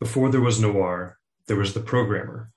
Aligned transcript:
Before 0.00 0.30
there 0.30 0.40
was 0.40 0.58
noir, 0.58 1.18
there 1.46 1.58
was 1.58 1.74
the 1.74 1.80
programmer. 1.80 2.50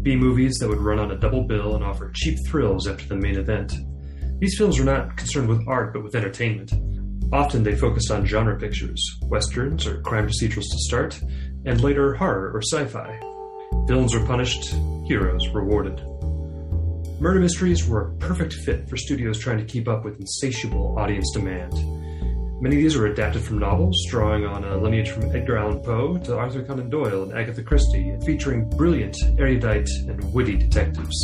B 0.00 0.16
movies 0.16 0.56
that 0.58 0.70
would 0.70 0.80
run 0.80 0.98
on 0.98 1.10
a 1.10 1.18
double 1.18 1.42
bill 1.44 1.74
and 1.74 1.84
offer 1.84 2.10
cheap 2.14 2.38
thrills 2.46 2.88
after 2.88 3.06
the 3.06 3.14
main 3.14 3.36
event. 3.36 3.74
These 4.38 4.56
films 4.56 4.78
were 4.78 4.86
not 4.86 5.14
concerned 5.18 5.50
with 5.50 5.68
art 5.68 5.92
but 5.92 6.02
with 6.02 6.14
entertainment. 6.14 6.72
Often 7.30 7.64
they 7.64 7.76
focused 7.76 8.10
on 8.10 8.24
genre 8.24 8.58
pictures, 8.58 9.04
westerns 9.24 9.86
or 9.86 10.00
crime 10.00 10.28
procedurals 10.28 10.62
to 10.62 10.78
start, 10.78 11.20
and 11.66 11.82
later 11.82 12.14
horror 12.14 12.52
or 12.54 12.62
sci 12.62 12.86
fi. 12.86 13.20
Villains 13.86 14.14
were 14.14 14.24
punished, 14.24 14.74
heroes 15.06 15.46
rewarded. 15.48 16.00
Murder 17.20 17.40
mysteries 17.40 17.86
were 17.86 18.08
a 18.08 18.14
perfect 18.14 18.54
fit 18.54 18.88
for 18.88 18.96
studios 18.96 19.38
trying 19.38 19.58
to 19.58 19.66
keep 19.66 19.88
up 19.88 20.06
with 20.06 20.18
insatiable 20.20 20.98
audience 20.98 21.30
demand. 21.34 21.74
Many 22.60 22.74
of 22.74 22.82
these 22.82 22.96
were 22.96 23.06
adapted 23.06 23.42
from 23.42 23.58
novels, 23.58 23.96
drawing 24.10 24.44
on 24.44 24.64
a 24.64 24.76
lineage 24.76 25.10
from 25.10 25.34
Edgar 25.34 25.58
Allan 25.58 25.78
Poe 25.80 26.18
to 26.18 26.36
Arthur 26.36 26.64
Conan 26.64 26.90
Doyle 26.90 27.22
and 27.22 27.32
Agatha 27.32 27.62
Christie, 27.62 28.18
featuring 28.26 28.68
brilliant, 28.70 29.16
erudite, 29.38 29.88
and 30.08 30.34
witty 30.34 30.56
detectives. 30.56 31.16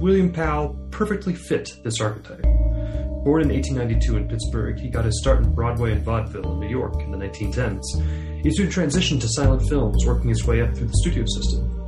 William 0.00 0.32
Powell 0.32 0.78
perfectly 0.92 1.34
fit 1.34 1.68
this 1.82 2.00
archetype. 2.00 2.42
Born 2.42 3.42
in 3.42 3.48
1892 3.48 4.16
in 4.18 4.28
Pittsburgh, 4.28 4.78
he 4.78 4.88
got 4.88 5.04
his 5.04 5.20
start 5.20 5.44
in 5.44 5.52
Broadway 5.52 5.92
and 5.92 6.02
vaudeville 6.04 6.52
in 6.52 6.60
New 6.60 6.68
York 6.68 6.94
in 7.02 7.10
the 7.10 7.18
1910s. 7.18 8.42
He 8.44 8.52
soon 8.52 8.68
transitioned 8.68 9.20
to 9.22 9.28
silent 9.28 9.68
films, 9.68 10.06
working 10.06 10.28
his 10.28 10.46
way 10.46 10.62
up 10.62 10.76
through 10.76 10.86
the 10.86 10.96
studio 11.02 11.24
system. 11.26 11.79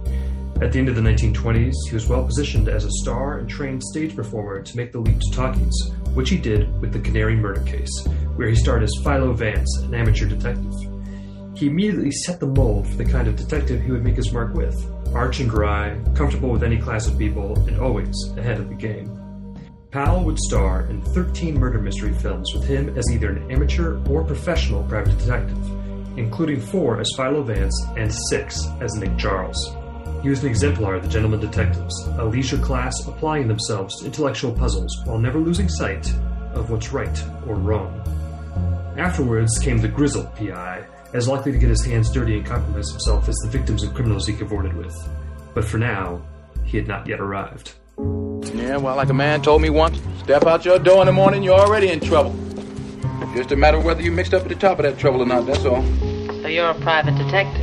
At 0.63 0.71
the 0.71 0.79
end 0.79 0.89
of 0.89 0.95
the 0.95 1.01
1920s, 1.03 1.75
he 1.89 1.95
was 1.95 2.07
well 2.07 2.23
positioned 2.23 2.69
as 2.69 2.85
a 2.85 2.91
star 3.03 3.39
and 3.39 3.51
trained 3.51 3.83
stage 3.83 4.15
performer 4.15 4.63
to 4.63 4.77
make 4.77 4.93
the 4.93 5.01
leap 5.01 5.19
to 5.19 5.31
talkies, 5.33 5.91
which 6.15 6.31
he 6.31 6.39
did 6.39 6.81
with 6.81 6.93
The 6.93 7.01
Canary 7.01 7.35
Murder 7.35 7.63
Case, 7.63 8.07
where 8.37 8.47
he 8.47 8.55
starred 8.55 8.85
as 8.85 8.95
Philo 9.03 9.33
Vance, 9.33 9.81
an 9.83 9.93
amateur 9.93 10.29
detective. 10.29 10.73
He 11.57 11.67
immediately 11.67 12.13
set 12.13 12.39
the 12.39 12.47
mold 12.47 12.87
for 12.87 12.95
the 12.95 13.05
kind 13.05 13.27
of 13.27 13.35
detective 13.35 13.83
he 13.83 13.91
would 13.91 14.05
make 14.05 14.15
his 14.15 14.33
mark 14.33 14.55
with 14.55 14.81
arch 15.13 15.41
and 15.41 15.51
dry, 15.51 15.99
comfortable 16.15 16.51
with 16.51 16.63
any 16.63 16.79
class 16.79 17.09
of 17.09 17.19
people, 17.19 17.59
and 17.67 17.81
always 17.81 18.15
ahead 18.37 18.61
of 18.61 18.69
the 18.69 18.75
game. 18.77 19.59
Powell 19.91 20.23
would 20.25 20.39
star 20.39 20.87
in 20.87 21.03
13 21.03 21.59
murder 21.59 21.81
mystery 21.81 22.13
films 22.13 22.55
with 22.55 22.65
him 22.65 22.97
as 22.97 23.11
either 23.11 23.31
an 23.31 23.51
amateur 23.51 24.01
or 24.09 24.23
professional 24.23 24.85
private 24.85 25.19
detective, 25.19 25.59
including 26.17 26.61
four 26.61 27.01
as 27.01 27.11
Philo 27.17 27.43
Vance 27.43 27.85
and 27.97 28.15
six 28.31 28.65
as 28.81 28.95
Nick 28.95 29.19
Charles. 29.19 29.77
He 30.23 30.29
was 30.29 30.43
an 30.45 30.49
exemplar 30.49 30.95
of 30.95 31.03
the 31.03 31.09
gentleman 31.09 31.41
detectives, 31.41 32.07
a 32.19 32.25
leisure 32.25 32.59
class 32.59 33.07
applying 33.09 33.49
themselves 33.49 33.99
to 33.99 34.07
intellectual 34.07 34.53
puzzles 34.53 34.97
while 35.05 35.19
never 35.19 35.41
losing 35.41 35.69
sight 35.69 36.09
of 36.55 36.71
what's 36.71 36.93
right 36.93 37.25
or 37.49 37.57
wrong. 37.57 38.01
Afterwards 38.97 39.59
came 39.59 39.79
the 39.79 39.89
grizzled 39.89 40.35
PI, 40.37 40.85
as 41.13 41.27
likely 41.27 41.51
to 41.51 41.59
get 41.59 41.71
his 41.71 41.85
hands 41.85 42.11
dirty 42.11 42.37
and 42.37 42.47
compromise 42.47 42.91
himself 42.91 43.29
as 43.29 43.35
the 43.37 43.49
victims 43.49 43.83
and 43.83 43.95
criminals 43.95 44.27
he 44.27 44.33
cavorted 44.33 44.75
with. 44.75 44.95
But 45.55 45.65
for 45.65 45.79
now, 45.79 46.23
he 46.65 46.77
had 46.77 46.87
not 46.87 47.07
yet 47.07 47.21
arrived. 47.21 47.73
Yeah, 48.55 48.77
well, 48.77 48.97
like 48.97 49.09
a 49.09 49.15
man 49.15 49.43
told 49.43 49.61
me 49.61 49.71
once, 49.71 50.01
step 50.23 50.47
out 50.47 50.65
your 50.65 50.79
door 50.79 51.01
in 51.01 51.07
the 51.07 51.13
morning, 51.13 51.43
you're 51.43 51.59
already 51.59 51.89
in 51.89 52.01
trouble. 52.01 52.35
Just 53.35 53.51
a 53.51 53.57
matter 53.57 53.79
of 53.79 53.85
whether 53.85 54.03
you 54.03 54.13
mixed 54.13 54.35
up 54.35 54.43
at 54.43 54.49
the 54.49 54.55
top 54.55 54.79
of 54.79 54.85
that 54.85 54.99
trouble 54.99 55.23
or 55.23 55.27
not, 55.27 55.47
that's 55.47 55.65
all. 55.65 55.83
So 56.43 56.49
you're 56.49 56.71
a 56.71 56.81
private 56.81 57.17
detective? 57.17 57.62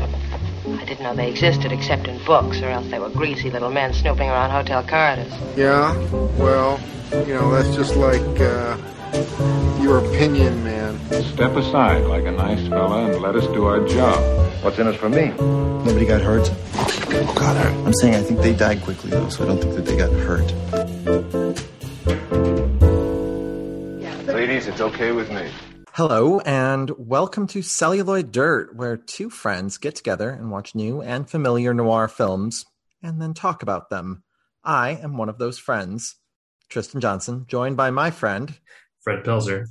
I 0.89 0.93
didn't 0.93 1.03
know 1.03 1.15
they 1.15 1.29
existed 1.29 1.71
except 1.71 2.07
in 2.07 2.17
books, 2.25 2.63
or 2.63 2.69
else 2.69 2.89
they 2.89 2.97
were 2.97 3.09
greasy 3.09 3.51
little 3.51 3.69
men 3.69 3.93
snooping 3.93 4.27
around 4.27 4.49
hotel 4.49 4.81
corridors. 4.81 5.31
Yeah, 5.55 5.95
well, 6.39 6.79
you 7.27 7.35
know, 7.35 7.51
that's 7.51 7.75
just 7.75 7.95
like, 7.95 8.23
uh, 8.39 8.75
your 9.79 9.99
opinion, 9.99 10.63
man. 10.63 10.99
Step 11.25 11.51
aside 11.51 12.05
like 12.05 12.25
a 12.25 12.31
nice 12.31 12.67
fella 12.69 13.05
and 13.05 13.21
let 13.21 13.35
us 13.35 13.45
do 13.53 13.65
our 13.65 13.87
job. 13.87 14.17
What's 14.63 14.79
in 14.79 14.87
it 14.87 14.95
for 14.95 15.09
me? 15.09 15.27
Nobody 15.27 16.07
got 16.07 16.21
hurt. 16.21 16.47
Who 16.47 17.35
got 17.35 17.55
hurt? 17.55 17.85
I'm 17.85 17.93
saying 17.93 18.15
I 18.15 18.23
think 18.23 18.39
they 18.39 18.55
died 18.55 18.81
quickly, 18.81 19.11
though, 19.11 19.29
so 19.29 19.43
I 19.43 19.47
don't 19.47 19.61
think 19.61 19.75
that 19.75 19.85
they 19.85 19.95
got 19.95 20.11
hurt. 20.11 20.51
Ladies, 24.25 24.65
it's 24.65 24.81
okay 24.81 25.11
with 25.11 25.29
me. 25.29 25.51
Hello, 25.99 26.39
and 26.45 26.91
welcome 26.97 27.45
to 27.47 27.61
Celluloid 27.61 28.31
Dirt, 28.31 28.73
where 28.73 28.95
two 28.95 29.29
friends 29.29 29.77
get 29.77 29.95
together 29.95 30.29
and 30.29 30.49
watch 30.49 30.73
new 30.73 31.01
and 31.01 31.29
familiar 31.29 31.73
noir 31.73 32.07
films 32.07 32.65
and 33.03 33.21
then 33.21 33.33
talk 33.33 33.63
about 33.63 33.89
them. 33.89 34.23
I 34.63 34.91
am 34.91 35.17
one 35.17 35.27
of 35.27 35.39
those 35.39 35.59
friends, 35.59 36.15
Tristan 36.69 37.01
Johnson, 37.01 37.43
joined 37.49 37.75
by 37.75 37.91
my 37.91 38.11
friend, 38.11 38.57
Fred 39.01 39.25
Pelzer. 39.25 39.65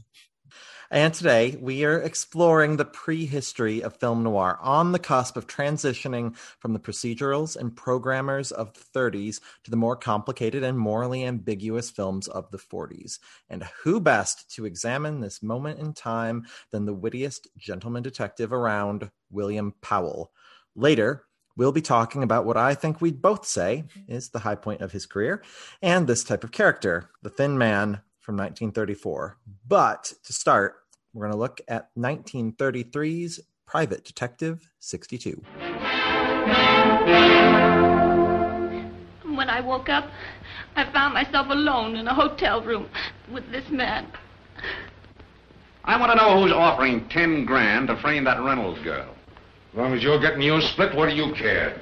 And 0.91 1.12
today 1.12 1.54
we 1.60 1.84
are 1.84 2.00
exploring 2.00 2.76
the 2.76 2.87
prehistory 2.87 3.82
of 3.82 3.99
film 3.99 4.22
noir 4.22 4.59
on 4.62 4.93
the 4.93 4.99
cusp 4.99 5.37
of 5.37 5.47
transitioning 5.47 6.34
from 6.59 6.72
the 6.72 6.78
procedurals 6.78 7.56
and 7.56 7.76
programmers 7.76 8.53
of 8.53 8.72
the 8.72 8.99
30s 8.99 9.41
to 9.65 9.71
the 9.71 9.76
more 9.76 9.97
complicated 9.97 10.62
and 10.62 10.78
morally 10.78 11.26
ambiguous 11.26 11.91
films 11.91 12.26
of 12.26 12.50
the 12.50 12.59
40s. 12.59 13.19
And 13.50 13.69
who 13.82 14.00
best 14.00 14.50
to 14.54 14.65
examine 14.65 15.21
this 15.21 15.43
moment 15.43 15.78
in 15.78 15.93
time 15.93 16.47
than 16.71 16.87
the 16.87 16.94
wittiest 16.94 17.49
gentleman 17.59 18.03
detective 18.03 18.50
around, 18.50 19.10
William 19.31 19.75
Powell? 19.82 20.32
Later, 20.75 21.25
we'll 21.55 21.70
be 21.70 21.82
talking 21.82 22.22
about 22.22 22.47
what 22.47 22.56
I 22.56 22.75
think 22.75 23.03
we'd 23.03 23.20
both 23.20 23.44
say 23.44 23.84
is 24.06 24.31
the 24.31 24.38
high 24.38 24.55
point 24.55 24.81
of 24.81 24.93
his 24.93 25.05
career 25.05 25.43
and 25.82 26.06
this 26.06 26.25
type 26.25 26.44
of 26.44 26.53
character, 26.53 27.10
the 27.20 27.28
thin 27.28 27.59
man 27.59 28.00
from 28.28 28.36
1934. 28.36 29.38
But 29.66 30.12
to 30.24 30.34
start, 30.34 30.74
we're 31.14 31.22
going 31.22 31.32
to 31.32 31.38
look 31.38 31.62
at 31.66 31.88
1933's 31.96 33.40
Private 33.64 34.04
Detective 34.04 34.68
62. 34.80 35.42
When 39.24 39.48
I 39.48 39.62
woke 39.64 39.88
up, 39.88 40.10
I 40.76 40.92
found 40.92 41.14
myself 41.14 41.46
alone 41.48 41.96
in 41.96 42.06
a 42.06 42.12
hotel 42.12 42.60
room 42.60 42.90
with 43.32 43.50
this 43.50 43.64
man. 43.70 44.06
I 45.84 45.98
want 45.98 46.12
to 46.12 46.16
know 46.16 46.38
who's 46.38 46.52
offering 46.52 47.08
ten 47.08 47.46
grand 47.46 47.88
to 47.88 47.96
frame 47.96 48.24
that 48.24 48.42
Reynolds 48.42 48.82
girl. 48.82 49.08
As 49.72 49.78
long 49.78 49.94
as 49.94 50.02
you're 50.02 50.20
getting 50.20 50.42
yours 50.42 50.66
split, 50.66 50.94
what 50.94 51.08
do 51.08 51.16
you 51.16 51.32
care? 51.32 51.80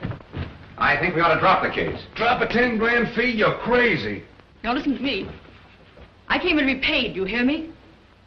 I 0.78 0.96
think 0.96 1.16
we 1.16 1.22
ought 1.22 1.34
to 1.34 1.40
drop 1.40 1.64
the 1.64 1.70
case. 1.70 2.00
Drop 2.14 2.40
a 2.40 2.46
ten 2.46 2.78
grand 2.78 3.12
fee? 3.16 3.32
You're 3.32 3.58
crazy. 3.58 4.22
Now 4.62 4.74
listen 4.74 4.96
to 4.96 5.02
me. 5.02 5.28
I 6.28 6.38
came 6.38 6.58
in 6.58 6.66
to 6.66 6.74
be 6.74 6.80
paid, 6.80 7.14
you 7.14 7.24
hear 7.24 7.44
me? 7.44 7.70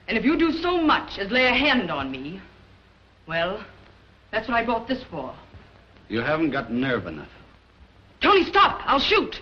And 0.07 0.17
if 0.17 0.25
you 0.25 0.37
do 0.37 0.51
so 0.51 0.81
much 0.81 1.19
as 1.19 1.31
lay 1.31 1.45
a 1.45 1.53
hand 1.53 1.91
on 1.91 2.11
me, 2.11 2.41
well, 3.27 3.63
that's 4.31 4.47
what 4.47 4.55
I 4.55 4.65
bought 4.65 4.87
this 4.87 5.03
for. 5.09 5.35
You 6.07 6.21
haven't 6.21 6.51
got 6.51 6.71
nerve 6.71 7.05
enough. 7.05 7.29
Tony, 8.21 8.43
stop! 8.45 8.81
I'll 8.85 8.99
shoot! 8.99 9.39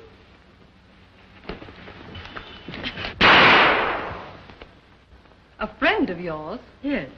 A 5.60 5.68
friend 5.80 6.10
of 6.10 6.20
yours? 6.20 6.60
Yes. 6.84 7.10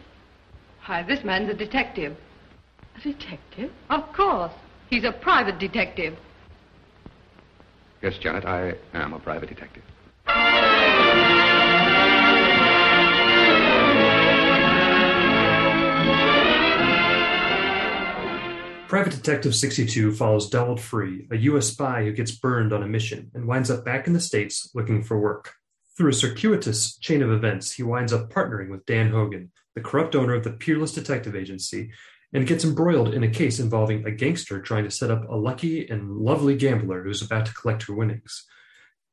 Why, 0.86 1.04
this 1.04 1.24
man's 1.24 1.50
a 1.50 1.54
detective. 1.54 2.16
A 2.96 3.02
detective? 3.02 3.72
Of 3.90 4.14
course. 4.14 4.54
He's 4.90 5.04
a 5.04 5.12
private 5.12 5.60
detective. 5.60 6.18
Yes, 8.02 8.18
Janet, 8.18 8.46
I 8.46 8.76
am 8.94 9.14
a 9.14 9.20
private 9.20 9.50
detective. 9.50 9.84
Private 18.90 19.14
Detective 19.14 19.54
62 19.54 20.14
follows 20.14 20.50
Donald 20.50 20.82
Free, 20.82 21.28
a 21.30 21.38
U.S. 21.38 21.68
spy 21.68 22.06
who 22.06 22.12
gets 22.12 22.32
burned 22.32 22.74
on 22.74 22.82
a 22.82 22.88
mission 22.88 23.30
and 23.36 23.48
winds 23.48 23.70
up 23.70 23.86
back 23.86 24.08
in 24.08 24.14
the 24.14 24.20
States 24.20 24.72
looking 24.74 25.04
for 25.04 25.20
work. 25.20 25.54
Through 25.96 26.10
a 26.10 26.14
circuitous 26.14 26.98
chain 26.98 27.22
of 27.22 27.32
events, 27.32 27.72
he 27.72 27.84
winds 27.84 28.12
up 28.12 28.34
partnering 28.34 28.72
with 28.72 28.88
Dan 28.88 29.12
Hogan, 29.12 29.52
the 29.76 29.82
corrupt 29.82 30.16
owner 30.16 30.34
of 30.34 30.44
the 30.44 30.54
Peerless 30.54 30.92
Detective 30.92 31.36
Agency, 31.36 31.92
and 32.34 32.48
gets 32.48 32.64
embroiled 32.64 33.14
in 33.14 33.22
a 33.22 33.30
case 33.30 33.60
involving 33.60 34.08
a 34.08 34.12
gangster 34.12 34.60
trying 34.60 34.86
to 34.86 34.92
set 34.92 35.12
up 35.12 35.30
a 35.30 35.36
lucky 35.36 35.88
and 35.88 36.18
lovely 36.18 36.56
gambler 36.56 37.04
who's 37.04 37.22
about 37.22 37.46
to 37.46 37.54
collect 37.54 37.84
her 37.84 37.94
winnings. 37.94 38.48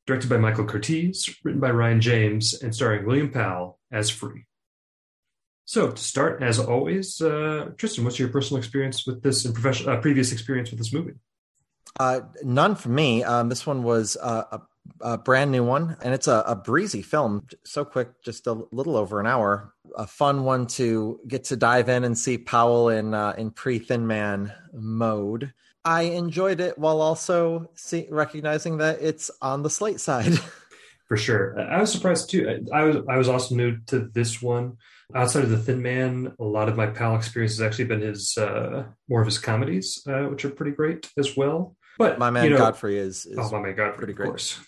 Directed 0.07 0.27
by 0.27 0.37
Michael 0.37 0.65
Curtiz, 0.65 1.37
written 1.43 1.61
by 1.61 1.69
Rian 1.69 1.99
James, 1.99 2.59
and 2.63 2.73
starring 2.73 3.05
William 3.05 3.29
Powell 3.29 3.77
as 3.91 4.09
Free. 4.09 4.46
So 5.67 5.91
to 5.91 6.01
start, 6.01 6.41
as 6.41 6.59
always, 6.59 7.21
uh, 7.21 7.71
Tristan, 7.75 8.05
what's 8.05 8.17
your 8.17 8.29
personal 8.29 8.57
experience 8.57 9.05
with 9.05 9.21
this 9.21 9.43
and 9.43 9.53
professional 9.53 9.97
uh, 9.97 9.99
previous 9.99 10.31
experience 10.31 10.71
with 10.71 10.79
this 10.79 10.93
movie? 10.93 11.15
Uh, 11.99 12.21
none 12.41 12.75
for 12.75 12.87
me. 12.87 13.21
Um, 13.25 13.49
this 13.49 13.65
one 13.65 13.83
was 13.83 14.15
uh, 14.15 14.43
a, 14.49 14.61
a, 15.01 15.17
brand 15.17 15.51
new 15.51 15.65
one, 15.65 15.97
and 16.01 16.13
it's 16.13 16.29
a, 16.29 16.41
a, 16.47 16.55
breezy 16.55 17.01
film. 17.01 17.45
So 17.65 17.83
quick, 17.83 18.23
just 18.23 18.47
a 18.47 18.53
little 18.71 18.95
over 18.95 19.19
an 19.19 19.27
hour. 19.27 19.73
A 19.97 20.07
fun 20.07 20.45
one 20.45 20.67
to 20.67 21.19
get 21.27 21.43
to 21.45 21.57
dive 21.57 21.89
in 21.89 22.05
and 22.05 22.17
see 22.17 22.37
Powell 22.37 22.87
in 22.87 23.13
uh, 23.13 23.33
in 23.37 23.51
pre 23.51 23.77
Thin 23.77 24.07
Man 24.07 24.53
mode. 24.71 25.51
I 25.83 26.03
enjoyed 26.03 26.61
it 26.61 26.77
while 26.77 27.01
also 27.01 27.71
see, 27.75 28.07
recognizing 28.09 28.77
that 28.77 28.99
it's 29.01 29.29
on 29.41 29.63
the 29.63 29.69
slate 29.69 29.99
side. 29.99 30.39
For 31.09 31.17
sure, 31.17 31.59
I 31.59 31.81
was 31.81 31.91
surprised 31.91 32.29
too. 32.29 32.65
I 32.73 32.83
was 32.83 32.97
I 33.09 33.17
was 33.17 33.27
also 33.27 33.53
new 33.53 33.79
to 33.87 33.99
this 33.99 34.41
one. 34.41 34.77
Outside 35.15 35.43
of 35.43 35.49
the 35.49 35.57
Thin 35.57 35.81
Man, 35.81 36.33
a 36.39 36.43
lot 36.43 36.67
of 36.67 36.75
my 36.75 36.87
Powell 36.87 37.15
experience 37.15 37.53
has 37.57 37.61
actually 37.61 37.85
been 37.85 38.01
his 38.01 38.37
uh, 38.37 38.83
more 39.07 39.21
of 39.21 39.25
his 39.27 39.39
comedies, 39.39 40.03
uh, 40.07 40.23
which 40.23 40.43
are 40.43 40.49
pretty 40.49 40.73
great 40.73 41.09
as 41.17 41.37
well. 41.37 41.75
But 41.97 42.19
My 42.19 42.29
man 42.29 42.43
you 42.43 42.49
know, 42.51 42.57
Godfrey 42.57 42.97
is, 42.97 43.25
is 43.25 43.37
oh 43.39 43.49
my 43.51 43.61
man 43.61 43.75
Godfrey, 43.75 43.97
pretty 43.97 44.13
of 44.13 44.17
great. 44.17 44.27
course. 44.27 44.59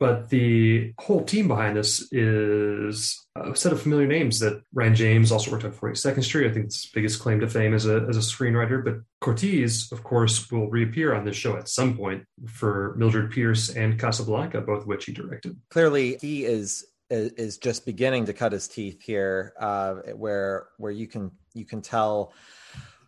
But 0.00 0.28
the 0.28 0.92
whole 0.98 1.22
team 1.22 1.46
behind 1.46 1.76
this 1.76 2.12
is 2.12 3.26
a 3.36 3.54
set 3.54 3.72
of 3.72 3.80
familiar 3.80 4.08
names 4.08 4.40
that 4.40 4.60
Rian 4.76 4.94
James 4.94 5.30
also 5.30 5.52
worked 5.52 5.64
on 5.64 5.72
42nd 5.72 6.24
Street. 6.24 6.50
I 6.50 6.52
think 6.52 6.66
it's 6.66 6.82
his 6.82 6.90
biggest 6.92 7.20
claim 7.20 7.40
to 7.40 7.48
fame 7.48 7.72
as 7.72 7.86
a, 7.86 8.04
as 8.08 8.16
a 8.16 8.20
screenwriter. 8.20 8.84
But 8.84 8.96
Curtiz, 9.22 9.92
of 9.92 10.02
course, 10.02 10.50
will 10.50 10.68
reappear 10.68 11.14
on 11.14 11.24
this 11.24 11.36
show 11.36 11.56
at 11.56 11.68
some 11.68 11.96
point 11.96 12.24
for 12.46 12.94
Mildred 12.98 13.30
Pierce 13.30 13.70
and 13.70 13.98
Casablanca, 13.98 14.60
both 14.62 14.82
of 14.82 14.88
which 14.88 15.04
he 15.04 15.12
directed. 15.12 15.56
clearly 15.70 16.18
he 16.20 16.44
is 16.44 16.84
is 17.14 17.58
just 17.58 17.86
beginning 17.86 18.26
to 18.26 18.32
cut 18.32 18.52
his 18.52 18.68
teeth 18.68 19.02
here 19.02 19.52
uh 19.60 19.94
where 20.14 20.68
where 20.78 20.92
you 20.92 21.06
can 21.06 21.30
you 21.54 21.64
can 21.64 21.80
tell 21.80 22.32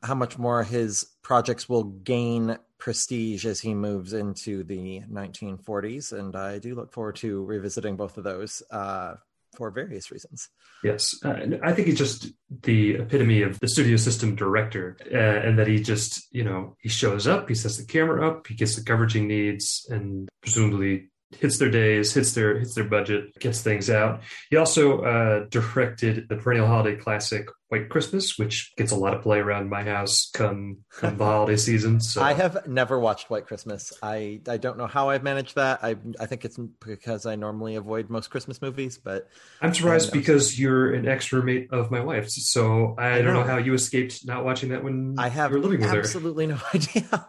how 0.02 0.14
much 0.14 0.38
more 0.38 0.62
his 0.62 1.06
projects 1.22 1.68
will 1.68 1.84
gain 1.84 2.58
prestige 2.78 3.46
as 3.46 3.60
he 3.60 3.74
moves 3.74 4.12
into 4.12 4.62
the 4.64 5.00
1940s 5.10 6.12
and 6.12 6.36
i 6.36 6.58
do 6.58 6.74
look 6.74 6.92
forward 6.92 7.16
to 7.16 7.44
revisiting 7.44 7.96
both 7.96 8.16
of 8.18 8.24
those 8.24 8.62
uh 8.70 9.14
for 9.56 9.70
various 9.70 10.10
reasons. 10.12 10.48
Yes, 10.84 11.14
uh, 11.24 11.34
I 11.62 11.72
think 11.72 11.88
he's 11.88 11.98
just 11.98 12.28
the 12.62 12.96
epitome 12.96 13.42
of 13.42 13.58
the 13.58 13.68
studio 13.68 13.96
system 13.96 14.36
director, 14.36 14.96
uh, 15.12 15.16
and 15.16 15.58
that 15.58 15.66
he 15.66 15.80
just, 15.80 16.22
you 16.30 16.44
know, 16.44 16.76
he 16.80 16.88
shows 16.88 17.26
up, 17.26 17.48
he 17.48 17.54
sets 17.54 17.78
the 17.78 17.86
camera 17.86 18.28
up, 18.28 18.46
he 18.46 18.54
gets 18.54 18.76
the 18.76 18.84
coverage 18.84 19.14
he 19.14 19.20
needs, 19.20 19.86
and 19.90 20.28
presumably 20.42 21.08
hits 21.40 21.58
their 21.58 21.70
days, 21.70 22.14
hits 22.14 22.32
their 22.34 22.58
hits 22.58 22.74
their 22.74 22.84
budget, 22.84 23.38
gets 23.38 23.62
things 23.62 23.90
out. 23.90 24.22
He 24.50 24.56
also 24.56 25.02
uh, 25.02 25.46
directed 25.50 26.28
the 26.28 26.36
perennial 26.36 26.66
holiday 26.66 26.96
classic 26.96 27.48
White 27.68 27.88
Christmas, 27.88 28.38
which 28.38 28.72
gets 28.76 28.92
a 28.92 28.96
lot 28.96 29.12
of 29.14 29.22
play 29.22 29.38
around 29.38 29.68
my 29.68 29.82
house 29.82 30.30
come 30.32 30.78
come 30.90 31.16
the 31.18 31.24
holiday 31.24 31.56
season. 31.56 32.00
So 32.00 32.22
i 32.22 32.32
have 32.32 32.66
never 32.68 32.98
watched 32.98 33.30
white 33.30 33.46
christmas 33.46 33.92
i 34.02 34.40
i 34.48 34.56
don't 34.56 34.78
know 34.78 34.86
how 34.86 35.08
i've 35.10 35.22
managed 35.22 35.56
that 35.56 35.80
i 35.82 35.96
i 36.20 36.26
think 36.26 36.44
it's 36.44 36.58
because 36.84 37.26
i 37.26 37.34
normally 37.34 37.74
avoid 37.76 38.08
most 38.10 38.30
christmas 38.30 38.62
movies 38.62 38.98
but 38.98 39.28
I'm 39.60 39.72
surprised 39.74 40.12
because 40.12 40.58
you're 40.58 40.92
an 40.94 41.08
ex 41.08 41.32
roommate 41.32 41.72
of 41.72 41.90
my 41.90 42.00
wife's, 42.00 42.50
so 42.50 42.94
I, 42.98 43.14
I 43.14 43.22
don't 43.22 43.34
know 43.34 43.40
know. 43.40 43.46
how 43.46 43.56
you 43.58 43.74
escaped 43.74 44.26
not 44.26 44.44
watching 44.44 44.70
that 44.70 44.84
when 44.84 45.16
I 45.18 45.28
have 45.28 45.50
you 45.50 45.56
were 45.58 45.62
living 45.62 45.80
with 45.80 45.90
her. 45.90 45.98
absolutely 46.00 46.46
no 46.46 46.58
idea. 46.74 47.26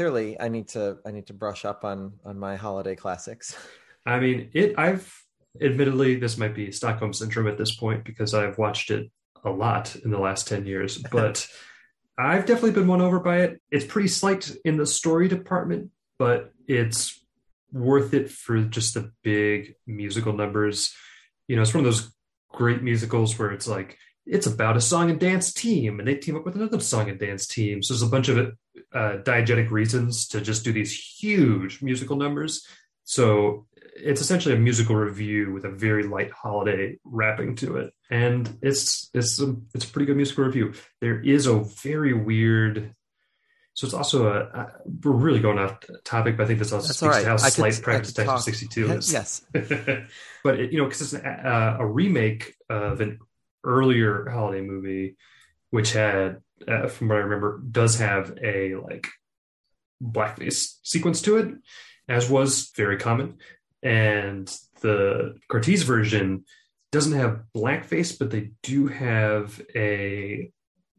Clearly, 0.00 0.40
I 0.40 0.48
need 0.48 0.68
to 0.68 0.96
I 1.04 1.10
need 1.10 1.26
to 1.26 1.34
brush 1.34 1.66
up 1.66 1.84
on 1.84 2.14
on 2.24 2.38
my 2.38 2.56
holiday 2.56 2.96
classics. 2.96 3.54
I 4.06 4.18
mean, 4.18 4.48
it. 4.54 4.78
I've 4.78 5.14
admittedly 5.60 6.16
this 6.16 6.38
might 6.38 6.54
be 6.54 6.72
Stockholm 6.72 7.12
syndrome 7.12 7.48
at 7.48 7.58
this 7.58 7.76
point 7.76 8.02
because 8.02 8.32
I've 8.32 8.56
watched 8.56 8.90
it 8.90 9.10
a 9.44 9.50
lot 9.50 9.94
in 9.96 10.10
the 10.10 10.18
last 10.18 10.48
ten 10.48 10.64
years, 10.64 10.96
but 11.12 11.46
I've 12.16 12.46
definitely 12.46 12.70
been 12.70 12.86
won 12.86 13.02
over 13.02 13.20
by 13.20 13.40
it. 13.40 13.60
It's 13.70 13.84
pretty 13.84 14.08
slight 14.08 14.50
in 14.64 14.78
the 14.78 14.86
story 14.86 15.28
department, 15.28 15.90
but 16.18 16.50
it's 16.66 17.22
worth 17.70 18.14
it 18.14 18.30
for 18.30 18.58
just 18.62 18.94
the 18.94 19.12
big 19.22 19.74
musical 19.86 20.32
numbers. 20.32 20.94
You 21.46 21.56
know, 21.56 21.62
it's 21.62 21.74
one 21.74 21.84
of 21.84 21.92
those 21.92 22.10
great 22.48 22.82
musicals 22.82 23.38
where 23.38 23.50
it's 23.50 23.68
like 23.68 23.98
it's 24.24 24.46
about 24.46 24.78
a 24.78 24.80
song 24.80 25.10
and 25.10 25.20
dance 25.20 25.52
team, 25.52 25.98
and 25.98 26.08
they 26.08 26.14
team 26.14 26.36
up 26.36 26.46
with 26.46 26.56
another 26.56 26.80
song 26.80 27.10
and 27.10 27.20
dance 27.20 27.46
team. 27.46 27.82
So 27.82 27.92
there's 27.92 28.00
a 28.00 28.06
bunch 28.06 28.30
of 28.30 28.38
uh, 28.92 29.18
diegetic 29.22 29.70
reasons 29.70 30.28
to 30.28 30.40
just 30.40 30.64
do 30.64 30.72
these 30.72 30.92
huge 30.92 31.82
musical 31.82 32.16
numbers. 32.16 32.66
So 33.04 33.66
it's 33.96 34.20
essentially 34.20 34.54
a 34.54 34.58
musical 34.58 34.94
review 34.96 35.52
with 35.52 35.64
a 35.64 35.70
very 35.70 36.04
light 36.04 36.30
holiday 36.30 36.98
wrapping 37.04 37.56
to 37.56 37.76
it, 37.78 37.92
and 38.10 38.48
it's 38.62 39.10
it's 39.14 39.40
a, 39.40 39.56
it's 39.74 39.84
a 39.84 39.88
pretty 39.88 40.06
good 40.06 40.16
musical 40.16 40.44
review. 40.44 40.74
There 41.00 41.20
is 41.20 41.46
a 41.46 41.60
very 41.60 42.12
weird. 42.12 42.94
So 43.74 43.86
it's 43.86 43.94
also 43.94 44.26
a. 44.26 44.40
a 44.40 44.72
we're 45.04 45.12
really 45.12 45.40
going 45.40 45.58
off 45.58 45.78
topic, 46.04 46.36
but 46.36 46.44
I 46.44 46.46
think 46.46 46.58
this 46.58 46.72
also 46.72 46.88
That's 46.88 46.98
speaks 46.98 47.16
all 47.16 47.22
to 47.22 47.28
how. 47.28 47.34
I 47.34 47.48
slight 47.48 47.82
could 47.82 48.02
Detective 48.02 48.26
talk- 48.26 48.42
62 48.42 48.92
is. 48.92 49.12
Yes. 49.12 49.42
but 49.52 50.60
it, 50.60 50.72
you 50.72 50.78
know, 50.78 50.84
because 50.84 51.00
it's 51.00 51.12
an, 51.12 51.24
uh, 51.24 51.76
a 51.80 51.86
remake 51.86 52.54
of 52.68 53.00
an 53.00 53.18
earlier 53.64 54.28
holiday 54.28 54.60
movie, 54.60 55.16
which 55.70 55.92
had, 55.92 56.42
uh, 56.66 56.88
from 56.88 57.08
what 57.08 57.18
I 57.18 57.22
remember, 57.22 57.60
does 57.70 57.98
have 57.98 58.36
a 58.42 58.76
like 58.76 59.08
blackface 60.02 60.76
sequence 60.82 61.22
to 61.22 61.36
it, 61.38 61.54
as 62.08 62.30
was 62.30 62.70
very 62.76 62.96
common. 62.96 63.38
And 63.82 64.46
the 64.80 65.36
Curtiz 65.50 65.84
version 65.84 66.44
doesn't 66.92 67.18
have 67.18 67.44
blackface, 67.56 68.18
but 68.18 68.30
they 68.30 68.50
do 68.62 68.88
have 68.88 69.60
a 69.74 70.50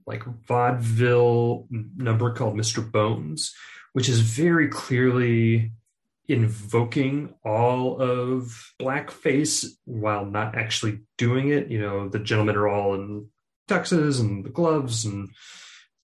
like 0.08 0.24
vaudeville 0.48 1.68
number 1.69 2.34
called 2.34 2.56
Mr. 2.56 2.90
Bones, 2.90 3.54
which 3.94 4.10
is 4.10 4.19
very 4.19 4.68
clearly 4.68 5.72
invoking 6.28 7.34
all 7.44 8.02
of 8.02 8.72
blackface 8.80 9.66
while 9.86 10.25
not 10.25 10.56
actually 10.56 11.02
doing 11.18 11.50
it. 11.50 11.69
You 11.69 11.81
know, 11.81 12.10
the 12.10 12.19
gentlemen 12.19 12.56
are 12.56 12.68
all 12.68 12.96
in 12.96 13.28
tuxes 13.73 14.19
and 14.19 14.44
the 14.44 14.50
gloves 14.50 15.06
and 15.06 15.29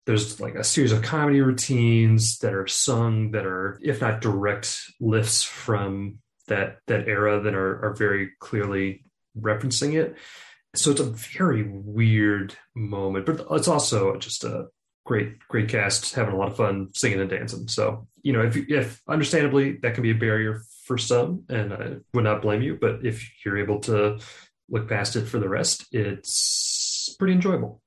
there's 0.08 0.40
like 0.40 0.56
a 0.56 0.64
series 0.64 0.94
of 0.94 1.02
comedy 1.02 1.42
routines 1.42 2.40
that 2.40 2.54
are 2.54 2.66
sung 2.66 3.32
that 3.32 3.46
are, 3.46 3.78
if 3.84 4.00
not 4.00 4.22
direct 4.22 4.80
lifts 5.02 5.44
from 5.44 6.20
that 6.48 6.78
that 6.88 7.10
era, 7.10 7.42
that 7.42 7.54
are, 7.54 7.86
are 7.86 7.94
very 7.94 8.32
clearly 8.40 9.04
referencing 9.38 9.96
it. 9.96 10.16
So 10.76 10.92
it's 10.92 11.02
a 11.02 11.04
very 11.04 11.64
weird 11.64 12.56
moment, 12.74 13.26
but 13.26 13.46
it's 13.52 13.68
also 13.68 14.16
just 14.16 14.46
a 14.46 14.68
great, 15.06 15.40
great 15.50 15.68
cast 15.68 16.16
having 16.16 16.34
a 16.34 16.38
lot 16.38 16.50
of 16.50 16.58
fun 16.58 16.90
singing 16.94 17.20
and 17.20 17.30
dancing. 17.30 17.68
So 17.68 18.08
you 18.22 18.32
know, 18.32 18.44
if 18.44 18.56
if 18.56 19.02
understandably 19.10 19.74
that 19.82 19.94
can 19.94 20.04
be 20.04 20.12
a 20.12 20.16
barrier 20.16 20.62
for 20.86 20.98
some, 20.98 21.44
and 21.50 21.74
I 21.74 21.96
would 22.14 22.24
not 22.24 22.42
blame 22.42 22.62
you, 22.62 22.78
but 22.80 23.06
if 23.06 23.30
you're 23.44 23.58
able 23.58 23.82
to 23.82 24.20
look 24.70 24.88
past 24.88 25.18
it 25.18 25.26
for 25.26 25.40
the 25.40 25.50
rest, 25.50 25.86
it's 25.92 26.77
pretty 27.18 27.34
enjoyable. 27.34 27.82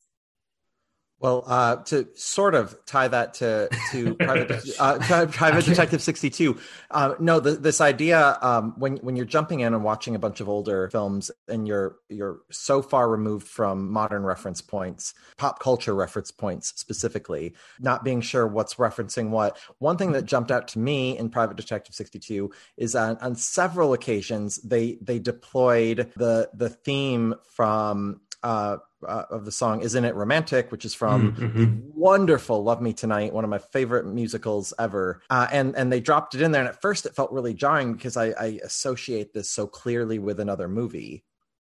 Well, 1.21 1.45
uh, 1.47 1.77
to 1.85 2.09
sort 2.15 2.55
of 2.55 2.75
tie 2.87 3.09
that 3.09 3.35
to 3.35 3.69
to 3.91 4.15
private, 4.21 4.65
uh, 4.79 5.27
private 5.27 5.67
detective 5.67 6.01
sixty 6.01 6.31
two. 6.31 6.59
Uh, 6.91 7.15
no, 7.21 7.41
the, 7.41 7.53
this 7.53 7.83
idea 7.83 8.39
um, 8.41 8.73
when 8.79 8.97
when 8.99 9.17
you're 9.17 9.27
jumping 9.27 9.61
in 9.61 9.75
and 9.75 9.85
watching 9.85 10.15
a 10.15 10.19
bunch 10.19 10.41
of 10.41 10.49
older 10.49 10.89
films 10.89 11.31
and 11.47 11.69
you're 11.69 11.97
you're 12.09 12.41
so 12.51 12.81
far 12.81 13.07
removed 13.07 13.47
from 13.47 13.93
modern 13.93 14.23
reference 14.23 14.63
points, 14.63 15.13
pop 15.37 15.61
culture 15.61 15.95
reference 15.95 16.31
points 16.31 16.73
specifically, 16.77 17.55
not 17.79 18.03
being 18.03 18.23
sure 18.23 18.47
what's 18.47 18.77
referencing 18.77 19.29
what. 19.29 19.59
One 19.79 19.99
thing 19.99 20.13
that 20.13 20.25
jumped 20.25 20.51
out 20.51 20.69
to 20.69 20.79
me 20.79 21.19
in 21.19 21.29
Private 21.29 21.59
Detective 21.59 21.95
sixty 21.95 22.19
two 22.19 22.51
is 22.79 22.95
on, 22.95 23.19
on 23.19 23.35
several 23.35 23.93
occasions 23.93 24.57
they 24.63 24.97
they 25.03 25.19
deployed 25.19 26.11
the 26.17 26.49
the 26.55 26.71
theme 26.71 27.35
from. 27.55 28.23
Uh, 28.43 28.79
uh, 29.07 29.25
of 29.31 29.45
the 29.45 29.53
song 29.53 29.83
"Isn't 29.83 30.05
It 30.05 30.15
Romantic," 30.15 30.73
which 30.73 30.85
is 30.87 30.95
from 30.95 31.33
Mm-hmm. 31.33 31.59
the 31.59 31.83
wonderful 31.95 32.63
"Love 32.63 32.81
Me 32.81 32.93
Tonight," 32.93 33.33
one 33.35 33.45
of 33.45 33.51
my 33.51 33.59
favorite 33.59 34.07
musicals 34.07 34.73
ever. 34.79 35.21
Uh, 35.29 35.47
and 35.53 35.77
and 35.77 35.93
they 35.93 36.01
dropped 36.01 36.35
it 36.35 36.41
in 36.41 36.51
there, 36.53 36.63
and 36.63 36.69
at 36.69 36.81
first 36.81 37.05
it 37.07 37.15
felt 37.15 37.33
really 37.33 37.53
jarring 37.55 37.93
because 37.95 38.17
I, 38.17 38.29
I 38.31 38.61
associate 38.65 39.33
this 39.35 39.51
so 39.51 39.67
clearly 39.67 40.19
with 40.19 40.41
another 40.41 40.69
movie. 40.69 41.25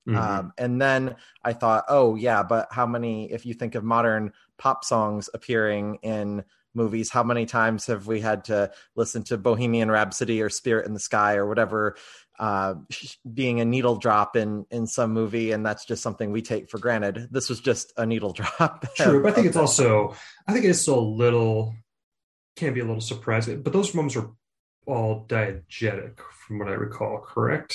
Mhm. 0.07 0.17
Um, 0.17 0.53
and 0.59 0.81
then 0.81 1.17
I 1.43 1.53
thought, 1.55 1.85
oh 1.89 2.15
yeah, 2.17 2.43
but 2.43 2.69
how 2.71 2.87
many? 2.87 3.33
If 3.33 3.47
you 3.47 3.55
think 3.55 3.75
of 3.75 3.85
modern 3.85 4.33
pop 4.59 4.85
songs 4.85 5.31
appearing 5.33 5.99
in 6.03 6.45
movies, 6.75 7.11
how 7.11 7.23
many 7.23 7.47
times 7.47 7.87
have 7.87 8.07
we 8.07 8.21
had 8.21 8.45
to 8.45 8.71
listen 8.97 9.23
to 9.25 9.39
Bohemian 9.39 9.91
Rhapsody 9.91 10.43
or 10.43 10.51
Spirit 10.51 10.87
in 10.87 10.95
the 10.95 11.01
Sky 11.01 11.37
or 11.37 11.47
whatever? 11.47 11.97
Uh, 12.39 12.75
being 13.35 13.61
a 13.61 13.65
needle 13.65 13.97
drop 13.97 14.37
in 14.37 14.65
in 14.71 14.87
some 14.87 15.13
movie, 15.13 15.51
and 15.51 15.67
that's 15.67 15.85
just 15.85 16.03
something 16.03 16.31
we 16.31 16.41
take 16.41 16.71
for 16.71 16.79
granted. 16.79 17.29
This 17.33 17.49
was 17.49 17.61
just 17.61 17.93
a 17.97 18.07
needle 18.07 18.33
drop. 18.35 18.87
True, 18.95 19.23
but 19.23 19.33
I 19.33 19.35
think 19.35 19.49
it's 19.49 19.57
also 19.67 20.15
I 20.47 20.53
think 20.53 20.65
it 20.65 20.69
is 20.69 20.81
still 20.81 21.01
a 21.01 21.01
little 21.01 21.75
can 22.59 22.75
be 22.75 22.81
a 22.81 22.85
little 22.85 23.01
surprising. 23.01 23.63
But 23.63 23.73
those 23.73 23.95
moments 23.95 24.17
are 24.17 24.31
all 24.87 25.27
diegetic, 25.29 26.21
from 26.47 26.59
what 26.59 26.69
I 26.69 26.73
recall. 26.73 27.21
Correct? 27.21 27.75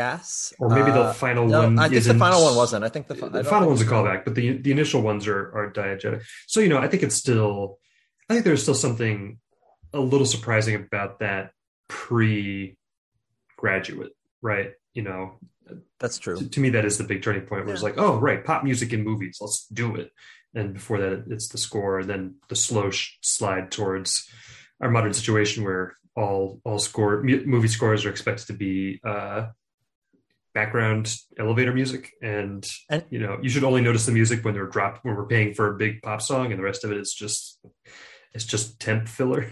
Yes, 0.00 0.52
Or 0.60 0.68
maybe 0.76 0.90
the 0.90 1.06
Uh, 1.08 1.12
final 1.26 1.44
no, 1.46 1.60
one. 1.62 1.78
I 1.78 1.88
think 1.88 2.04
the 2.04 2.18
final 2.26 2.40
one 2.48 2.54
wasn't. 2.62 2.82
I 2.84 2.90
think 2.94 3.04
the, 3.10 3.14
fi- 3.20 3.28
the 3.38 3.44
final 3.44 3.68
one's 3.70 3.80
a 3.86 3.90
callback, 3.92 4.20
but 4.26 4.34
the 4.38 4.46
the 4.64 4.72
initial 4.76 5.00
ones 5.10 5.22
are 5.32 5.42
are 5.58 5.66
diegetic. 5.78 6.20
So 6.52 6.56
you 6.64 6.68
know, 6.72 6.80
I 6.84 6.88
think 6.90 7.02
it's 7.06 7.14
still, 7.24 7.78
I 8.28 8.30
think 8.34 8.44
there's 8.46 8.62
still 8.66 8.74
something 8.86 9.38
a 9.92 10.00
little 10.12 10.26
surprising 10.36 10.74
about 10.74 11.10
that 11.24 11.42
pre 11.88 12.76
graduate, 13.56 14.12
right? 14.42 14.70
You 14.98 15.02
know, 15.08 15.20
That's 16.00 16.18
true. 16.18 16.36
to, 16.38 16.44
to 16.54 16.58
me 16.60 16.68
that 16.70 16.84
is 16.84 16.98
the 16.98 17.04
big 17.12 17.22
turning 17.22 17.46
point. 17.48 17.64
Where 17.64 17.74
it's 17.74 17.82
like, 17.88 17.98
oh 18.04 18.14
right, 18.28 18.44
pop 18.44 18.64
music 18.64 18.92
in 18.92 19.00
movies, 19.10 19.38
let's 19.40 19.66
do 19.72 19.94
it. 19.96 20.10
And 20.54 20.74
before 20.74 20.98
that, 21.02 21.24
it's 21.34 21.48
the 21.48 21.58
score, 21.58 21.98
and 22.00 22.08
then 22.12 22.22
the 22.48 22.56
slow 22.56 22.90
sh- 22.90 23.18
slide 23.22 23.70
towards 23.70 24.28
our 24.80 24.90
modern 24.90 25.14
situation 25.14 25.64
where 25.66 25.96
all 26.16 26.60
all 26.64 26.78
score 26.78 27.22
mu- 27.22 27.44
movie 27.44 27.68
scores 27.76 28.04
are 28.04 28.10
expected 28.10 28.46
to 28.46 28.52
be 28.52 29.00
uh, 29.04 29.40
background 30.54 31.14
elevator 31.38 31.72
music, 31.72 32.12
and, 32.22 32.66
And- 32.88 33.04
you 33.10 33.18
know 33.18 33.38
you 33.42 33.48
should 33.50 33.64
only 33.64 33.82
notice 33.82 34.06
the 34.06 34.12
music 34.12 34.44
when 34.44 34.54
they're 34.54 34.66
dropped 34.66 35.04
when 35.04 35.14
we're 35.16 35.26
paying 35.26 35.54
for 35.54 35.74
a 35.74 35.76
big 35.76 36.00
pop 36.02 36.22
song, 36.22 36.50
and 36.52 36.58
the 36.58 36.64
rest 36.64 36.84
of 36.84 36.92
it 36.92 36.98
is 36.98 37.12
just 37.12 37.58
it's 38.32 38.44
just 38.44 38.80
temp 38.80 39.08
filler. 39.08 39.46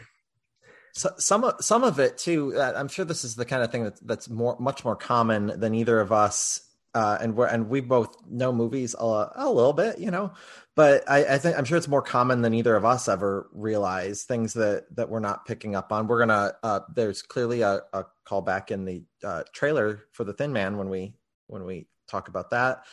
So, 0.95 1.11
some 1.19 1.45
of 1.45 1.55
some 1.61 1.85
of 1.85 1.99
it 1.99 2.19
too. 2.19 2.55
Uh, 2.57 2.73
I'm 2.77 2.89
sure 2.89 3.05
this 3.05 3.25
is 3.25 3.35
the 3.35 3.45
kind 3.47 3.63
of 3.63 3.73
thing 3.73 3.85
that, 3.85 4.07
that's 4.07 4.29
more 4.29 4.57
much 4.61 4.85
more 4.85 4.97
common 4.97 5.59
than 5.59 5.75
either 5.75 6.01
of 6.01 6.13
us. 6.13 6.61
Uh, 6.95 7.17
and 7.21 7.35
we 7.35 7.47
and 7.47 7.69
we 7.69 7.81
both 7.81 8.17
know 8.29 8.53
movies 8.53 8.95
a, 8.99 9.33
a 9.35 9.51
little 9.51 9.73
bit, 9.73 9.99
you 9.99 10.11
know. 10.11 10.33
But 10.75 11.09
I, 11.09 11.25
I 11.25 11.39
think 11.39 11.57
I'm 11.57 11.65
sure 11.65 11.79
it's 11.79 11.89
more 11.89 12.03
common 12.03 12.43
than 12.43 12.53
either 12.53 12.77
of 12.77 12.85
us 12.85 13.09
ever 13.09 13.49
realize 13.53 14.25
things 14.25 14.53
that 14.55 14.95
that 14.97 15.09
we're 15.09 15.21
not 15.21 15.47
picking 15.47 15.75
up 15.75 15.93
on. 15.93 16.07
We're 16.07 16.19
gonna. 16.19 16.53
Uh, 16.63 16.81
there's 16.95 17.23
clearly 17.23 17.63
a, 17.63 17.81
a 17.93 18.05
callback 18.27 18.71
in 18.71 18.85
the 18.85 19.03
uh, 19.25 19.43
trailer 19.53 20.05
for 20.13 20.25
the 20.25 20.35
Thin 20.35 20.53
Man 20.53 20.77
when 20.77 20.91
we 20.91 21.15
when 21.47 21.65
we 21.65 21.87
talk 22.09 22.29
about 22.29 22.51
that. 22.51 22.85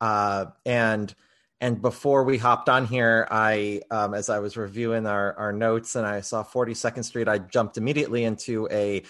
Uh, 0.00 0.46
and 0.64 1.14
and 1.62 1.80
before 1.80 2.24
we 2.24 2.38
hopped 2.38 2.68
on 2.68 2.86
here, 2.86 3.28
I, 3.30 3.82
um, 3.88 4.14
as 4.14 4.28
I 4.28 4.40
was 4.40 4.56
reviewing 4.56 5.06
our, 5.06 5.32
our 5.38 5.52
notes 5.52 5.94
and 5.94 6.04
I 6.04 6.20
saw 6.20 6.42
42nd 6.42 7.04
Street, 7.04 7.28
I 7.28 7.38
jumped 7.38 7.76
immediately 7.76 8.24
into 8.24 8.66
a, 8.68 9.04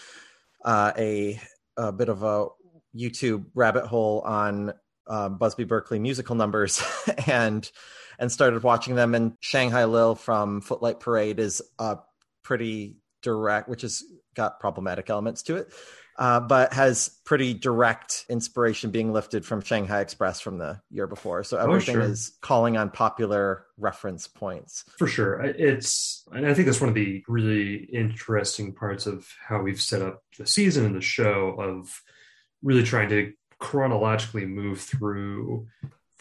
uh, 0.63 0.93
a, 0.99 1.41
a 1.79 1.93
bit 1.93 2.11
of 2.11 2.23
a 2.23 2.49
YouTube 2.97 3.47
rabbit 3.55 3.87
hole 3.87 4.21
on 4.21 4.73
uh, 5.07 5.29
Busby 5.29 5.65
Berkeley 5.65 5.99
musical 5.99 6.35
numbers 6.35 6.83
and, 7.27 7.69
and 8.19 8.31
started 8.31 8.63
watching 8.63 8.95
them. 8.95 9.15
And 9.15 9.37
Shanghai 9.41 9.85
Lil 9.85 10.15
from 10.15 10.61
Footlight 10.61 11.01
Parade 11.01 11.39
is 11.41 11.63
a 11.79 11.99
pretty 12.43 12.97
direct, 13.23 13.69
which 13.69 13.83
has 13.83 14.03
got 14.35 14.61
problematic 14.61 15.11
elements 15.11 15.43
to 15.45 15.57
it. 15.57 15.73
Uh, 16.19 16.39
but 16.39 16.75
has 16.75 17.09
pretty 17.25 17.55
direct 17.55 18.27
inspiration 18.29 18.91
being 18.91 19.15
lifted 19.15 19.47
from 19.47 19.63
Shanghai 19.63 20.03
Express 20.03 20.43
from 20.43 20.59
the 20.59 20.79
year 20.91 21.07
before. 21.07 21.43
So 21.43 21.57
everything 21.57 21.95
sure. 21.95 22.03
is 22.03 22.37
calling 22.43 22.77
on 22.77 22.91
popular 22.91 23.65
reference 23.79 24.29
points. 24.29 24.85
For 24.99 25.07
sure. 25.07 25.41
It's, 25.41 26.23
and 26.31 26.47
I 26.47 26.53
think 26.53 26.67
that's 26.67 26.83
one 26.83 26.91
of 26.91 26.95
the 26.95 27.25
really 27.29 27.89
interesting 27.91 28.75
parts 28.75 29.07
of 29.07 29.27
how 29.49 29.63
we've 29.63 29.81
set 29.81 30.03
up 30.03 30.23
the 30.37 30.47
season 30.47 30.85
and 30.85 30.95
the 30.95 31.01
show 31.01 31.57
of 31.59 32.03
really 32.63 32.83
trying 32.85 33.09
to 33.11 33.33
chronologically 33.59 34.47
move 34.47 34.81
through 34.81 35.67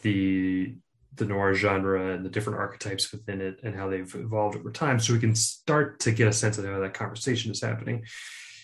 the 0.02 0.76
the 1.16 1.26
noir 1.26 1.54
genre 1.54 2.14
and 2.14 2.26
the 2.26 2.30
different 2.30 2.58
archetypes 2.60 3.12
within 3.12 3.42
it 3.42 3.60
and 3.64 3.76
how 3.76 3.90
they've 3.90 4.16
evolved 4.16 4.56
over 4.58 4.72
time 4.72 5.00
so 5.00 5.14
we 5.14 5.20
can 5.20 5.36
start 5.36 6.00
to 6.00 6.12
get 6.12 6.28
a 6.28 6.34
sense 6.34 6.58
of 6.58 6.66
how 6.66 6.80
that 6.80 6.94
conversation 6.94 7.52
is 7.52 7.62
happening 7.62 8.04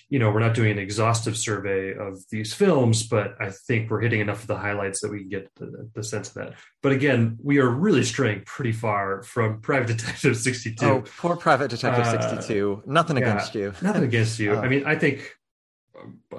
you 0.10 0.20
know 0.20 0.32
we're 0.32 0.40
not 0.40 0.54
doing 0.54 0.72
an 0.72 0.80
exhaustive 0.80 1.36
survey 1.36 1.94
of 1.94 2.18
these 2.32 2.54
films 2.54 3.04
but 3.04 3.36
i 3.42 3.50
think 3.50 3.90
we're 3.90 4.00
hitting 4.00 4.22
enough 4.22 4.42
of 4.42 4.48
the 4.48 4.58
highlights 4.58 5.02
that 5.02 5.12
we 5.12 5.20
can 5.20 5.30
get 5.30 5.54
the, 5.56 5.90
the 5.94 6.04
sense 6.04 6.30
of 6.30 6.36
that 6.36 6.54
but 6.82 6.92
again 6.94 7.38
we 7.44 7.58
are 7.58 7.70
really 7.70 8.04
straying 8.04 8.42
pretty 8.46 8.72
far 8.72 9.22
from 9.24 9.60
private 9.62 9.88
detective 9.88 10.38
62 10.38 10.86
Oh, 10.86 11.04
poor 11.18 11.36
Private 11.36 11.70
Detective 11.70 12.06
Uh, 12.06 12.30
62. 12.30 12.84
Nothing 12.86 13.18
yeah, 13.18 13.24
against 13.24 13.56
you. 13.56 13.74
Nothing 13.82 14.04
against 14.04 14.40
you. 14.40 14.54
Uh, 14.58 14.62
I 14.62 14.70
mean, 14.70 14.86
I 14.86 14.96
think, 14.96 15.36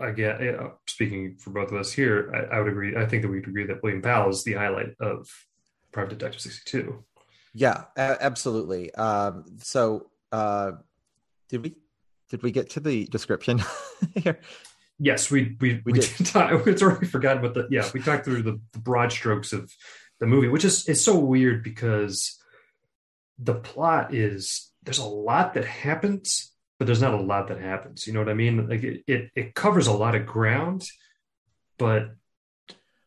again, 0.00 0.56
uh, 0.58 0.70
speaking 0.86 1.36
for 1.36 1.50
both 1.50 1.70
of 1.70 1.78
us 1.78 1.92
here, 1.92 2.30
I, 2.34 2.56
I 2.56 2.60
would 2.60 2.68
agree. 2.68 2.96
I 2.96 3.06
think 3.06 3.22
that 3.22 3.28
we'd 3.28 3.46
agree 3.46 3.66
that 3.66 3.82
William 3.82 4.02
Powell 4.02 4.30
is 4.30 4.44
the 4.44 4.54
highlight 4.54 4.94
of 5.00 5.28
Private 5.92 6.18
Detective 6.18 6.40
62. 6.40 7.04
Yeah, 7.54 7.84
a- 7.96 8.22
absolutely. 8.22 8.94
Um, 8.94 9.44
so, 9.62 10.10
uh, 10.32 10.72
did 11.48 11.62
we 11.62 11.74
did 12.30 12.42
we 12.42 12.50
get 12.50 12.70
to 12.70 12.80
the 12.80 13.06
description 13.06 13.60
here? 14.14 14.38
Yes, 14.98 15.30
we 15.30 15.56
we 15.60 15.74
we, 15.84 15.92
We 15.92 15.92
did. 15.94 16.26
talk, 16.26 16.50
it's 16.66 16.82
already 16.82 17.06
forgotten 17.06 17.42
what 17.42 17.54
the 17.54 17.68
yeah 17.70 17.88
we 17.94 18.00
talked 18.00 18.24
through 18.24 18.42
the, 18.42 18.60
the 18.72 18.78
broad 18.80 19.12
strokes 19.12 19.52
of 19.52 19.72
the 20.20 20.26
movie, 20.26 20.48
which 20.48 20.64
is 20.64 20.88
it's 20.88 21.00
so 21.02 21.18
weird 21.18 21.62
because 21.62 22.38
the 23.38 23.54
plot 23.54 24.12
is 24.14 24.70
there's 24.82 24.98
a 24.98 25.04
lot 25.04 25.54
that 25.54 25.64
happens, 25.64 26.52
but 26.78 26.86
there's 26.86 27.00
not 27.02 27.14
a 27.14 27.20
lot 27.20 27.48
that 27.48 27.60
happens. 27.60 28.06
You 28.06 28.12
know 28.12 28.20
what 28.20 28.28
I 28.28 28.34
mean? 28.34 28.68
Like 28.68 28.82
it 28.82 29.04
it, 29.06 29.30
it 29.34 29.54
covers 29.54 29.86
a 29.86 29.92
lot 29.92 30.14
of 30.14 30.26
ground, 30.26 30.88
but 31.78 32.10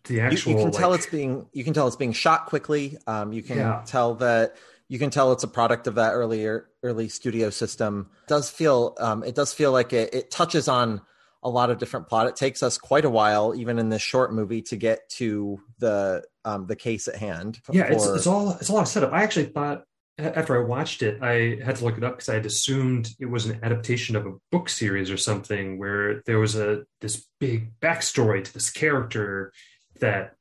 the 0.06 0.16
You, 0.16 0.20
actual 0.22 0.51
you 0.54 0.58
can 0.58 0.72
tell 0.72 0.90
like- 0.90 1.00
it's 1.00 1.10
being 1.10 1.48
you 1.54 1.63
can 1.63 1.74
tell 1.74 1.88
it's 1.88 1.96
being 1.96 2.13
shot 2.13 2.48
quickly. 2.48 2.98
Um, 3.08 3.34
you 3.34 3.44
can 3.44 3.58
Yeah. 3.58 3.84
tell 3.86 4.16
that 4.16 4.56
you 4.88 5.00
can 5.00 5.10
tell 5.10 5.32
it's 5.32 5.44
a 5.44 5.48
product 5.48 5.88
of 5.88 5.96
that 5.96 6.12
earlier 6.13 6.68
early 6.84 7.08
studio 7.08 7.50
system. 7.50 8.10
It 8.24 8.28
does 8.28 8.50
feel 8.50 8.96
um, 9.00 9.24
it 9.24 9.36
does 9.36 9.54
feel 9.54 9.72
like 9.72 9.94
it, 9.94 10.13
it 10.13 10.32
touches 10.32 10.68
on 10.68 11.01
a 11.44 11.50
lot 11.50 11.70
of 11.72 11.78
different 11.80 12.08
plot. 12.08 12.28
It 12.28 12.36
takes 12.36 12.62
us 12.62 12.78
quite 12.78 13.04
a 13.06 13.10
while, 13.10 13.56
even 13.56 13.80
in 13.80 13.90
this 13.90 14.01
short 14.01 14.32
movie, 14.34 14.62
to 14.63 14.75
get 14.75 15.10
to 15.12 15.60
the 15.80 16.24
um, 16.46 16.66
the 16.68 16.75
case 16.75 17.08
at 17.08 17.16
hand. 17.16 17.60
yeah 17.72 17.84
it's, 17.86 18.06
it's 18.06 18.28
all 18.28 18.51
it's 18.51 18.70
a 18.70 18.74
lot 18.74 18.82
of 18.82 18.88
setup 18.88 19.13
i 19.13 19.22
actually 19.22 19.46
thought 19.46 19.84
after 20.22 20.56
i 20.62 20.66
watched 20.66 21.01
it 21.01 21.22
i 21.22 21.58
had 21.63 21.75
to 21.75 21.84
look 21.86 21.98
it 21.98 22.04
up 22.04 22.16
because 22.16 22.30
i 22.30 22.34
had 22.34 22.46
assumed 22.46 23.10
it 23.20 23.25
was 23.25 23.46
an 23.46 23.60
adaptation 23.63 24.16
of 24.16 24.25
a 24.25 24.34
book 24.51 24.70
series 24.70 25.10
or 25.10 25.18
something 25.18 25.78
where 25.78 26.22
there 26.25 26.40
was 26.40 26.56
a 26.56 26.84
this 27.01 27.25
big 27.40 27.72
backstory 27.80 28.44
to 28.44 28.54
this 28.54 28.70
character 28.70 29.51
that 30.00 30.36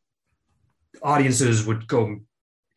audiences 1.03 1.67
would 1.67 1.87
go 1.87 2.19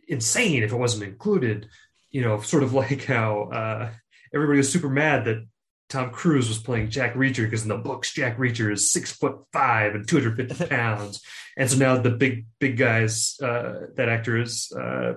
insane 0.08 0.64
if 0.64 0.72
it 0.72 0.78
wasn't 0.78 1.04
included 1.04 1.68
you 2.12 2.22
know 2.22 2.40
sort 2.42 2.64
of 2.64 2.74
like 2.82 3.04
how 3.06 3.44
uh 3.44 3.90
everybody 4.34 4.58
was 4.58 4.72
super 4.72 4.90
mad 4.90 5.26
that 5.26 5.46
Tom 5.90 6.10
Cruise 6.10 6.48
was 6.48 6.58
playing 6.58 6.90
Jack 6.90 7.14
Reacher 7.14 7.44
because 7.44 7.62
in 7.62 7.70
the 7.70 7.78
books 7.78 8.14
Jack 8.14 8.40
Reacher 8.40 8.72
is 8.72 8.92
six 8.92 9.12
foot 9.12 9.44
five 9.54 9.94
and 9.94 10.08
250 10.08 10.66
pounds. 10.76 11.22
And 11.56 11.70
so 11.70 11.78
now 11.78 11.98
the 11.98 12.10
big, 12.10 12.48
big 12.60 12.78
guys, 12.78 13.38
uh, 13.44 13.88
that 13.96 14.10
actor 14.10 14.42
is, 14.42 14.72
uh, 14.72 15.14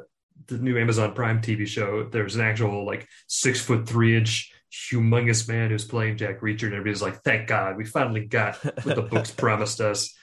the 0.47 0.59
new 0.59 0.79
Amazon 0.79 1.12
Prime 1.15 1.41
TV 1.41 1.67
show. 1.67 2.09
There's 2.11 2.37
an 2.37 2.43
actual 2.43 2.85
like 2.85 3.09
six 3.26 3.61
foot 3.61 3.88
three 3.88 4.17
inch 4.17 4.53
humongous 4.73 5.49
man 5.49 5.71
who's 5.71 5.85
playing 5.85 6.19
Jack 6.19 6.41
Reacher, 6.41 6.65
and 6.65 6.75
everybody's 6.75 7.03
like, 7.03 7.23
"Thank 7.23 7.49
God, 7.49 7.76
we 7.76 7.85
finally 7.85 8.25
got 8.25 8.57
what 8.85 8.97
the 8.97 9.03
books 9.03 9.31
promised 9.37 9.81
us." 9.81 10.15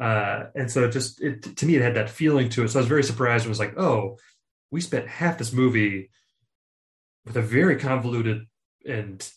Uh, 0.00 0.44
and 0.54 0.70
so 0.70 0.84
it 0.84 0.92
just 0.92 1.22
it, 1.22 1.56
to 1.56 1.66
me, 1.66 1.76
it 1.76 1.82
had 1.82 1.96
that 1.96 2.10
feeling 2.10 2.48
to 2.50 2.64
it. 2.64 2.68
So 2.68 2.78
I 2.78 2.82
was 2.82 2.88
very 2.88 3.04
surprised. 3.04 3.46
It 3.46 3.50
was 3.50 3.58
like, 3.58 3.78
"Oh, 3.78 4.18
we 4.70 4.80
spent 4.80 5.08
half 5.08 5.38
this 5.38 5.52
movie 5.52 6.10
with 7.24 7.36
a 7.36 7.42
very 7.42 7.76
convoluted 7.76 8.46
and 8.86 9.28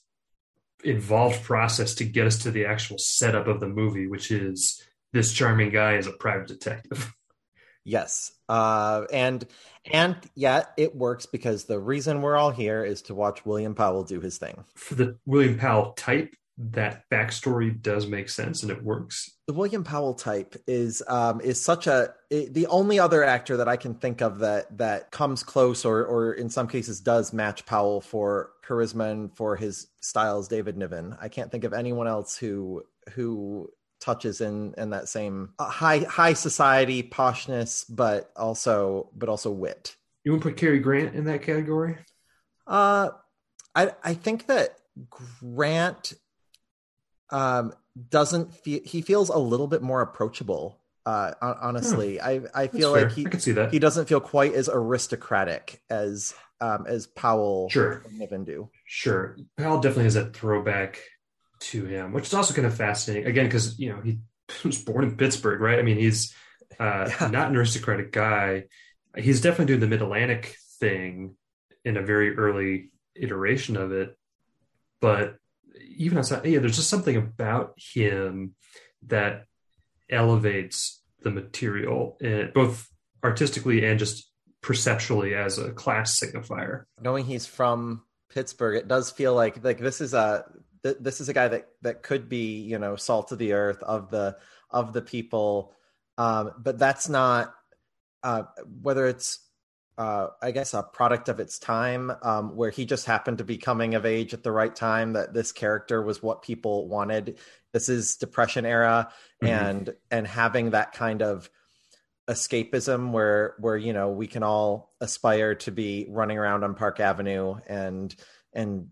involved 0.83 1.43
process 1.43 1.95
to 1.95 2.05
get 2.05 2.27
us 2.27 2.43
to 2.43 2.51
the 2.51 2.65
actual 2.65 2.97
setup 2.97 3.47
of 3.47 3.59
the 3.59 3.67
movie, 3.67 4.07
which 4.07 4.31
is 4.31 4.81
this 5.11 5.33
charming 5.33 5.69
guy 5.69 5.95
is 5.95 6.07
a 6.07 6.13
private 6.13 6.47
detective." 6.47 7.13
Yes. 7.85 8.31
Uh, 8.47 9.05
and 9.11 9.45
and 9.91 10.15
yet 10.35 10.71
it 10.77 10.95
works 10.95 11.25
because 11.25 11.65
the 11.65 11.79
reason 11.79 12.21
we're 12.21 12.37
all 12.37 12.51
here 12.51 12.85
is 12.85 13.01
to 13.03 13.15
watch 13.15 13.45
William 13.45 13.75
Powell 13.75 14.03
do 14.03 14.21
his 14.21 14.37
thing. 14.37 14.63
For 14.75 14.95
the 14.95 15.17
William 15.25 15.57
Powell 15.57 15.91
type, 15.93 16.35
that 16.57 17.09
backstory 17.09 17.81
does 17.81 18.05
make 18.05 18.29
sense 18.29 18.61
and 18.61 18.71
it 18.71 18.83
works. 18.83 19.31
The 19.47 19.53
William 19.53 19.83
Powell 19.83 20.13
type 20.13 20.55
is 20.67 21.01
um, 21.07 21.41
is 21.41 21.59
such 21.59 21.87
a 21.87 22.13
it, 22.29 22.53
the 22.53 22.67
only 22.67 22.99
other 22.99 23.23
actor 23.23 23.57
that 23.57 23.67
I 23.67 23.75
can 23.75 23.95
think 23.95 24.21
of 24.21 24.39
that 24.39 24.77
that 24.77 25.11
comes 25.11 25.43
close 25.43 25.83
or 25.83 26.05
or 26.05 26.33
in 26.33 26.49
some 26.49 26.67
cases 26.67 27.01
does 27.01 27.33
match 27.33 27.65
Powell 27.65 28.01
for 28.01 28.51
charisma 28.65 29.11
and 29.11 29.35
for 29.35 29.55
his 29.55 29.87
styles. 30.01 30.47
David 30.47 30.77
Niven. 30.77 31.17
I 31.19 31.27
can't 31.27 31.51
think 31.51 31.63
of 31.63 31.73
anyone 31.73 32.07
else 32.07 32.37
who 32.37 32.83
who 33.13 33.69
touches 34.03 34.41
in 34.41 34.73
in 34.77 34.89
that 34.89 35.07
same 35.07 35.53
uh, 35.57 35.65
high 35.69 35.99
high 35.99 36.33
society 36.33 37.01
poshness, 37.01 37.85
but 37.89 38.31
also 38.35 39.09
but 39.15 39.29
also 39.29 39.49
wit. 39.49 39.95
You 40.23 40.31
want 40.33 40.43
to 40.43 40.49
put 40.49 40.57
Cary 40.57 40.79
Grant 40.79 41.15
in 41.15 41.23
that 41.25 41.41
category? 41.41 41.97
Uh, 42.67 43.09
I 43.75 43.91
I 44.03 44.13
think 44.13 44.47
that 44.47 44.75
Grant 45.41 46.13
um 47.29 47.73
doesn't 48.09 48.53
feel 48.53 48.81
he 48.85 49.01
feels 49.01 49.29
a 49.29 49.37
little 49.37 49.67
bit 49.67 49.81
more 49.81 50.01
approachable. 50.01 50.79
Uh, 51.05 51.33
hon- 51.41 51.57
honestly, 51.61 52.19
I 52.21 52.41
I 52.53 52.67
feel 52.67 52.91
like 52.91 53.11
he 53.11 53.23
can 53.25 53.39
see 53.39 53.51
that. 53.53 53.71
he 53.71 53.79
doesn't 53.79 54.05
feel 54.07 54.19
quite 54.19 54.53
as 54.53 54.69
aristocratic 54.69 55.81
as 55.89 56.33
um 56.61 56.85
as 56.87 57.07
Powell 57.07 57.69
Sure. 57.69 58.03
and 58.07 58.19
Niven 58.19 58.43
do. 58.45 58.69
Sure. 58.85 59.35
Powell 59.57 59.79
definitely 59.79 60.05
has 60.05 60.13
that 60.13 60.33
throwback 60.35 60.99
to 61.71 61.85
him, 61.85 62.13
which 62.13 62.25
is 62.27 62.33
also 62.33 62.53
kind 62.53 62.67
of 62.67 62.75
fascinating. 62.75 63.27
Again, 63.27 63.45
because 63.45 63.77
you 63.79 63.89
know 63.89 64.01
he 64.01 64.19
was 64.63 64.81
born 64.83 65.03
in 65.03 65.17
Pittsburgh, 65.17 65.61
right? 65.61 65.79
I 65.79 65.83
mean, 65.83 65.97
he's 65.97 66.33
uh, 66.79 67.09
Yeah. 67.21 67.27
not 67.27 67.49
an 67.49 67.55
aristocratic 67.57 68.11
guy. 68.11 68.65
He's 69.17 69.41
definitely 69.41 69.65
doing 69.67 69.79
the 69.79 69.87
Mid 69.87 70.01
Atlantic 70.01 70.55
thing 70.79 71.35
in 71.85 71.97
a 71.97 72.01
very 72.01 72.35
early 72.37 72.91
iteration 73.15 73.77
of 73.77 73.91
it, 73.91 74.17
but 75.01 75.37
even 75.97 76.17
outside, 76.17 76.45
yeah, 76.45 76.59
there's 76.59 76.75
just 76.77 76.89
something 76.89 77.15
about 77.15 77.73
him 77.77 78.55
that 79.07 79.45
elevates 80.09 81.01
the 81.21 81.29
material, 81.31 82.17
eh, 82.21 82.45
both 82.53 82.89
artistically 83.23 83.85
and 83.85 83.99
just 83.99 84.29
perceptually 84.61 85.35
as 85.35 85.57
a 85.57 85.71
class 85.71 86.19
signifier. 86.19 86.83
Knowing 87.01 87.25
he's 87.25 87.45
from 87.45 88.03
Pittsburgh, 88.29 88.77
it 88.77 88.87
does 88.87 89.11
feel 89.11 89.35
like 89.35 89.63
like 89.63 89.79
this 89.79 90.01
is 90.01 90.13
a 90.13 90.45
th- 90.83 90.97
this 90.99 91.21
is 91.21 91.29
a 91.29 91.33
guy 91.33 91.47
that 91.47 91.67
that 91.81 92.03
could 92.03 92.29
be 92.29 92.61
you 92.61 92.79
know 92.79 92.95
salt 92.95 93.31
of 93.31 93.37
the 93.39 93.53
earth 93.53 93.81
of 93.83 94.09
the 94.11 94.37
of 94.69 94.93
the 94.93 95.01
people, 95.01 95.73
um, 96.17 96.51
but 96.57 96.77
that's 96.79 97.09
not 97.09 97.53
uh, 98.23 98.43
whether 98.81 99.05
it's 99.07 99.39
uh, 99.97 100.27
I 100.41 100.51
guess 100.51 100.73
a 100.73 100.81
product 100.81 101.29
of 101.29 101.39
its 101.39 101.59
time, 101.59 102.11
um, 102.23 102.55
where 102.55 102.71
he 102.71 102.85
just 102.85 103.05
happened 103.05 103.37
to 103.37 103.43
be 103.43 103.57
coming 103.57 103.93
of 103.93 104.05
age 104.07 104.33
at 104.33 104.41
the 104.41 104.51
right 104.51 104.75
time. 104.75 105.13
That 105.13 105.33
this 105.33 105.51
character 105.51 106.01
was 106.01 106.21
what 106.23 106.41
people 106.41 106.87
wanted. 106.87 107.37
This 107.73 107.89
is 107.89 108.15
Depression 108.15 108.65
era, 108.65 109.11
Mm-hmm. 109.43 109.65
and 109.65 109.93
and 110.09 110.27
having 110.27 110.71
that 110.71 110.93
kind 110.93 111.21
of 111.21 111.49
escapism 112.29 113.11
where 113.11 113.55
where 113.59 113.75
you 113.75 113.91
know 113.93 114.09
we 114.09 114.27
can 114.27 114.43
all 114.43 114.93
aspire 115.01 115.55
to 115.55 115.71
be 115.71 116.07
running 116.09 116.37
around 116.37 116.63
on 116.63 116.75
Park 116.75 116.99
Avenue 117.01 117.55
and 117.67 118.15
and 118.53 118.87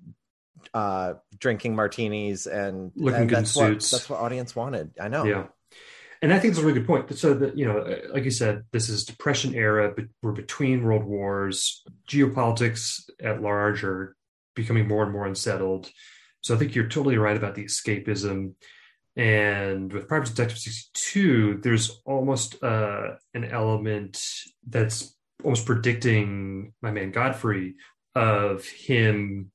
uh 0.74 1.13
drinking 1.38 1.75
martinis 1.75 2.48
and 2.48 2.91
Looking 2.96 3.22
and 3.22 3.30
good 3.30 3.38
that's 3.39 3.56
what 3.56 3.68
suits. 3.68 3.91
that's 3.91 4.10
what 4.10 4.20
audience 4.20 4.56
wanted. 4.56 4.91
I 5.00 5.08
know. 5.08 5.24
Yeah. 5.25 5.48
And 6.24 6.32
I 6.32 6.38
think 6.38 6.51
it's 6.51 6.60
a 6.60 6.65
really 6.65 6.80
good 6.80 6.88
point. 6.88 7.18
So 7.18 7.34
that, 7.34 7.58
you 7.58 7.65
know, 7.65 7.98
like 8.13 8.25
you 8.25 8.32
said, 8.32 8.65
this 8.72 8.89
is 8.89 9.06
depression 9.06 9.56
era, 9.56 9.91
but 9.96 10.06
we're 10.22 10.34
between 10.34 10.84
world 10.84 11.03
wars, 11.03 11.84
geopolitics 12.08 13.01
at 13.20 13.41
large 13.41 13.84
are 13.84 14.15
becoming 14.56 14.88
more 14.88 15.03
and 15.03 15.12
more 15.12 15.25
unsettled. 15.25 15.89
So 16.41 16.53
I 16.53 16.58
think 16.60 16.75
you're 16.75 16.88
totally 16.88 17.18
right 17.18 17.38
about 17.38 17.56
the 17.56 17.65
escapism. 17.65 18.53
And 19.15 19.91
with 19.91 20.08
Private 20.08 20.30
Detective 20.30 20.60
62, 20.60 21.60
there's 21.63 22.00
almost 22.06 22.63
uh, 22.63 23.15
an 23.34 23.46
element 23.46 24.22
that's 24.68 25.15
almost 25.44 25.65
predicting 25.65 26.74
my 26.84 26.91
man 26.91 27.12
Godfrey 27.12 27.75
of 28.13 28.65
him 28.65 29.51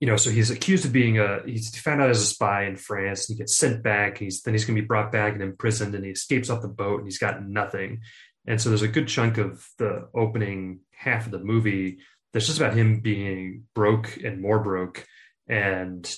you 0.00 0.06
know, 0.06 0.16
so 0.16 0.30
he's 0.30 0.50
accused 0.50 0.86
of 0.86 0.92
being 0.92 1.18
a 1.18 1.40
he's 1.44 1.76
found 1.78 2.00
out 2.00 2.08
as 2.08 2.22
a 2.22 2.26
spy 2.26 2.64
in 2.64 2.76
France 2.76 3.28
and 3.28 3.36
he 3.36 3.38
gets 3.38 3.54
sent 3.54 3.82
back. 3.82 4.16
He's 4.16 4.42
then 4.42 4.54
he's 4.54 4.64
gonna 4.64 4.80
be 4.80 4.86
brought 4.86 5.12
back 5.12 5.34
and 5.34 5.42
imprisoned 5.42 5.94
and 5.94 6.04
he 6.04 6.10
escapes 6.10 6.48
off 6.48 6.62
the 6.62 6.68
boat 6.68 7.00
and 7.00 7.06
he's 7.06 7.18
got 7.18 7.46
nothing. 7.46 8.00
And 8.46 8.60
so 8.60 8.70
there's 8.70 8.82
a 8.82 8.88
good 8.88 9.08
chunk 9.08 9.36
of 9.36 9.64
the 9.78 10.08
opening 10.14 10.80
half 10.92 11.26
of 11.26 11.32
the 11.32 11.38
movie 11.38 11.98
that's 12.32 12.46
just 12.46 12.58
about 12.58 12.74
him 12.74 13.00
being 13.00 13.64
broke 13.74 14.16
and 14.24 14.40
more 14.40 14.60
broke 14.60 15.04
and 15.46 16.10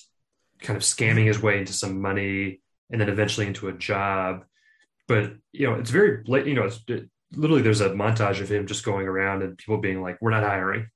kind 0.60 0.76
of 0.76 0.84
scamming 0.84 1.26
his 1.26 1.42
way 1.42 1.58
into 1.58 1.72
some 1.72 2.00
money 2.00 2.60
and 2.90 3.00
then 3.00 3.08
eventually 3.08 3.48
into 3.48 3.68
a 3.68 3.72
job. 3.72 4.44
But 5.08 5.32
you 5.50 5.68
know, 5.68 5.74
it's 5.74 5.90
very 5.90 6.22
you 6.24 6.54
know, 6.54 6.64
it's 6.64 6.80
it, 6.86 7.10
literally 7.34 7.62
there's 7.62 7.80
a 7.80 7.90
montage 7.90 8.40
of 8.40 8.48
him 8.48 8.68
just 8.68 8.84
going 8.84 9.08
around 9.08 9.42
and 9.42 9.58
people 9.58 9.78
being 9.78 10.00
like, 10.00 10.18
We're 10.20 10.30
not 10.30 10.44
hiring. 10.44 10.86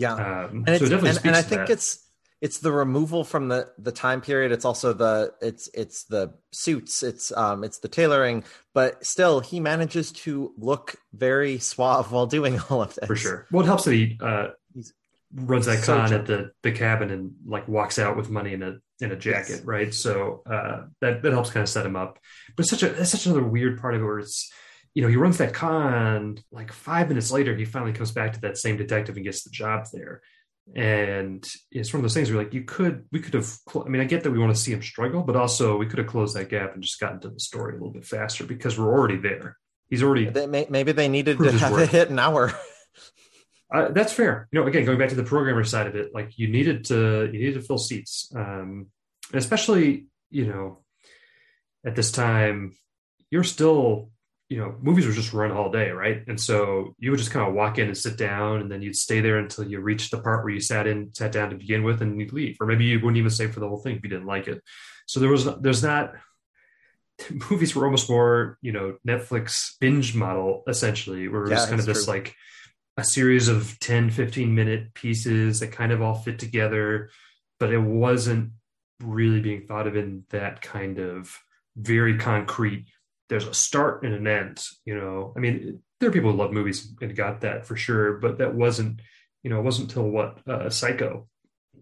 Yeah. 0.00 0.14
Um, 0.14 0.64
and, 0.66 0.78
so 0.78 0.86
it 0.86 0.88
definitely 0.88 1.10
and, 1.10 1.26
and 1.26 1.36
I 1.36 1.42
think 1.42 1.66
that. 1.66 1.70
it's 1.70 2.06
it's 2.40 2.58
the 2.58 2.72
removal 2.72 3.22
from 3.22 3.48
the 3.48 3.68
the 3.78 3.92
time 3.92 4.20
period 4.22 4.50
it's 4.50 4.64
also 4.64 4.94
the 4.94 5.34
it's 5.42 5.68
it's 5.74 6.04
the 6.04 6.32
suits 6.52 7.02
it's 7.02 7.30
um 7.36 7.62
it's 7.64 7.80
the 7.80 7.88
tailoring 7.88 8.42
but 8.72 9.04
still 9.04 9.40
he 9.40 9.60
manages 9.60 10.10
to 10.24 10.52
look 10.56 10.96
very 11.12 11.58
suave 11.58 12.10
while 12.12 12.26
doing 12.26 12.58
all 12.70 12.80
of 12.80 12.94
this 12.94 13.06
for 13.06 13.16
sure. 13.16 13.46
Well, 13.52 13.62
it 13.62 13.66
helps 13.66 13.84
that 13.84 13.92
he 13.92 14.18
uh, 14.22 14.48
He's 14.74 14.94
runs 15.34 15.66
that 15.66 15.80
so 15.84 15.94
con 15.96 16.12
at 16.12 16.24
the 16.26 16.50
the 16.62 16.72
cabin 16.72 17.10
and 17.10 17.32
like 17.46 17.68
walks 17.68 17.98
out 17.98 18.16
with 18.16 18.30
money 18.30 18.54
in 18.54 18.62
a 18.62 18.78
in 19.02 19.12
a 19.12 19.16
jacket, 19.16 19.56
Yes. 19.58 19.64
right? 19.64 19.92
So 19.94 20.42
uh, 20.46 20.86
that 21.02 21.22
that 21.22 21.32
helps 21.32 21.50
kind 21.50 21.62
of 21.62 21.68
set 21.68 21.84
him 21.86 21.96
up. 21.96 22.18
But 22.56 22.66
such 22.66 22.82
a 22.82 22.88
that's 22.88 23.10
such 23.10 23.26
another 23.26 23.44
weird 23.44 23.80
part 23.80 23.94
of 23.94 24.00
it 24.00 24.04
where 24.04 24.18
it's 24.20 24.50
you 24.94 25.02
know 25.02 25.08
he 25.08 25.16
runs 25.16 25.38
that 25.38 25.54
con 25.54 26.38
like 26.50 26.72
five 26.72 27.08
minutes 27.08 27.30
later 27.30 27.54
he 27.54 27.64
finally 27.64 27.92
comes 27.92 28.10
back 28.12 28.32
to 28.34 28.40
that 28.40 28.58
same 28.58 28.76
detective 28.76 29.16
and 29.16 29.24
gets 29.24 29.44
the 29.44 29.50
job 29.50 29.86
there. 29.92 30.22
And 30.74 31.44
it's 31.72 31.92
one 31.92 31.98
of 31.98 32.02
those 32.02 32.14
things 32.14 32.30
where 32.30 32.42
like 32.42 32.54
you 32.54 32.62
could 32.62 33.06
we 33.10 33.20
could 33.20 33.34
have 33.34 33.46
cl- 33.46 33.84
I 33.86 33.88
mean 33.88 34.00
I 34.00 34.04
get 34.04 34.22
that 34.22 34.30
we 34.30 34.38
want 34.38 34.54
to 34.54 34.60
see 34.60 34.72
him 34.72 34.82
struggle, 34.82 35.22
but 35.22 35.36
also 35.36 35.76
we 35.76 35.86
could 35.86 35.98
have 35.98 36.06
closed 36.06 36.36
that 36.36 36.48
gap 36.48 36.74
and 36.74 36.82
just 36.82 37.00
gotten 37.00 37.20
to 37.20 37.30
the 37.30 37.40
story 37.40 37.72
a 37.72 37.76
little 37.76 37.92
bit 37.92 38.04
faster 38.04 38.44
because 38.44 38.78
we're 38.78 38.92
already 38.92 39.16
there. 39.16 39.56
He's 39.88 40.02
already 40.02 40.26
They 40.26 40.46
may, 40.46 40.66
maybe 40.70 40.92
they 40.92 41.08
needed 41.08 41.38
to 41.38 41.50
have 41.52 41.76
it 41.78 41.88
hit 41.90 42.10
an 42.10 42.18
hour 42.18 42.52
Uh, 43.72 43.88
that's 43.92 44.12
fair. 44.12 44.48
You 44.50 44.60
know, 44.60 44.66
again, 44.66 44.84
going 44.84 44.98
back 44.98 45.10
to 45.10 45.14
the 45.14 45.22
programmer 45.22 45.62
side 45.62 45.86
of 45.86 45.94
it, 45.94 46.12
like 46.12 46.36
you 46.38 46.48
needed 46.48 46.86
to 46.86 47.30
you 47.32 47.38
needed 47.38 47.54
to 47.54 47.60
fill 47.60 47.78
seats, 47.78 48.30
um, 48.34 48.86
especially 49.32 50.06
you 50.30 50.46
know 50.46 50.82
at 51.86 51.94
this 51.94 52.10
time 52.10 52.72
you're 53.30 53.44
still 53.44 54.10
you 54.50 54.58
know 54.58 54.74
movies 54.82 55.06
were 55.06 55.12
just 55.12 55.32
run 55.32 55.52
all 55.52 55.70
day, 55.70 55.90
right? 55.90 56.22
And 56.26 56.38
so 56.38 56.94
you 56.98 57.10
would 57.10 57.18
just 57.18 57.30
kind 57.30 57.48
of 57.48 57.54
walk 57.54 57.78
in 57.78 57.86
and 57.86 57.96
sit 57.96 58.18
down, 58.18 58.60
and 58.60 58.70
then 58.70 58.82
you'd 58.82 58.96
stay 58.96 59.20
there 59.20 59.38
until 59.38 59.66
you 59.66 59.80
reached 59.80 60.10
the 60.10 60.18
part 60.20 60.44
where 60.44 60.52
you 60.52 60.60
sat 60.60 60.86
in 60.86 61.14
sat 61.14 61.32
down 61.32 61.50
to 61.50 61.56
begin 61.56 61.84
with, 61.84 62.02
and 62.02 62.20
you'd 62.20 62.32
leave, 62.32 62.56
or 62.60 62.66
maybe 62.66 62.84
you 62.84 62.98
wouldn't 62.98 63.16
even 63.16 63.30
stay 63.30 63.46
for 63.46 63.60
the 63.60 63.68
whole 63.68 63.78
thing 63.78 63.96
if 63.96 64.02
you 64.04 64.10
didn't 64.10 64.26
like 64.26 64.48
it. 64.48 64.60
So 65.06 65.20
there 65.20 65.30
was 65.30 65.46
there's 65.60 65.82
not 65.82 66.14
movies 67.50 67.74
were 67.74 67.84
almost 67.84 68.10
more 68.10 68.58
you 68.60 68.72
know 68.72 68.96
Netflix 69.06 69.78
binge 69.80 70.14
model 70.14 70.64
essentially, 70.68 71.28
where 71.28 71.46
it 71.46 71.50
was 71.50 71.60
Yeah, 71.62 71.66
kind 71.68 71.80
of 71.80 71.86
this 71.86 72.04
true. 72.04 72.14
like 72.14 72.34
a 72.96 73.04
series 73.04 73.48
of 73.48 73.78
10 73.80 74.10
15 74.10 74.54
minute 74.54 74.92
pieces 74.94 75.60
that 75.60 75.72
kind 75.72 75.92
of 75.92 76.02
all 76.02 76.16
fit 76.16 76.38
together 76.38 77.08
but 77.58 77.72
it 77.72 77.78
wasn't 77.80 78.50
really 79.00 79.40
being 79.40 79.66
thought 79.66 79.86
of 79.86 79.96
in 79.96 80.24
that 80.30 80.60
kind 80.60 80.98
of 80.98 81.34
very 81.76 82.18
concrete 82.18 82.86
there's 83.30 83.46
a 83.46 83.54
start 83.54 84.04
and 84.04 84.14
an 84.14 84.26
end 84.26 84.62
you 84.84 84.94
know? 84.94 85.32
I 85.34 85.40
mean 85.40 85.82
there 85.98 86.10
are 86.10 86.12
people 86.12 86.32
who 86.32 86.36
love 86.36 86.52
movies 86.52 86.92
and 87.00 87.16
got 87.16 87.40
that 87.40 87.66
for 87.66 87.76
sure 87.76 88.18
but 88.18 88.38
that 88.38 88.54
wasn't 88.54 89.00
you 89.42 89.48
know 89.48 89.58
it 89.58 89.64
wasn't 89.64 89.88
until 89.88 90.08
what 90.08 90.46
uh, 90.46 90.68
psycho 90.68 91.26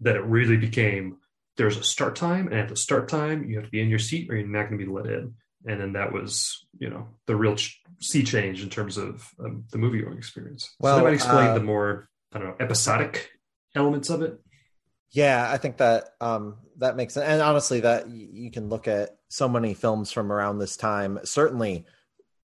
that 0.01 0.15
it 0.15 0.23
really 0.23 0.57
became 0.57 1.17
there's 1.59 1.77
a 1.77 1.83
start 1.83 2.15
time 2.15 2.47
and 2.47 2.57
at 2.57 2.69
the 2.69 2.75
start 2.75 3.09
time 3.09 3.43
you 3.43 3.57
have 3.57 3.65
to 3.65 3.71
be 3.71 3.81
in 3.81 3.89
your 3.89 3.99
seat 3.99 4.31
or 4.31 4.35
you're 4.35 4.47
not 4.47 4.69
going 4.69 4.79
to 4.79 4.85
be 4.85 4.91
let 4.91 5.05
in. 5.05 5.35
And 5.67 5.79
then 5.79 5.93
that 5.93 6.13
was 6.13 6.65
you 6.79 6.89
know 6.89 7.09
the 7.27 7.35
real 7.35 7.57
ch- 7.57 7.81
sea 7.99 8.23
change 8.23 8.63
in 8.63 8.69
terms 8.69 8.97
of 8.97 9.29
um, 9.43 9.65
the 9.71 9.77
movie 9.77 10.01
going 10.01 10.17
experience. 10.17 10.73
Well, 10.79 10.95
so 10.95 10.97
that 10.99 11.03
might 11.03 11.15
explain 11.15 11.49
uh, 11.49 11.53
the 11.53 11.63
more 11.63 12.07
i 12.31 12.37
don't 12.37 12.47
know 12.47 12.55
episodic 12.59 13.29
elements 13.75 14.09
of 14.09 14.21
it 14.21 14.39
Yeah, 15.11 15.49
I 15.51 15.57
think 15.57 15.77
that 15.77 16.09
um, 16.21 16.57
that 16.77 16.95
makes 16.95 17.15
sense. 17.15 17.25
And 17.25 17.41
honestly, 17.41 17.79
that 17.81 18.09
you 18.09 18.51
can 18.51 18.69
look 18.69 18.87
at 18.87 19.17
so 19.29 19.49
many 19.49 19.73
films 19.73 20.11
from 20.11 20.31
around 20.31 20.59
this 20.59 20.77
time. 20.77 21.19
Certainly, 21.23 21.85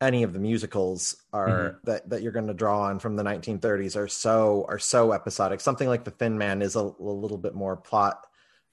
any 0.01 0.23
of 0.23 0.33
the 0.33 0.39
musicals 0.39 1.17
are 1.33 1.49
Mm-hmm. 1.49 1.77
that 1.91 2.11
that 2.11 2.23
you're 2.23 2.33
going 2.33 2.47
to 2.47 2.55
draw 2.55 2.83
on 2.83 2.99
from 2.99 3.17
the 3.17 3.23
1930s 3.25 3.97
are 3.97 4.09
so 4.09 4.65
are 4.69 4.79
so 4.79 5.13
episodic. 5.13 5.61
Something 5.61 5.89
like 5.89 6.05
The 6.05 6.11
Thin 6.13 6.39
Man 6.39 6.63
is 6.63 6.77
a, 6.77 6.81
a 6.81 7.01
little 7.01 7.39
bit 7.39 7.55
more 7.55 7.77
plot 7.77 8.25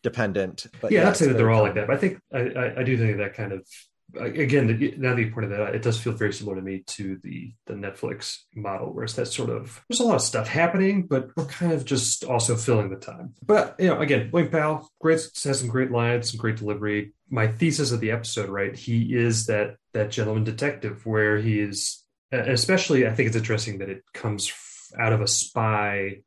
dependent. 0.03 0.67
But 0.81 0.91
yeah, 0.91 0.99
yeah, 0.99 1.05
not 1.05 1.17
saying 1.17 1.31
it's 1.31 1.37
that 1.37 1.43
they're 1.43 1.51
all 1.51 1.63
like 1.63 1.75
that, 1.75 1.87
but 1.87 1.95
I 1.95 1.99
think 1.99 2.19
I, 2.33 2.39
I, 2.39 2.79
I 2.79 2.83
do 2.83 2.97
think 2.97 3.17
that 3.17 3.33
kind 3.33 3.51
of 3.51 3.67
again 4.17 4.67
now 4.97 5.15
that 5.15 5.21
you 5.21 5.31
pointed 5.31 5.51
that 5.51 5.61
out, 5.61 5.75
it 5.75 5.81
does 5.81 5.99
feel 5.99 6.13
very 6.13 6.33
similar 6.33 6.55
to 6.55 6.61
me 6.61 6.83
to 6.87 7.17
the 7.23 7.53
the 7.65 7.73
Netflix 7.73 8.39
model, 8.55 8.93
where 8.93 9.03
it's 9.03 9.13
that 9.13 9.27
sort 9.27 9.49
of 9.49 9.83
there's 9.89 9.99
a 9.99 10.03
lot 10.03 10.15
of 10.15 10.21
stuff 10.21 10.47
happening, 10.47 11.03
but 11.03 11.29
we're 11.35 11.45
kind 11.45 11.71
of 11.71 11.85
just 11.85 12.23
also 12.23 12.55
filling 12.55 12.89
the 12.89 12.95
time. 12.95 13.33
But 13.45 13.75
you 13.79 13.87
know, 13.87 13.99
again, 13.99 14.29
William 14.31 14.51
Powell, 14.51 14.89
great 14.99 15.19
has 15.43 15.59
some 15.59 15.69
great 15.69 15.91
lines, 15.91 16.31
some 16.31 16.39
great 16.39 16.57
delivery. 16.57 17.13
My 17.29 17.47
thesis 17.47 17.91
of 17.91 17.99
the 17.99 18.11
episode, 18.11 18.49
right? 18.49 18.75
He 18.75 19.15
is 19.15 19.45
that 19.47 19.75
that 19.93 20.11
gentleman 20.11 20.43
detective, 20.43 21.05
where 21.05 21.37
he 21.37 21.59
is, 21.59 22.03
especially 22.31 23.07
I 23.07 23.13
think 23.13 23.27
it's 23.27 23.37
interesting 23.37 23.79
that 23.79 23.89
it 23.89 24.03
comes 24.13 24.51
out 24.97 25.13
of 25.13 25.21
a 25.21 25.27
spy 25.27 26.21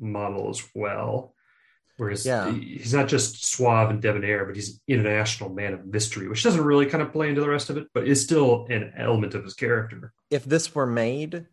model 0.00 0.48
as 0.50 0.62
well. 0.74 1.34
Whereas 1.98 2.24
Yeah. 2.24 2.50
he's 2.52 2.94
not 2.94 3.08
just 3.08 3.44
suave 3.44 3.90
and 3.90 4.00
debonair, 4.00 4.44
but 4.46 4.54
he's 4.54 4.70
an 4.70 4.80
international 4.88 5.50
man 5.50 5.74
of 5.74 5.84
mystery, 5.84 6.28
which 6.28 6.42
doesn't 6.44 6.64
really 6.64 6.86
kind 6.86 7.02
of 7.02 7.12
play 7.12 7.28
into 7.28 7.40
the 7.42 7.48
rest 7.50 7.68
of 7.70 7.76
it, 7.76 7.88
but 7.92 8.06
is 8.08 8.22
still 8.22 8.66
an 8.70 8.92
element 8.96 9.34
of 9.34 9.44
his 9.44 9.54
character. 9.54 10.12
if 10.30 10.44
this 10.44 10.74
were 10.74 10.86
made 10.86 11.46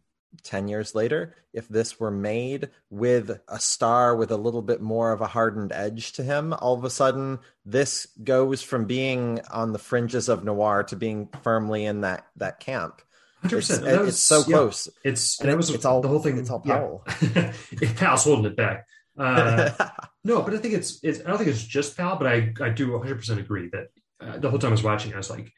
10 0.44 0.68
years 0.68 0.94
later, 0.94 1.34
if 1.54 1.68
this 1.70 2.00
were 2.00 2.12
made 2.12 2.70
with 2.90 3.40
a 3.48 3.60
star 3.60 4.16
with 4.16 4.30
a 4.32 4.38
little 4.38 4.62
bit 4.62 4.82
more 4.82 5.12
of 5.14 5.22
a 5.22 5.28
hardened 5.28 5.72
edge 5.72 6.12
to 6.14 6.24
him, 6.24 6.54
all 6.54 6.74
of 6.78 6.84
a 6.84 6.90
sudden 6.90 7.40
this 7.66 8.06
goes 8.24 8.62
from 8.62 8.86
being 8.86 9.40
on 9.50 9.72
the 9.72 9.80
fringes 9.80 10.28
of 10.30 10.44
noir 10.44 10.84
to 10.84 10.96
being 10.96 11.30
firmly 11.42 11.86
in 11.86 12.02
that 12.02 12.26
that 12.36 12.60
camp. 12.60 13.02
Hundred 13.42 13.60
It's, 13.60 13.68
percent. 13.70 14.08
it's 14.10 14.20
so 14.20 14.44
close. 14.44 14.90
It's 15.06 15.40
And 15.40 15.48
that 15.50 15.54
it- 15.54 15.58
was 15.58 15.70
it's 15.70 15.86
all- 15.86 16.02
the 16.02 16.08
whole 16.10 16.20
thing. 16.20 16.38
it's 16.38 16.50
all 16.50 16.62
yeah. 16.66 16.76
Powell. 16.78 17.04
If 17.72 17.96
Powell's 17.98 18.26
holding 18.26 18.46
it 18.46 18.58
back. 18.58 18.86
Uh, 19.18 19.70
no, 20.26 20.42
but 20.42 20.56
I 20.56 20.58
think 20.58 20.74
it's, 20.74 21.00
it's. 21.04 21.20
I 21.22 21.30
don't 21.30 21.38
think 21.38 21.52
it's 21.52 21.64
just 21.64 21.96
Powell, 21.96 22.18
but 22.18 22.28
I 22.28 22.52
I 22.60 22.70
do 22.70 22.92
100 22.94 23.16
percent 23.16 23.40
agree 23.40 23.70
that 23.70 23.88
uh, 24.20 24.40
the 24.40 24.50
whole 24.50 24.60
time 24.60 24.70
I 24.70 24.72
was 24.72 24.84
watching, 24.84 25.14
I 25.14 25.18
was 25.18 25.30
like, 25.30 25.52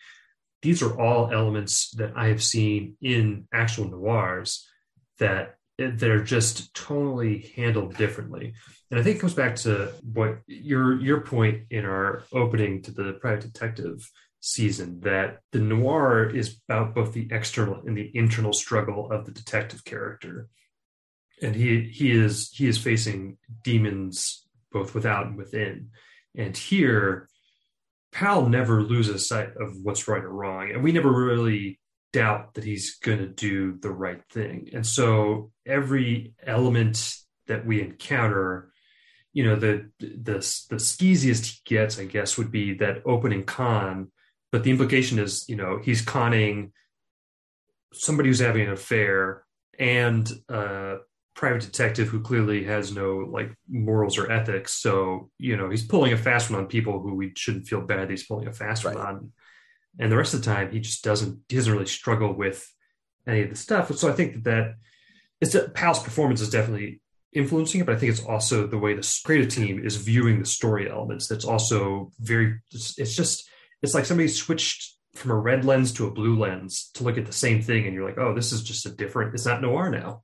these 0.61 0.81
are 0.81 0.99
all 0.99 1.31
elements 1.31 1.91
that 1.91 2.13
I 2.17 2.27
have 2.27 2.43
seen 2.43 2.97
in 3.01 3.47
actual 3.53 3.89
noirs 3.89 4.67
that 5.19 5.55
they're 5.77 6.23
just 6.23 6.73
tonally 6.73 7.53
handled 7.55 7.95
differently. 7.95 8.53
And 8.91 8.99
I 8.99 9.03
think 9.03 9.17
it 9.17 9.19
comes 9.19 9.35
back 9.35 9.55
to 9.57 9.93
what 10.13 10.39
your 10.47 10.99
your 10.99 11.21
point 11.21 11.63
in 11.69 11.85
our 11.85 12.23
opening 12.33 12.81
to 12.83 12.91
the 12.91 13.13
private 13.21 13.51
detective 13.53 14.09
season 14.41 14.99
that 15.01 15.39
the 15.51 15.59
noir 15.59 16.29
is 16.29 16.59
about 16.67 16.93
both 16.93 17.13
the 17.13 17.27
external 17.31 17.81
and 17.85 17.97
the 17.97 18.11
internal 18.15 18.53
struggle 18.53 19.11
of 19.11 19.25
the 19.25 19.31
detective 19.31 19.85
character. 19.85 20.49
And 21.41 21.55
he 21.55 21.83
he 21.83 22.11
is 22.11 22.49
he 22.51 22.67
is 22.67 22.77
facing 22.77 23.37
demons 23.63 24.46
both 24.71 24.93
without 24.93 25.27
and 25.27 25.37
within. 25.37 25.89
And 26.35 26.55
here 26.55 27.29
Powell 28.11 28.49
never 28.49 28.81
loses 28.81 29.27
sight 29.27 29.49
of 29.59 29.75
what's 29.83 30.07
right 30.07 30.23
or 30.23 30.31
wrong, 30.31 30.71
and 30.71 30.83
we 30.83 30.91
never 30.91 31.11
really 31.11 31.79
doubt 32.13 32.53
that 32.53 32.63
he's 32.63 32.97
going 32.97 33.19
to 33.19 33.27
do 33.27 33.77
the 33.79 33.91
right 33.91 34.21
thing. 34.31 34.69
And 34.73 34.85
so 34.85 35.51
every 35.65 36.33
element 36.43 37.15
that 37.47 37.65
we 37.65 37.81
encounter, 37.81 38.71
you 39.33 39.43
know, 39.43 39.55
the 39.55 39.91
the 39.99 40.65
the 40.69 40.79
skeeziest 40.79 41.45
he 41.45 41.75
gets, 41.75 41.99
I 41.99 42.05
guess, 42.05 42.37
would 42.37 42.51
be 42.51 42.73
that 42.75 43.03
opening 43.05 43.43
con. 43.43 44.11
But 44.51 44.63
the 44.63 44.71
implication 44.71 45.19
is, 45.19 45.45
you 45.49 45.57
know, 45.57 45.79
he's 45.83 46.01
conning 46.01 46.71
somebody 47.93 48.29
who's 48.29 48.39
having 48.39 48.67
an 48.67 48.73
affair 48.73 49.43
and 49.77 50.29
a 50.49 50.97
private 51.37 51.61
detective 51.61 52.07
who 52.07 52.19
clearly 52.19 52.63
has 52.63 52.91
no 52.91 53.19
like 53.31 53.53
morals 53.69 54.17
or 54.17 54.29
ethics. 54.29 54.73
So, 54.73 55.29
you 55.37 55.55
know, 55.55 55.69
he's 55.69 55.85
pulling 55.85 56.11
a 56.11 56.17
fast 56.17 56.49
one 56.49 56.59
on 56.59 56.65
people 56.65 56.99
who 56.99 57.13
we 57.13 57.31
shouldn't 57.37 57.67
feel 57.67 57.81
bad 57.81 58.09
he's 58.09 58.25
pulling 58.25 58.47
a 58.47 58.51
fast 58.51 58.83
right. 58.83 58.95
one 58.95 59.05
on. 59.05 59.31
And 59.99 60.11
the 60.11 60.17
rest 60.17 60.33
of 60.33 60.41
the 60.41 60.47
time 60.47 60.71
he 60.71 60.79
just 60.79 61.03
doesn't 61.03 61.39
he 61.47 61.55
doesn't 61.55 61.71
really 61.71 61.85
struggle 61.85 62.33
with 62.33 62.67
any 63.27 63.43
of 63.43 63.51
the 63.51 63.55
stuff. 63.55 63.95
So 63.95 64.09
I 64.09 64.13
think 64.13 64.33
that 64.33 64.43
that 64.45 64.75
it's 65.39 65.55
Powell's 65.75 66.01
performance 66.01 66.41
is 66.41 66.49
definitely 66.49 67.01
influencing 67.33 67.81
it, 67.81 67.85
but 67.85 67.95
I 67.95 67.99
think 67.99 68.11
it's 68.11 68.25
also 68.25 68.65
the 68.65 68.79
way 68.79 68.95
the 68.95 69.21
creative 69.23 69.53
team 69.53 69.85
is 69.85 69.95
viewing 69.95 70.39
the 70.39 70.45
story 70.45 70.89
elements. 70.89 71.27
That's 71.27 71.45
also 71.45 72.11
very. 72.19 72.59
It's, 72.71 72.97
it's 72.97 73.15
just 73.15 73.47
it's 73.83 73.93
like 73.93 74.05
somebody 74.05 74.27
switched 74.27 74.95
from 75.13 75.31
a 75.31 75.35
red 75.35 75.65
lens 75.65 75.93
to 75.93 76.07
a 76.07 76.11
blue 76.11 76.37
lens 76.37 76.89
to 76.95 77.03
look 77.03 77.19
at 77.19 77.27
the 77.27 77.33
same 77.33 77.61
thing, 77.61 77.85
and 77.85 77.93
you're 77.93 78.07
like, 78.07 78.17
oh, 78.17 78.33
this 78.33 78.51
is 78.51 78.63
just 78.63 78.87
a 78.87 78.89
different. 78.89 79.35
It's 79.35 79.45
not 79.45 79.61
noir 79.61 79.91
now. 79.91 80.23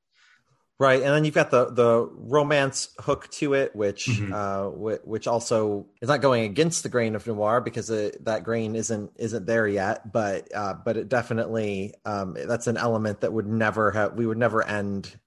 Right, 0.83 1.01
and 1.01 1.15
then 1.15 1.23
you've 1.23 1.33
got 1.33 1.49
the 1.49 1.71
the 1.71 2.09
romance 2.11 2.89
hook 2.99 3.29
to 3.31 3.53
it, 3.53 3.73
which 3.73 4.07
mm-hmm. 4.07 4.33
uh, 4.33 4.67
which 5.05 5.27
also 5.27 5.85
is 6.01 6.09
not 6.09 6.19
going 6.19 6.43
against 6.43 6.83
the 6.83 6.89
grain 6.89 7.15
of 7.15 7.25
noir 7.25 7.61
because 7.61 7.89
it, 7.89 8.25
that 8.25 8.43
grain 8.43 8.75
isn't 8.75 9.13
isn't 9.15 9.45
there 9.45 9.65
yet. 9.65 10.11
But 10.11 10.53
uh, 10.53 10.73
but 10.73 10.97
it 10.97 11.07
definitely 11.07 11.93
um, 12.03 12.35
that's 12.35 12.67
an 12.67 12.75
element 12.75 13.21
that 13.21 13.31
would 13.31 13.47
never 13.47 13.91
have 13.91 14.15
we 14.15 14.25
would 14.25 14.37
never 14.37 14.61
end 14.61 15.17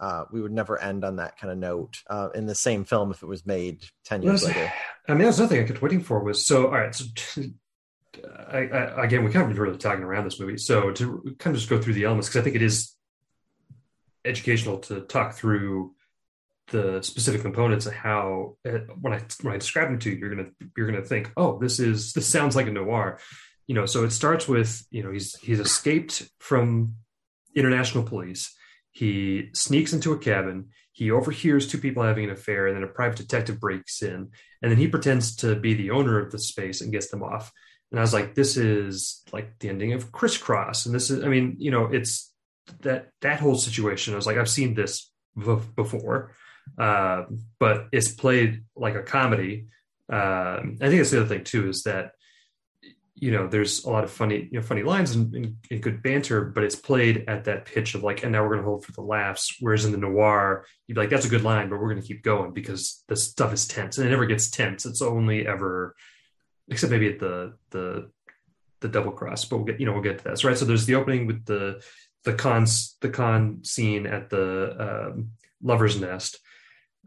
uh, 0.00 0.24
we 0.32 0.40
would 0.40 0.52
never 0.52 0.80
end 0.80 1.04
on 1.04 1.16
that 1.16 1.38
kind 1.38 1.52
of 1.52 1.58
note 1.58 2.02
uh, 2.08 2.30
in 2.34 2.46
the 2.46 2.54
same 2.54 2.86
film 2.86 3.10
if 3.10 3.22
it 3.22 3.26
was 3.26 3.44
made 3.44 3.84
ten 4.06 4.22
years 4.22 4.42
well, 4.42 4.52
later. 4.52 4.72
I 5.06 5.12
mean, 5.12 5.24
that's 5.24 5.38
nothing 5.38 5.62
I 5.62 5.66
kept 5.66 5.82
waiting 5.82 6.00
for 6.00 6.24
was 6.24 6.46
so. 6.46 6.68
All 6.68 6.78
right, 6.78 6.94
so 6.94 7.04
I, 8.50 8.56
I, 8.56 9.04
again, 9.04 9.22
we 9.22 9.30
kind 9.30 9.50
of 9.50 9.58
really 9.58 9.76
talking 9.76 10.02
around 10.02 10.24
this 10.24 10.40
movie. 10.40 10.56
So 10.56 10.92
to 10.92 11.36
kind 11.38 11.54
of 11.54 11.60
just 11.60 11.68
go 11.68 11.78
through 11.78 11.92
the 11.92 12.04
elements 12.04 12.30
because 12.30 12.40
I 12.40 12.44
think 12.44 12.56
it 12.56 12.62
is 12.62 12.94
educational 14.24 14.78
to 14.78 15.00
talk 15.02 15.34
through 15.34 15.94
the 16.68 17.02
specific 17.02 17.42
components 17.42 17.86
of 17.86 17.92
how 17.92 18.56
uh, 18.66 18.78
when 19.00 19.12
I 19.12 19.20
when 19.42 19.54
I 19.54 19.58
describe 19.58 19.88
them 19.88 19.98
to 20.00 20.10
you, 20.10 20.16
you're 20.16 20.34
gonna 20.34 20.48
you're 20.76 20.90
gonna 20.90 21.04
think, 21.04 21.30
oh, 21.36 21.58
this 21.58 21.78
is 21.78 22.12
this 22.12 22.26
sounds 22.26 22.56
like 22.56 22.66
a 22.66 22.72
noir, 22.72 23.18
you 23.66 23.74
know. 23.74 23.86
So 23.86 24.04
it 24.04 24.10
starts 24.10 24.48
with 24.48 24.86
you 24.90 25.02
know 25.02 25.10
he's 25.10 25.36
he's 25.36 25.60
escaped 25.60 26.28
from 26.38 26.94
international 27.54 28.04
police. 28.04 28.54
He 28.92 29.50
sneaks 29.52 29.92
into 29.92 30.12
a 30.12 30.18
cabin. 30.18 30.68
He 30.92 31.10
overhears 31.10 31.66
two 31.66 31.78
people 31.78 32.02
having 32.02 32.24
an 32.24 32.30
affair, 32.30 32.66
and 32.66 32.76
then 32.76 32.84
a 32.84 32.88
private 32.88 33.18
detective 33.18 33.60
breaks 33.60 34.02
in, 34.02 34.30
and 34.62 34.70
then 34.70 34.78
he 34.78 34.88
pretends 34.88 35.36
to 35.36 35.56
be 35.56 35.74
the 35.74 35.90
owner 35.90 36.18
of 36.18 36.30
the 36.30 36.38
space 36.38 36.80
and 36.80 36.92
gets 36.92 37.10
them 37.10 37.22
off. 37.22 37.52
And 37.90 38.00
I 38.00 38.02
was 38.02 38.14
like, 38.14 38.34
this 38.34 38.56
is 38.56 39.22
like 39.32 39.58
the 39.58 39.68
ending 39.68 39.92
of 39.92 40.12
Criss 40.12 40.38
Cross, 40.38 40.86
and 40.86 40.94
this 40.94 41.10
is, 41.10 41.22
I 41.22 41.28
mean, 41.28 41.56
you 41.58 41.70
know, 41.70 41.86
it's 41.86 42.32
that 42.80 43.10
that 43.20 43.40
whole 43.40 43.56
situation. 43.56 44.14
I 44.14 44.16
was 44.16 44.26
like, 44.26 44.36
I've 44.36 44.48
seen 44.48 44.74
this 44.74 45.10
b- 45.36 45.58
before, 45.76 46.32
uh, 46.78 47.24
but 47.58 47.88
it's 47.92 48.12
played 48.12 48.64
like 48.76 48.94
a 48.94 49.02
comedy. 49.02 49.66
Uh, 50.12 50.60
I 50.60 50.88
think 50.88 50.96
that's 50.96 51.10
the 51.10 51.20
other 51.20 51.28
thing 51.28 51.44
too 51.44 51.68
is 51.68 51.84
that 51.84 52.12
you 53.14 53.30
know 53.30 53.46
there's 53.46 53.84
a 53.84 53.90
lot 53.90 54.04
of 54.04 54.10
funny 54.10 54.48
you 54.50 54.58
know 54.58 54.62
funny 54.62 54.82
lines 54.82 55.14
and, 55.14 55.34
and, 55.34 55.56
and 55.70 55.82
good 55.82 56.02
banter, 56.02 56.44
but 56.44 56.64
it's 56.64 56.76
played 56.76 57.24
at 57.28 57.44
that 57.44 57.64
pitch 57.64 57.94
of 57.94 58.02
like, 58.02 58.22
and 58.22 58.32
now 58.32 58.42
we're 58.42 58.50
going 58.50 58.60
to 58.60 58.66
hold 58.66 58.84
for 58.84 58.92
the 58.92 59.00
laughs. 59.00 59.56
Whereas 59.60 59.84
in 59.84 59.92
the 59.92 59.98
noir, 59.98 60.66
you'd 60.86 60.94
be 60.94 61.00
like, 61.00 61.10
that's 61.10 61.26
a 61.26 61.30
good 61.30 61.44
line, 61.44 61.68
but 61.68 61.78
we're 61.78 61.90
going 61.90 62.02
to 62.02 62.06
keep 62.06 62.22
going 62.22 62.52
because 62.52 63.04
the 63.08 63.16
stuff 63.16 63.52
is 63.52 63.66
tense, 63.66 63.98
and 63.98 64.06
it 64.06 64.10
never 64.10 64.26
gets 64.26 64.50
tense. 64.50 64.84
It's 64.84 65.02
only 65.02 65.46
ever, 65.46 65.94
except 66.68 66.90
maybe 66.90 67.08
at 67.08 67.20
the 67.20 67.54
the 67.70 68.10
the 68.80 68.88
double 68.88 69.12
cross, 69.12 69.44
but 69.44 69.56
we'll 69.56 69.66
get 69.66 69.80
you 69.80 69.86
know 69.86 69.92
we'll 69.92 70.02
get 70.02 70.18
to 70.18 70.24
that. 70.24 70.38
So 70.40 70.48
right, 70.48 70.58
so 70.58 70.64
there's 70.64 70.86
the 70.86 70.96
opening 70.96 71.26
with 71.26 71.44
the 71.46 71.82
the 72.24 72.34
cons 72.34 72.96
the 73.00 73.10
con 73.10 73.62
scene 73.62 74.06
at 74.06 74.30
the 74.30 75.10
um, 75.12 75.30
lover's 75.62 76.00
nest. 76.00 76.38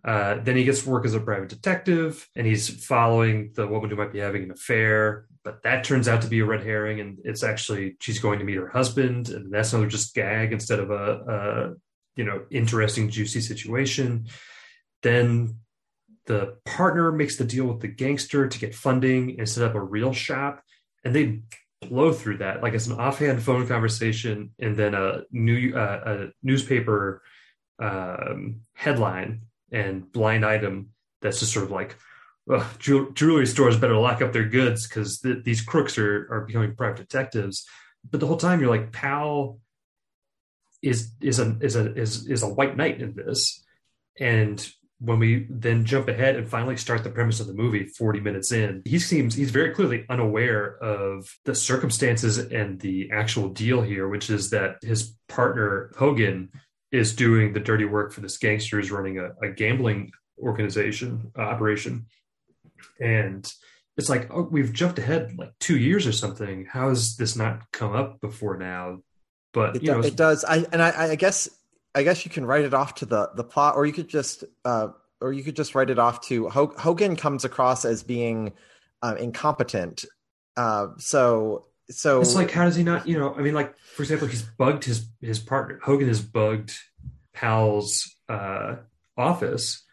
Uh, 0.06 0.36
then 0.42 0.56
he 0.56 0.64
gets 0.64 0.86
work 0.86 1.06
as 1.06 1.16
a 1.16 1.20
private 1.20 1.50
detective, 1.50 2.30
and 2.36 2.48
he's 2.48 2.86
following 2.86 3.52
the 3.56 3.68
woman 3.68 3.90
who 3.90 3.96
might 3.96 4.14
be 4.14 4.20
having 4.20 4.44
an 4.44 4.52
affair. 4.52 5.26
But 5.44 5.64
that 5.64 5.84
turns 5.84 6.08
out 6.08 6.22
to 6.22 6.28
be 6.28 6.40
a 6.40 6.46
red 6.46 6.64
herring, 6.64 7.00
and 7.00 7.20
it's 7.24 7.44
actually 7.44 7.98
she's 8.00 8.20
going 8.20 8.40
to 8.40 8.46
meet 8.46 8.58
her 8.58 8.70
husband, 8.70 9.30
and 9.30 9.52
that's 9.52 9.74
another 9.74 9.90
just 9.90 10.14
gag 10.14 10.54
instead 10.54 10.80
of 10.80 10.92
a, 10.92 10.94
a 10.96 11.74
you 12.16 12.24
know 12.24 12.46
interesting 12.52 13.10
juicy 13.10 13.42
situation. 13.42 14.28
Then 15.02 15.58
the 16.26 16.58
partner 16.66 17.12
makes 17.12 17.38
the 17.38 17.46
deal 17.46 17.66
with 17.66 17.80
the 17.80 17.88
gangster 17.88 18.48
to 18.48 18.60
get 18.60 18.76
funding 18.76 19.40
and 19.40 19.50
set 19.50 19.64
up 19.64 19.76
a 19.76 19.82
real 19.82 20.14
shop, 20.14 20.62
and 21.04 21.16
they 21.16 21.42
blow 21.82 22.12
through 22.12 22.38
that 22.38 22.64
like 22.64 22.74
it's 22.74 22.88
an 22.88 23.00
offhand 23.00 23.42
phone 23.42 23.68
conversation 23.68 24.52
and 24.60 24.76
then 24.76 24.96
a 24.96 25.22
new 25.32 25.76
uh, 25.76 26.02
a 26.06 26.28
newspaper 26.42 27.22
um, 27.80 28.62
headline 28.74 29.42
and 29.72 30.12
blind 30.12 30.44
item 30.44 30.90
that's 31.22 31.40
just 31.40 31.54
sort 31.54 31.66
of 31.66 31.72
like 31.72 31.96
jewelry 32.80 33.46
stores 33.46 33.78
better 33.78 33.98
lock 33.98 34.22
up 34.22 34.32
their 34.32 34.48
goods 34.48 34.88
because 34.88 35.20
th- 35.20 35.44
these 35.44 35.62
crooks 35.62 35.98
are 35.98 36.28
are 36.32 36.46
becoming 36.46 36.76
private 36.76 36.98
detectives. 36.98 37.66
But 38.10 38.20
the 38.20 38.28
whole 38.28 38.38
time 38.38 38.62
you're 38.62 38.70
like 38.70 38.92
Powell 38.92 39.60
is 40.82 41.12
is 41.20 41.40
a 41.40 41.58
is 41.60 41.76
a 41.76 41.94
is 41.96 42.28
is 42.28 42.44
a 42.44 42.48
white 42.48 42.78
knight 42.78 43.02
in 43.02 43.14
this. 43.14 43.64
And 44.20 44.66
when 45.00 45.20
we 45.20 45.46
then 45.50 45.86
jump 45.86 46.08
ahead 46.08 46.36
and 46.36 46.50
finally 46.50 46.76
start 46.76 47.04
the 47.04 47.10
premise 47.10 47.40
of 47.40 47.48
the 47.48 47.54
movie 47.54 47.86
40 47.86 48.20
minutes 48.20 48.52
in 48.52 48.82
he 48.86 48.98
seems 48.98 49.36
he's 49.36 49.52
very 49.52 49.72
clearly 49.72 50.06
unaware 50.10 50.78
of 50.78 51.28
the 51.46 51.54
circumstances 51.54 52.38
and 52.38 52.80
the 52.80 53.10
actual 53.12 53.50
deal 53.50 53.82
here 53.82 54.08
which 54.08 54.30
is 54.30 54.50
that 54.50 54.78
his 54.82 55.16
partner 55.28 55.92
hogan 55.98 56.50
is 56.92 57.16
doing 57.16 57.54
the 57.54 57.60
dirty 57.60 57.86
work 57.86 58.12
for 58.14 58.22
this 58.22 58.38
gangster 58.38 58.78
gangsters 58.78 58.92
running 58.92 59.20
a, 59.20 59.30
a 59.46 59.52
gambling 59.52 60.12
organization 60.40 61.32
uh, 61.38 61.42
operation. 61.42 62.06
And 63.00 63.52
it's 63.98 64.10
like 64.10 64.32
oh, 64.32 64.48
we've 64.50 64.74
jumped 64.74 65.00
ahead 65.00 65.34
like 65.38 65.52
two 65.60 65.78
years 65.78 66.06
or 66.08 66.12
something. 66.12 66.66
How 66.66 66.90
has 66.90 67.16
this 67.18 67.36
not 67.36 67.64
come 67.72 67.96
up 67.96 68.22
before 68.22 68.58
now? 68.58 69.00
But 69.54 69.78
it, 69.78 69.84
you 69.84 69.92
know 69.92 70.00
it 70.02 70.16
does. 70.16 70.46
I 70.46 70.66
and 70.72 70.82
I, 70.82 71.12
I 71.12 71.16
guess 71.16 71.50
I 71.98 72.04
guess 72.04 72.26
you 72.26 72.30
can 72.30 72.46
write 72.46 72.64
it 72.64 72.76
off 72.76 72.94
to 72.96 73.08
the 73.08 73.32
the 73.34 73.44
plot, 73.44 73.76
or 73.76 73.88
you 73.88 73.92
could 73.92 74.08
just 74.08 74.44
uh, 74.64 74.90
or 75.20 75.34
you 75.34 75.44
could 75.44 75.56
just 75.56 75.74
write 75.74 75.90
it 75.90 75.98
off 75.98 76.22
to 76.28 76.48
Hogan 76.48 77.16
comes 77.16 77.44
across 77.44 77.86
as 77.86 78.04
being 78.04 78.54
uh, 79.02 79.16
incompetent. 79.18 80.06
Uh, 80.56 80.90
so 81.00 81.66
so 81.90 82.22
it's 82.22 82.36
like 82.36 82.52
how 82.52 82.66
does 82.66 82.76
he 82.76 82.84
not? 82.84 83.08
You 83.08 83.18
know, 83.18 83.34
I 83.34 83.42
mean, 83.42 83.56
like 83.56 83.76
for 83.80 84.04
example, 84.04 84.28
he's 84.28 84.44
bugged 84.44 84.84
his 84.84 85.08
his 85.22 85.40
partner. 85.40 85.80
Hogan 85.82 86.08
has 86.08 86.22
bugged 86.22 86.78
Powell's 87.34 88.16
uh, 88.30 88.76
office, 89.18 89.84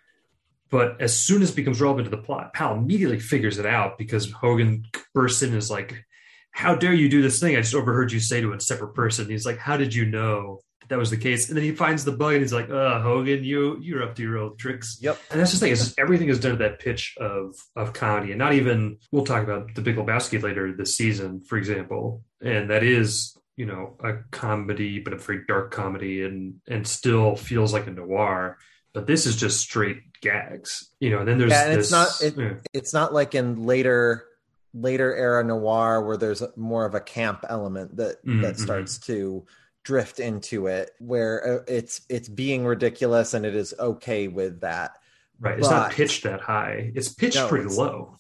but 0.71 1.01
as 1.01 1.19
soon 1.19 1.41
as 1.41 1.53
it 1.53 1.57
becomes 1.57 1.81
relevant 1.81 2.05
to 2.05 2.15
the 2.15 2.23
plot, 2.23 2.53
Powell 2.53 2.77
immediately 2.77 3.19
figures 3.19 3.59
it 3.59 3.65
out 3.65 3.97
because 3.97 4.31
Hogan 4.31 4.85
bursts 5.15 5.41
in 5.41 5.51
and 5.51 5.59
is 5.59 5.71
like, 5.71 6.05
"How 6.51 6.75
dare 6.75 6.93
you 6.93 7.09
do 7.09 7.23
this 7.23 7.41
thing? 7.41 7.57
I 7.57 7.63
just 7.63 7.75
overheard 7.75 8.13
you 8.13 8.21
say 8.21 8.43
to 8.43 8.53
a 8.53 8.61
separate 8.61 8.95
person." 8.95 9.31
He's 9.31 9.47
like, 9.47 9.57
"How 9.57 9.79
did 9.79 9.95
you 9.95 10.05
know?" 10.05 10.61
That 10.89 10.99
was 10.99 11.11
the 11.11 11.17
case. 11.17 11.49
And 11.49 11.57
then 11.57 11.65
he 11.65 11.73
finds 11.73 12.05
the 12.05 12.13
bug 12.13 12.35
and 12.35 12.43
he's 12.43 12.53
like, 12.53 12.71
"Uh, 12.71 13.01
Hogan, 13.01 13.45
you 13.45 13.79
you're 13.81 14.03
up 14.03 14.15
to 14.17 14.23
your 14.23 14.39
old 14.39 14.59
tricks." 14.59 14.99
Yep. 15.01 15.19
And 15.31 15.41
that's 15.41 15.51
just 15.51 15.63
thing. 15.63 15.75
Just 15.75 15.99
everything 15.99 16.29
is 16.29 16.41
done 16.41 16.53
at 16.53 16.59
that 16.59 16.79
pitch 16.79 17.15
of 17.19 17.57
of 17.77 17.93
comedy, 17.93 18.33
and 18.33 18.39
not 18.39 18.55
even. 18.55 18.99
We'll 19.11 19.25
talk 19.25 19.43
about 19.43 19.75
the 19.75 19.83
Big 19.83 19.97
Lebowski 19.97 20.43
later 20.43 20.73
this 20.73 20.97
season, 20.97 21.41
for 21.41 21.57
example, 21.59 22.23
and 22.41 22.71
that 22.71 22.83
is 22.83 23.37
you 23.57 23.67
know 23.67 23.97
a 24.03 24.15
comedy, 24.31 24.99
but 24.99 25.13
a 25.13 25.17
very 25.17 25.45
dark 25.47 25.71
comedy, 25.71 26.23
and 26.23 26.61
and 26.69 26.87
still 26.87 27.37
feels 27.37 27.73
like 27.73 27.87
a 27.87 27.91
noir. 27.91 28.59
But 28.93 29.07
this 29.07 29.27
is 29.27 29.37
just 29.37 29.61
straight 29.61 30.21
gags, 30.21 30.91
you 31.01 31.11
know. 31.11 31.21
And 31.21 31.29
then 31.29 31.39
there's 31.39 31.51
yeah, 31.51 31.67
and 31.67 31.79
this, 31.79 31.87
it's 31.87 31.93
not 31.93 32.23
it, 32.23 32.37
yeah. 32.37 32.55
it's 32.73 32.95
not 32.95 33.13
like 33.13 33.35
in 33.35 33.65
later 33.65 34.27
later 34.75 35.15
era 35.15 35.45
noir 35.45 36.03
where 36.03 36.17
there's 36.17 36.43
more 36.57 36.85
of 36.85 36.95
a 36.95 37.01
camp 37.01 37.45
element 37.49 37.97
that 37.97 38.25
mm-hmm. 38.27 38.43
that 38.43 38.59
starts 38.59 38.99
to 38.99 39.47
drift 39.85 40.19
into 40.19 40.67
it 40.67 40.91
where 40.99 41.61
uh, 41.61 41.65
it's 41.69 42.01
it's 42.09 42.29
being 42.29 42.65
ridiculous 42.65 43.35
and 43.35 43.45
it 43.45 43.55
is 43.55 43.75
okay 43.79 44.29
with 44.29 44.61
that 44.61 44.93
right 45.41 45.59
it's 45.59 45.69
but, 45.69 45.75
not 45.75 45.93
pitched 45.93 46.25
that 46.25 46.41
high 46.41 46.91
it's 46.95 47.13
pitched 47.13 47.37
no, 47.37 47.49
pretty 47.49 47.67
it's, 47.67 47.77
low 47.77 48.19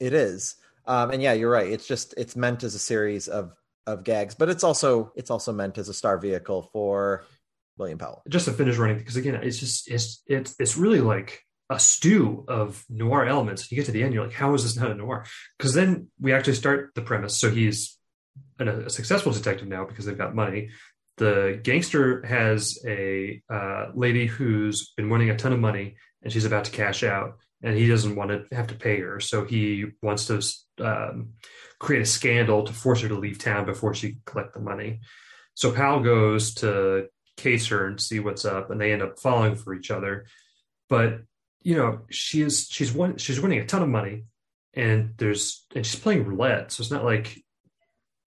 it 0.00 0.14
is 0.14 0.56
um 0.86 1.10
and 1.10 1.22
yeah 1.22 1.32
you're 1.32 1.50
right 1.50 1.70
it's 1.70 1.86
just 1.86 2.14
it's 2.16 2.34
meant 2.34 2.64
as 2.64 2.74
a 2.74 2.78
series 2.78 3.28
of 3.28 3.52
of 3.86 4.04
gags 4.04 4.34
but 4.34 4.48
it's 4.48 4.64
also 4.64 5.12
it's 5.14 5.30
also 5.30 5.52
meant 5.52 5.76
as 5.76 5.88
a 5.88 5.94
star 5.94 6.16
vehicle 6.18 6.70
for 6.72 7.24
william 7.76 7.98
powell 7.98 8.22
just 8.28 8.46
to 8.46 8.52
finish 8.52 8.76
running 8.76 8.96
because 8.96 9.16
again 9.16 9.34
it's 9.34 9.58
just 9.58 9.90
it's 9.90 10.22
it's 10.26 10.54
it's 10.58 10.76
really 10.76 11.00
like 11.00 11.44
a 11.72 11.80
stew 11.80 12.44
of 12.48 12.84
noir 12.88 13.24
elements. 13.24 13.70
You 13.70 13.76
get 13.76 13.86
to 13.86 13.92
the 13.92 14.02
end, 14.02 14.12
you're 14.12 14.24
like, 14.24 14.34
how 14.34 14.54
is 14.54 14.62
this 14.62 14.76
not 14.76 14.90
a 14.90 14.94
noir? 14.94 15.24
Because 15.56 15.74
then 15.74 16.08
we 16.20 16.32
actually 16.32 16.54
start 16.54 16.92
the 16.94 17.02
premise. 17.02 17.38
So 17.38 17.50
he's 17.50 17.96
an, 18.58 18.68
a 18.68 18.90
successful 18.90 19.32
detective 19.32 19.68
now 19.68 19.84
because 19.84 20.04
they've 20.04 20.16
got 20.16 20.34
money. 20.34 20.70
The 21.18 21.60
gangster 21.62 22.24
has 22.24 22.78
a 22.86 23.42
uh, 23.50 23.88
lady 23.94 24.26
who's 24.26 24.92
been 24.96 25.10
winning 25.10 25.30
a 25.30 25.36
ton 25.36 25.52
of 25.52 25.60
money 25.60 25.96
and 26.22 26.32
she's 26.32 26.44
about 26.44 26.64
to 26.64 26.70
cash 26.70 27.02
out, 27.02 27.38
and 27.62 27.76
he 27.76 27.86
doesn't 27.86 28.16
want 28.16 28.30
to 28.30 28.44
have 28.54 28.68
to 28.68 28.74
pay 28.74 29.00
her. 29.00 29.20
So 29.20 29.44
he 29.44 29.86
wants 30.02 30.26
to 30.26 30.42
um, 30.84 31.30
create 31.78 32.02
a 32.02 32.06
scandal 32.06 32.64
to 32.64 32.72
force 32.72 33.00
her 33.00 33.08
to 33.08 33.18
leave 33.18 33.38
town 33.38 33.66
before 33.66 33.94
she 33.94 34.18
collect 34.24 34.54
the 34.54 34.60
money. 34.60 35.00
So 35.54 35.72
Powell 35.72 36.00
goes 36.00 36.54
to 36.54 37.08
case 37.36 37.66
her 37.68 37.86
and 37.86 38.00
see 38.00 38.20
what's 38.20 38.44
up, 38.44 38.70
and 38.70 38.80
they 38.80 38.92
end 38.92 39.02
up 39.02 39.18
falling 39.18 39.56
for 39.56 39.74
each 39.74 39.90
other. 39.90 40.26
But 40.88 41.22
you 41.62 41.76
know, 41.76 42.00
she 42.10 42.42
is 42.42 42.68
she's 42.70 42.92
won 42.92 43.16
she's 43.18 43.40
winning 43.40 43.60
a 43.60 43.66
ton 43.66 43.82
of 43.82 43.88
money, 43.88 44.24
and 44.74 45.14
there's 45.16 45.66
and 45.74 45.84
she's 45.84 46.00
playing 46.00 46.24
roulette, 46.24 46.72
so 46.72 46.82
it's 46.82 46.90
not 46.90 47.04
like 47.04 47.38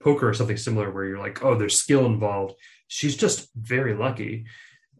poker 0.01 0.29
or 0.29 0.33
something 0.33 0.57
similar 0.57 0.91
where 0.91 1.05
you're 1.05 1.19
like, 1.19 1.43
oh, 1.43 1.55
there's 1.55 1.79
skill 1.79 2.05
involved. 2.05 2.55
She's 2.87 3.15
just 3.15 3.49
very 3.55 3.93
lucky. 3.93 4.45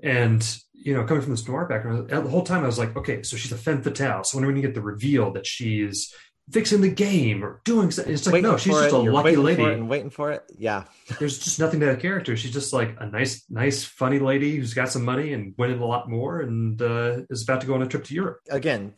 And 0.02 0.46
you 0.74 0.94
know, 0.94 1.04
coming 1.04 1.24
from 1.24 1.32
this 1.32 1.48
noir 1.48 1.66
background, 1.66 2.10
the 2.10 2.22
whole 2.22 2.44
time 2.44 2.64
I 2.64 2.68
was 2.68 2.78
like, 2.78 2.96
okay, 2.96 3.24
so 3.24 3.38
she's 3.38 3.52
a 3.52 3.58
femme 3.58 3.82
fatale. 3.82 4.24
So 4.24 4.38
when 4.38 4.54
we 4.54 4.62
get 4.62 4.76
the 4.76 4.82
reveal 4.82 5.32
that 5.34 5.48
she's 5.48 6.14
fixing 6.52 6.82
the 6.82 6.90
game 6.90 7.44
or 7.44 7.62
doing 7.66 7.90
something, 7.90 8.14
it's 8.14 8.28
like 8.28 8.34
waiting 8.34 8.52
no, 8.52 8.58
she's 8.58 8.74
just 8.74 8.94
it. 8.94 8.94
a 8.94 8.98
lucky 8.98 9.36
lady 9.36 9.64
and 9.64 9.90
waiting 9.90 10.12
for 10.12 10.32
it. 10.32 10.44
Yeah, 10.58 10.84
there's 11.20 11.40
just 11.40 11.60
nothing 11.60 11.80
to 11.80 11.88
that 11.88 12.02
character. 12.02 12.38
She's 12.38 12.54
just 12.54 12.74
like 12.74 12.96
a 13.00 13.08
nice, 13.08 13.46
nice, 13.50 13.84
funny 13.84 14.20
lady 14.20 14.58
who's 14.58 14.74
got 14.74 14.92
some 14.92 15.04
money 15.04 15.34
and 15.34 15.56
winning 15.58 15.80
a 15.80 15.86
lot 15.86 16.10
more, 16.10 16.42
and 16.42 16.80
uh, 16.82 17.22
is 17.30 17.44
about 17.44 17.62
to 17.62 17.68
go 17.68 17.74
on 17.74 17.82
a 17.82 17.88
trip 17.88 18.04
to 18.06 18.14
Europe 18.14 18.40
again 18.50 18.94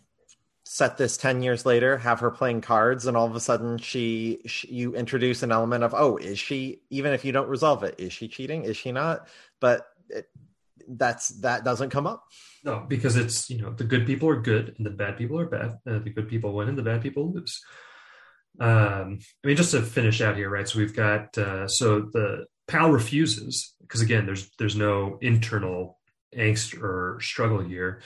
set 0.70 0.98
this 0.98 1.16
10 1.16 1.42
years 1.42 1.66
later 1.66 1.98
have 1.98 2.20
her 2.20 2.30
playing 2.30 2.60
cards 2.60 3.06
and 3.06 3.16
all 3.16 3.26
of 3.26 3.36
a 3.36 3.40
sudden 3.40 3.78
she, 3.78 4.42
she, 4.46 4.68
you 4.68 4.96
introduce 4.96 5.42
an 5.42 5.52
element 5.52 5.82
of 5.82 5.94
oh 5.98 6.18
is 6.18 6.38
she 6.38 6.82
even 6.90 7.14
if 7.14 7.24
you 7.24 7.32
don't 7.32 7.48
resolve 7.48 7.84
it 7.84 7.96
is 7.98 8.12
she 8.12 8.28
cheating? 8.28 8.64
Is 8.64 8.76
she 8.76 8.92
not? 8.92 9.28
But 9.62 9.88
it, 10.10 10.28
that's 10.90 11.30
that 11.40 11.64
doesn't 11.64 11.90
come 11.90 12.06
up. 12.06 12.26
No 12.66 12.86
because 12.86 13.16
it's 13.16 13.50
you 13.50 13.62
know 13.62 13.72
the 13.72 13.86
good 13.86 14.06
people 14.06 14.28
are 14.28 14.42
good 14.42 14.76
and 14.78 14.86
the 14.86 14.92
bad 14.92 15.18
people 15.18 15.40
are 15.40 15.46
bad. 15.46 15.80
Uh, 15.90 16.00
the 16.00 16.10
good 16.10 16.28
people 16.28 16.54
win 16.54 16.68
and 16.68 16.78
the 16.78 16.84
bad 16.84 17.02
people 17.02 17.32
lose. 17.32 17.64
Um 18.60 19.20
i 19.44 19.48
mean 19.48 19.56
just 19.56 19.72
to 19.72 19.82
finish 19.82 20.20
out 20.20 20.36
here 20.36 20.50
right 20.50 20.68
so 20.68 20.80
we've 20.80 20.96
got 20.96 21.38
uh 21.38 21.68
so 21.68 22.02
the 22.02 22.46
Powell 22.68 22.92
refuses 22.92 23.74
because 23.82 24.02
again 24.02 24.26
there's 24.26 24.50
there's 24.60 24.76
no 24.76 25.18
internal 25.22 25.98
angst 26.36 26.82
or 26.82 27.20
struggle 27.22 27.60
here. 27.60 28.02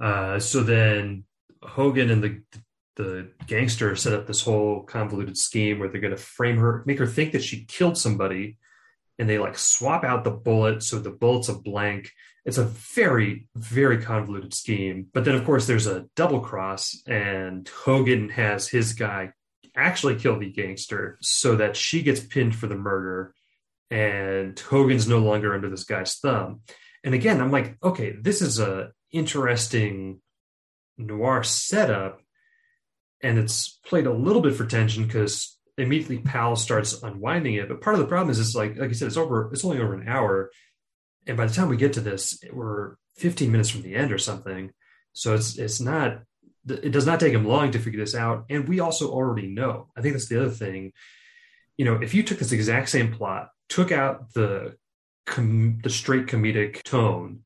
Uh 0.00 0.38
so 0.38 0.62
then 0.62 1.24
Hogan 1.64 2.10
and 2.10 2.22
the 2.22 2.42
the 2.96 3.32
gangster 3.46 3.96
set 3.96 4.12
up 4.12 4.26
this 4.26 4.42
whole 4.42 4.82
convoluted 4.84 5.36
scheme 5.36 5.78
where 5.78 5.88
they're 5.88 6.00
going 6.00 6.14
to 6.14 6.16
frame 6.16 6.58
her, 6.58 6.84
make 6.86 6.98
her 6.98 7.06
think 7.06 7.32
that 7.32 7.42
she 7.42 7.64
killed 7.64 7.98
somebody, 7.98 8.56
and 9.18 9.28
they 9.28 9.38
like 9.38 9.58
swap 9.58 10.04
out 10.04 10.24
the 10.24 10.30
bullet 10.30 10.82
so 10.82 10.98
the 10.98 11.10
bullet's 11.10 11.48
a 11.48 11.54
blank. 11.54 12.12
It's 12.44 12.58
a 12.58 12.64
very 12.64 13.48
very 13.56 14.02
convoluted 14.02 14.54
scheme. 14.54 15.06
But 15.12 15.24
then 15.24 15.34
of 15.34 15.44
course 15.44 15.66
there's 15.66 15.86
a 15.86 16.06
double 16.14 16.40
cross, 16.40 17.02
and 17.06 17.68
Hogan 17.68 18.28
has 18.30 18.68
his 18.68 18.92
guy 18.92 19.32
actually 19.76 20.16
kill 20.16 20.38
the 20.38 20.50
gangster 20.50 21.18
so 21.20 21.56
that 21.56 21.76
she 21.76 22.02
gets 22.02 22.20
pinned 22.20 22.54
for 22.54 22.68
the 22.68 22.76
murder, 22.76 23.34
and 23.90 24.58
Hogan's 24.58 25.08
no 25.08 25.18
longer 25.18 25.54
under 25.54 25.68
this 25.68 25.84
guy's 25.84 26.14
thumb. 26.16 26.60
And 27.02 27.14
again, 27.14 27.40
I'm 27.40 27.50
like, 27.50 27.76
okay, 27.82 28.12
this 28.12 28.40
is 28.40 28.60
a 28.60 28.92
interesting 29.12 30.20
noir 30.96 31.42
setup, 31.42 32.20
and 33.22 33.38
it's 33.38 33.80
played 33.86 34.06
a 34.06 34.12
little 34.12 34.42
bit 34.42 34.54
for 34.54 34.66
tension 34.66 35.06
because 35.06 35.58
immediately 35.76 36.18
Powell 36.18 36.56
starts 36.56 37.02
unwinding 37.02 37.54
it. 37.54 37.68
But 37.68 37.80
part 37.80 37.94
of 37.94 38.00
the 38.00 38.06
problem 38.06 38.30
is 38.30 38.38
it's 38.38 38.54
like 38.54 38.76
like 38.76 38.90
I 38.90 38.92
said, 38.92 39.08
it's 39.08 39.16
over. 39.16 39.50
It's 39.52 39.64
only 39.64 39.78
over 39.78 39.94
an 39.94 40.08
hour, 40.08 40.50
and 41.26 41.36
by 41.36 41.46
the 41.46 41.54
time 41.54 41.68
we 41.68 41.76
get 41.76 41.94
to 41.94 42.00
this, 42.00 42.38
we're 42.52 42.96
15 43.16 43.50
minutes 43.50 43.70
from 43.70 43.82
the 43.82 43.94
end 43.94 44.12
or 44.12 44.18
something. 44.18 44.72
So 45.12 45.34
it's 45.34 45.58
it's 45.58 45.80
not. 45.80 46.22
It 46.66 46.92
does 46.92 47.04
not 47.04 47.20
take 47.20 47.34
him 47.34 47.46
long 47.46 47.72
to 47.72 47.78
figure 47.78 48.00
this 48.00 48.14
out, 48.14 48.46
and 48.48 48.66
we 48.68 48.80
also 48.80 49.10
already 49.10 49.48
know. 49.48 49.88
I 49.96 50.00
think 50.00 50.14
that's 50.14 50.28
the 50.28 50.40
other 50.40 50.50
thing. 50.50 50.92
You 51.76 51.84
know, 51.84 51.96
if 51.96 52.14
you 52.14 52.22
took 52.22 52.38
this 52.38 52.52
exact 52.52 52.88
same 52.88 53.12
plot, 53.12 53.50
took 53.68 53.92
out 53.92 54.32
the 54.32 54.76
com- 55.26 55.80
the 55.82 55.90
straight 55.90 56.26
comedic 56.26 56.82
tone, 56.82 57.40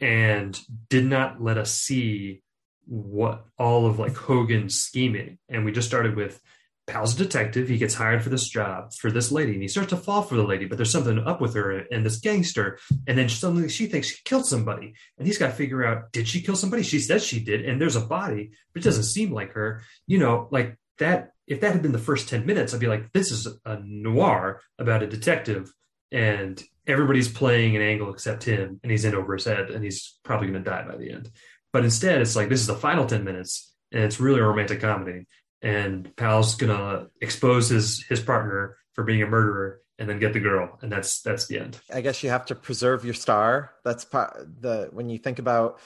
and 0.00 0.58
did 0.88 1.04
not 1.04 1.40
let 1.40 1.58
us 1.58 1.72
see 1.72 2.42
what 2.90 3.44
all 3.56 3.86
of 3.86 4.00
like 4.00 4.16
Hogan's 4.16 4.78
scheming. 4.78 5.38
And 5.48 5.64
we 5.64 5.70
just 5.70 5.86
started 5.86 6.16
with 6.16 6.40
Powell's 6.88 7.14
a 7.14 7.18
detective. 7.18 7.68
He 7.68 7.78
gets 7.78 7.94
hired 7.94 8.22
for 8.22 8.30
this 8.30 8.48
job 8.48 8.92
for 8.92 9.12
this 9.12 9.30
lady, 9.30 9.52
and 9.52 9.62
he 9.62 9.68
starts 9.68 9.90
to 9.90 9.96
fall 9.96 10.22
for 10.22 10.34
the 10.34 10.42
lady, 10.42 10.64
but 10.64 10.76
there's 10.76 10.90
something 10.90 11.20
up 11.20 11.40
with 11.40 11.54
her 11.54 11.70
and 11.70 12.04
this 12.04 12.18
gangster. 12.18 12.80
And 13.06 13.16
then 13.16 13.28
suddenly 13.28 13.68
she 13.68 13.86
thinks 13.86 14.08
she 14.08 14.22
killed 14.24 14.44
somebody, 14.44 14.94
and 15.16 15.26
he's 15.26 15.38
got 15.38 15.46
to 15.46 15.52
figure 15.52 15.84
out 15.84 16.10
did 16.10 16.26
she 16.26 16.42
kill 16.42 16.56
somebody? 16.56 16.82
She 16.82 16.98
says 16.98 17.24
she 17.24 17.38
did, 17.38 17.64
and 17.64 17.80
there's 17.80 17.96
a 17.96 18.00
body, 18.00 18.50
but 18.72 18.82
it 18.82 18.84
doesn't 18.84 19.04
hmm. 19.04 19.08
seem 19.08 19.32
like 19.32 19.52
her. 19.52 19.82
You 20.06 20.18
know, 20.18 20.48
like 20.50 20.76
that. 20.98 21.30
If 21.46 21.60
that 21.62 21.72
had 21.72 21.82
been 21.82 21.92
the 21.92 21.98
first 21.98 22.28
ten 22.28 22.46
minutes, 22.46 22.74
I'd 22.74 22.80
be 22.80 22.86
like, 22.86 23.12
this 23.12 23.32
is 23.32 23.48
a 23.64 23.80
noir 23.84 24.60
about 24.78 25.02
a 25.02 25.06
detective, 25.06 25.72
and 26.10 26.62
everybody's 26.86 27.28
playing 27.28 27.76
an 27.76 27.82
angle 27.82 28.12
except 28.12 28.44
him, 28.44 28.80
and 28.82 28.90
he's 28.90 29.04
in 29.04 29.14
over 29.14 29.34
his 29.34 29.44
head, 29.44 29.70
and 29.70 29.84
he's 29.84 30.18
probably 30.24 30.48
going 30.48 30.62
to 30.62 30.70
die 30.70 30.86
by 30.86 30.96
the 30.96 31.10
end. 31.10 31.30
But 31.72 31.84
instead, 31.84 32.20
it's 32.20 32.36
like 32.36 32.48
this 32.48 32.60
is 32.60 32.66
the 32.66 32.74
final 32.74 33.06
10 33.06 33.24
minutes 33.24 33.70
and 33.92 34.04
it's 34.04 34.20
really 34.20 34.40
a 34.40 34.44
romantic 34.44 34.80
comedy. 34.80 35.26
And 35.62 36.14
Powell's 36.16 36.54
gonna 36.54 37.08
expose 37.20 37.68
his 37.68 38.02
his 38.08 38.20
partner 38.20 38.76
for 38.94 39.04
being 39.04 39.22
a 39.22 39.26
murderer 39.26 39.80
and 39.98 40.08
then 40.08 40.18
get 40.18 40.32
the 40.32 40.40
girl, 40.40 40.78
and 40.80 40.90
that's 40.90 41.20
that's 41.20 41.46
the 41.46 41.58
end. 41.58 41.78
I 41.92 42.00
guess 42.00 42.22
you 42.22 42.30
have 42.30 42.46
to 42.46 42.54
preserve 42.54 43.04
your 43.04 43.14
star. 43.14 43.72
That's 43.84 44.04
part 44.04 44.46
the 44.60 44.88
when 44.92 45.10
you 45.10 45.18
think 45.18 45.38
about 45.38 45.78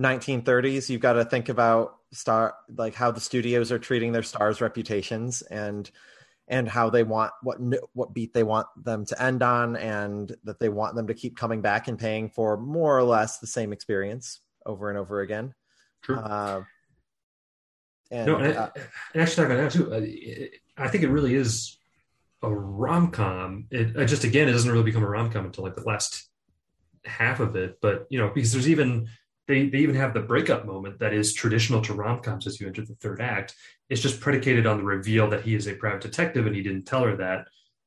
1930s, 0.00 0.88
you've 0.88 1.00
got 1.00 1.12
to 1.12 1.24
think 1.24 1.48
about 1.48 1.96
star 2.12 2.56
like 2.76 2.94
how 2.94 3.12
the 3.12 3.20
studios 3.20 3.70
are 3.70 3.78
treating 3.78 4.10
their 4.10 4.24
stars' 4.24 4.60
reputations 4.60 5.42
and 5.42 5.88
and 6.48 6.68
how 6.68 6.90
they 6.90 7.04
want 7.04 7.30
what 7.44 7.58
what 7.92 8.12
beat 8.12 8.34
they 8.34 8.42
want 8.42 8.66
them 8.82 9.04
to 9.04 9.22
end 9.22 9.44
on, 9.44 9.76
and 9.76 10.34
that 10.42 10.58
they 10.58 10.68
want 10.68 10.96
them 10.96 11.06
to 11.06 11.14
keep 11.14 11.36
coming 11.36 11.60
back 11.60 11.86
and 11.86 12.00
paying 12.00 12.30
for 12.30 12.56
more 12.56 12.98
or 12.98 13.04
less 13.04 13.38
the 13.38 13.46
same 13.46 13.72
experience 13.72 14.40
over 14.66 14.88
and 14.88 14.98
over 14.98 15.20
again. 15.20 15.54
True. 16.02 16.16
Uh, 16.16 16.64
and, 18.10 18.26
no, 18.26 18.36
and, 18.36 18.56
uh, 18.56 18.70
and 19.14 19.22
actually, 19.22 19.44
talking 19.44 19.58
about 19.58 19.72
that 19.72 19.78
too, 19.78 20.52
I 20.76 20.88
think 20.88 21.04
it 21.04 21.10
really 21.10 21.34
is 21.34 21.78
a 22.42 22.52
rom 22.52 23.10
com. 23.10 23.66
It 23.70 24.06
just 24.06 24.24
again, 24.24 24.48
it 24.48 24.52
doesn't 24.52 24.70
really 24.70 24.84
become 24.84 25.04
a 25.04 25.08
rom 25.08 25.30
com 25.30 25.44
until 25.44 25.64
like 25.64 25.76
the 25.76 25.82
last 25.82 26.28
half 27.04 27.40
of 27.40 27.56
it. 27.56 27.78
But 27.80 28.06
you 28.10 28.18
know, 28.18 28.30
because 28.34 28.52
there's 28.52 28.68
even 28.68 29.08
they 29.46 29.68
they 29.68 29.78
even 29.78 29.96
have 29.96 30.14
the 30.14 30.20
breakup 30.20 30.66
moment 30.66 30.98
that 31.00 31.12
is 31.12 31.34
traditional 31.34 31.82
to 31.82 31.94
rom 31.94 32.20
coms 32.20 32.46
as 32.46 32.60
you 32.60 32.66
enter 32.66 32.84
the 32.84 32.94
third 32.94 33.20
act. 33.20 33.54
It's 33.88 34.00
just 34.00 34.20
predicated 34.20 34.66
on 34.66 34.78
the 34.78 34.84
reveal 34.84 35.28
that 35.30 35.42
he 35.42 35.54
is 35.54 35.66
a 35.66 35.74
private 35.74 36.02
detective 36.02 36.46
and 36.46 36.54
he 36.54 36.62
didn't 36.62 36.86
tell 36.86 37.04
her 37.04 37.16
that. 37.16 37.46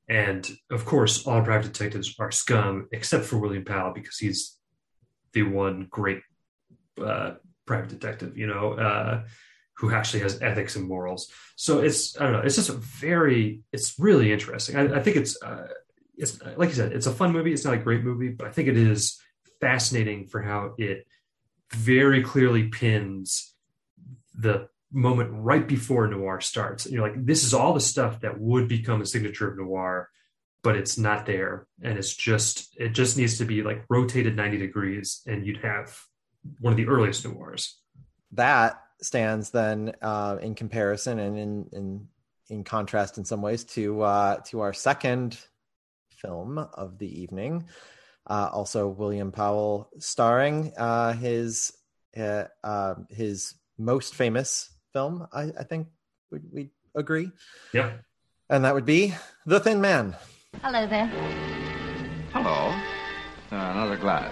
And 0.09 0.49
of 0.69 0.85
course, 0.85 1.25
all 1.25 1.41
private 1.41 1.71
detectives 1.71 2.15
are 2.19 2.31
scum 2.31 2.87
except 2.91 3.25
for 3.25 3.37
William 3.37 3.63
Powell 3.63 3.93
because 3.93 4.17
he's 4.17 4.57
the 5.31 5.43
one 5.43 5.87
great 5.89 6.21
uh, 7.01 7.33
private 7.65 7.89
detective, 7.89 8.37
you 8.37 8.47
know, 8.47 8.73
uh, 8.73 9.23
who 9.77 9.91
actually 9.91 10.21
has 10.21 10.41
ethics 10.41 10.75
and 10.75 10.87
morals. 10.87 11.31
So 11.55 11.79
it's 11.79 12.19
I 12.19 12.23
don't 12.23 12.33
know, 12.33 12.41
it's 12.41 12.55
just 12.55 12.69
a 12.69 12.73
very, 12.73 13.61
it's 13.71 13.97
really 13.99 14.31
interesting. 14.31 14.75
I, 14.75 14.97
I 14.97 15.01
think 15.01 15.17
it's 15.17 15.41
uh, 15.41 15.67
it's 16.15 16.39
like 16.57 16.69
you 16.69 16.75
said, 16.75 16.93
it's 16.93 17.07
a 17.07 17.13
fun 17.13 17.31
movie. 17.31 17.53
It's 17.53 17.65
not 17.65 17.73
a 17.73 17.77
great 17.77 18.03
movie, 18.03 18.29
but 18.29 18.47
I 18.47 18.51
think 18.51 18.67
it 18.67 18.77
is 18.77 19.19
fascinating 19.59 20.27
for 20.27 20.41
how 20.41 20.73
it 20.77 21.07
very 21.71 22.21
clearly 22.21 22.67
pins 22.67 23.53
the 24.35 24.67
moment 24.91 25.29
right 25.33 25.67
before 25.67 26.07
noir 26.07 26.39
starts. 26.39 26.85
And 26.85 26.93
you're 26.93 27.07
like, 27.07 27.25
this 27.25 27.43
is 27.43 27.53
all 27.53 27.73
the 27.73 27.79
stuff 27.79 28.21
that 28.21 28.39
would 28.39 28.67
become 28.67 29.01
a 29.01 29.05
signature 29.05 29.49
of 29.49 29.57
noir, 29.57 30.09
but 30.61 30.75
it's 30.75 30.97
not 30.97 31.25
there. 31.25 31.67
And 31.81 31.97
it's 31.97 32.13
just, 32.13 32.75
it 32.79 32.89
just 32.89 33.17
needs 33.17 33.39
to 33.39 33.45
be 33.45 33.63
like 33.63 33.85
rotated 33.89 34.35
90 34.35 34.57
degrees 34.57 35.21
and 35.25 35.45
you'd 35.45 35.63
have 35.63 35.99
one 36.59 36.73
of 36.73 36.77
the 36.77 36.87
earliest 36.87 37.25
noirs. 37.25 37.77
That 38.33 38.81
stands 39.01 39.51
then 39.51 39.93
uh, 40.01 40.37
in 40.41 40.55
comparison 40.55 41.19
and 41.19 41.37
in, 41.37 41.69
in 41.71 42.07
in 42.49 42.63
contrast 42.63 43.17
in 43.17 43.25
some 43.25 43.41
ways 43.41 43.63
to 43.63 44.01
uh, 44.01 44.37
to 44.45 44.61
our 44.61 44.73
second 44.73 45.37
film 46.09 46.57
of 46.57 46.97
the 46.97 47.21
evening. 47.21 47.65
Uh, 48.25 48.49
also, 48.51 48.87
William 48.87 49.31
Powell 49.31 49.89
starring 49.99 50.73
uh, 50.77 51.13
his 51.13 51.73
uh, 52.17 52.45
um, 52.63 53.07
his 53.09 53.55
most 53.77 54.15
famous 54.15 54.69
film. 54.93 55.27
I, 55.31 55.51
I 55.59 55.63
think 55.63 55.87
we 56.31 56.39
we 56.51 56.69
agree. 56.95 57.31
Yeah, 57.73 57.93
and 58.49 58.63
that 58.65 58.73
would 58.73 58.85
be 58.85 59.13
The 59.45 59.59
Thin 59.59 59.81
Man. 59.81 60.15
Hello 60.61 60.87
there. 60.87 61.07
Hello. 62.31 62.73
Uh, 63.51 63.55
another 63.55 63.97
glass. 63.97 64.31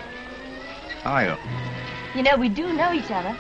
How 1.03 1.13
are 1.13 1.25
you? 1.25 1.90
You 2.15 2.23
know, 2.23 2.35
we 2.35 2.49
do 2.49 2.73
know 2.73 2.91
each 2.91 3.09
other. 3.09 3.37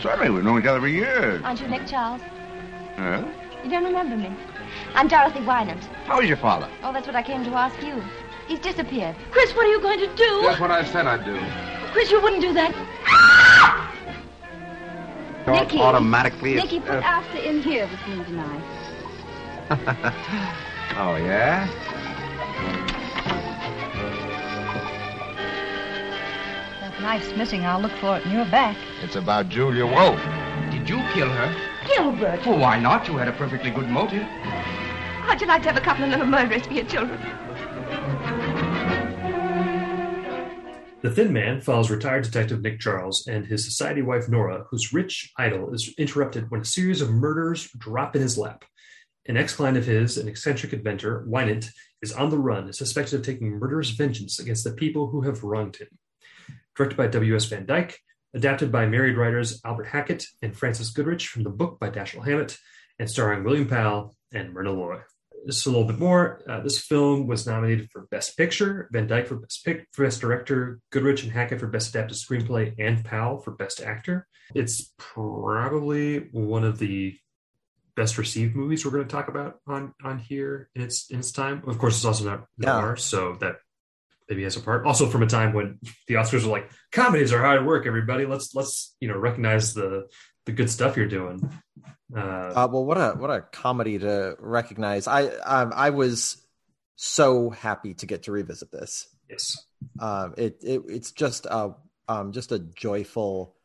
Certainly, 0.00 0.30
we've 0.30 0.44
known 0.44 0.60
each 0.60 0.66
other 0.66 0.80
for 0.80 0.88
years. 0.88 1.42
Aren't 1.42 1.60
you 1.60 1.68
Nick 1.68 1.86
Charles? 1.86 2.20
Huh? 2.96 3.24
You 3.64 3.70
don't 3.70 3.84
remember 3.84 4.16
me. 4.16 4.30
I'm 4.94 5.08
Dorothy 5.08 5.40
Wynant. 5.40 5.82
How 6.04 6.20
is 6.20 6.28
your 6.28 6.36
father? 6.36 6.68
Oh, 6.82 6.92
that's 6.92 7.06
what 7.06 7.16
I 7.16 7.22
came 7.22 7.42
to 7.44 7.50
ask 7.52 7.82
you. 7.82 8.02
He's 8.48 8.58
disappeared. 8.58 9.16
Chris, 9.30 9.54
what 9.54 9.66
are 9.66 9.70
you 9.70 9.80
going 9.80 9.98
to 9.98 10.14
do? 10.14 10.42
That's 10.42 10.60
what 10.60 10.70
I 10.70 10.84
said 10.84 11.06
I'd 11.06 11.24
do. 11.24 11.38
Chris, 11.92 12.10
you 12.10 12.20
wouldn't 12.20 12.42
do 12.42 12.52
that. 12.52 12.74
Nicky. 15.46 15.78
Automatically. 15.78 16.52
it's- 16.52 16.64
Nicky, 16.64 16.80
put 16.80 16.96
uh. 16.96 17.02
Asta 17.02 17.48
in 17.48 17.62
here 17.62 17.88
with 17.88 18.18
me 18.18 18.24
tonight. 18.24 18.62
oh, 20.96 21.16
yeah? 21.16 21.66
That 26.96 27.02
knife's 27.02 27.36
missing. 27.36 27.66
I'll 27.66 27.80
look 27.80 27.92
for 28.00 28.16
it 28.16 28.24
in 28.24 28.32
your 28.32 28.46
back. 28.46 28.74
It's 29.02 29.16
about 29.16 29.50
Julia 29.50 29.84
Wolf. 29.84 30.18
Did 30.70 30.88
you 30.88 30.96
kill 31.12 31.28
her? 31.28 31.54
Gilbert. 31.86 32.46
Well, 32.46 32.58
why 32.58 32.80
not? 32.80 33.06
You 33.06 33.18
had 33.18 33.28
a 33.28 33.32
perfectly 33.32 33.70
good 33.70 33.90
motive. 33.90 34.22
How'd 34.22 35.42
you 35.42 35.46
like 35.46 35.62
to 35.64 35.72
have 35.72 35.76
a 35.76 35.84
couple 35.84 36.04
of 36.04 36.10
little 36.10 36.24
murderers 36.24 36.66
for 36.66 36.72
your 36.72 36.86
children? 36.86 37.20
The 41.02 41.10
Thin 41.10 41.34
Man 41.34 41.60
follows 41.60 41.90
retired 41.90 42.24
detective 42.24 42.62
Nick 42.62 42.80
Charles 42.80 43.26
and 43.26 43.44
his 43.44 43.66
society 43.66 44.00
wife 44.00 44.30
Nora, 44.30 44.64
whose 44.70 44.94
rich 44.94 45.30
idyll 45.36 45.74
is 45.74 45.92
interrupted 45.98 46.50
when 46.50 46.62
a 46.62 46.64
series 46.64 47.02
of 47.02 47.10
murders 47.10 47.68
drop 47.76 48.16
in 48.16 48.22
his 48.22 48.38
lap. 48.38 48.64
An 49.26 49.36
ex-client 49.36 49.76
of 49.76 49.84
his, 49.84 50.16
an 50.16 50.28
eccentric 50.28 50.72
inventor, 50.72 51.26
Wynant, 51.28 51.68
is 52.00 52.12
on 52.12 52.30
the 52.30 52.38
run, 52.38 52.72
suspected 52.72 53.20
of 53.20 53.26
taking 53.26 53.50
murderous 53.50 53.90
vengeance 53.90 54.38
against 54.38 54.64
the 54.64 54.72
people 54.72 55.08
who 55.08 55.20
have 55.20 55.44
wronged 55.44 55.76
him. 55.76 55.88
Directed 56.76 56.96
by 56.96 57.06
W.S. 57.06 57.46
Van 57.46 57.64
Dyke, 57.66 57.98
adapted 58.34 58.70
by 58.70 58.86
married 58.86 59.16
writers 59.16 59.60
Albert 59.64 59.84
Hackett 59.86 60.26
and 60.42 60.54
Frances 60.56 60.90
Goodrich 60.90 61.28
from 61.28 61.42
the 61.42 61.50
book 61.50 61.78
by 61.80 61.88
Dashiell 61.90 62.24
Hammett, 62.24 62.58
and 62.98 63.08
starring 63.10 63.44
William 63.44 63.66
Powell 63.68 64.14
and 64.34 64.52
Myrna 64.52 64.72
Loy. 64.72 64.98
Just 65.46 65.64
a 65.66 65.70
little 65.70 65.86
bit 65.86 65.98
more. 65.98 66.42
Uh, 66.48 66.60
this 66.60 66.78
film 66.80 67.26
was 67.26 67.46
nominated 67.46 67.88
for 67.92 68.06
Best 68.10 68.36
Picture, 68.36 68.88
Van 68.92 69.06
Dyke 69.06 69.28
for 69.28 69.36
Best, 69.36 69.64
Pic- 69.64 69.86
for 69.92 70.04
Best 70.04 70.20
Director, 70.20 70.80
Goodrich 70.90 71.22
and 71.22 71.32
Hackett 71.32 71.60
for 71.60 71.68
Best 71.68 71.90
Adapted 71.90 72.16
Screenplay, 72.18 72.74
and 72.78 73.04
Powell 73.04 73.38
for 73.38 73.52
Best 73.52 73.80
Actor. 73.80 74.26
It's 74.54 74.92
probably 74.98 76.28
one 76.32 76.64
of 76.64 76.78
the 76.78 77.16
best 77.94 78.18
received 78.18 78.54
movies 78.54 78.84
we're 78.84 78.90
going 78.90 79.04
to 79.06 79.10
talk 79.10 79.28
about 79.28 79.58
on 79.66 79.94
on 80.04 80.18
here 80.18 80.68
in 80.74 80.82
its 80.82 81.10
in 81.10 81.20
its 81.20 81.32
time. 81.32 81.62
Of 81.66 81.78
course, 81.78 81.96
it's 81.96 82.04
also 82.04 82.24
not 82.24 82.46
Yeah. 82.58 82.94
so 82.96 83.36
that 83.40 83.56
maybe 84.28 84.42
has 84.44 84.56
a 84.56 84.60
part. 84.60 84.86
Also, 84.86 85.06
from 85.06 85.22
a 85.22 85.26
time 85.26 85.52
when 85.52 85.78
the 86.08 86.14
Oscars 86.14 86.44
were 86.44 86.50
like, 86.50 86.70
comedies 86.92 87.32
are 87.32 87.40
hard 87.42 87.64
work. 87.66 87.86
Everybody, 87.86 88.26
let's 88.26 88.54
let's 88.54 88.94
you 89.00 89.08
know 89.08 89.16
recognize 89.16 89.74
the 89.74 90.08
the 90.46 90.52
good 90.52 90.70
stuff 90.70 90.96
you're 90.96 91.06
doing. 91.08 91.40
Uh, 92.16 92.20
Uh, 92.20 92.68
well, 92.70 92.84
what 92.84 92.96
a 92.98 93.10
what 93.16 93.30
a 93.30 93.40
comedy 93.40 93.98
to 93.98 94.36
recognize. 94.38 95.06
I 95.08 95.26
um, 95.26 95.72
I 95.74 95.90
was 95.90 96.44
so 96.96 97.50
happy 97.50 97.94
to 97.94 98.06
get 98.06 98.24
to 98.24 98.32
revisit 98.32 98.70
this. 98.72 99.08
yes, 99.28 99.56
Um, 99.98 100.34
it, 100.38 100.58
it 100.62 100.82
it's 100.88 101.12
just 101.12 101.46
a 101.46 101.74
um, 102.08 102.32
just 102.32 102.52
a 102.52 102.58
joyful, 102.60 103.56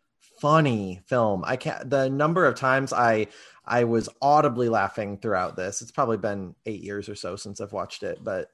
funny 0.41 1.02
film. 1.08 1.43
I 1.45 1.56
can't. 1.56 1.89
The 1.89 2.10
number 2.10 2.45
of 2.45 2.56
times 2.56 2.91
I 2.93 3.28
I 3.63 3.84
was 3.84 4.10
audibly 4.21 4.69
laughing 4.69 5.17
throughout 5.19 5.56
this. 5.56 5.82
It's 5.82 5.91
probably 5.91 6.17
been 6.17 6.56
eight 6.65 6.82
years 6.82 7.08
or 7.10 7.15
so 7.15 7.36
since 7.36 7.62
I've 7.62 7.74
watched 7.74 8.02
it, 8.04 8.19
but 8.24 8.50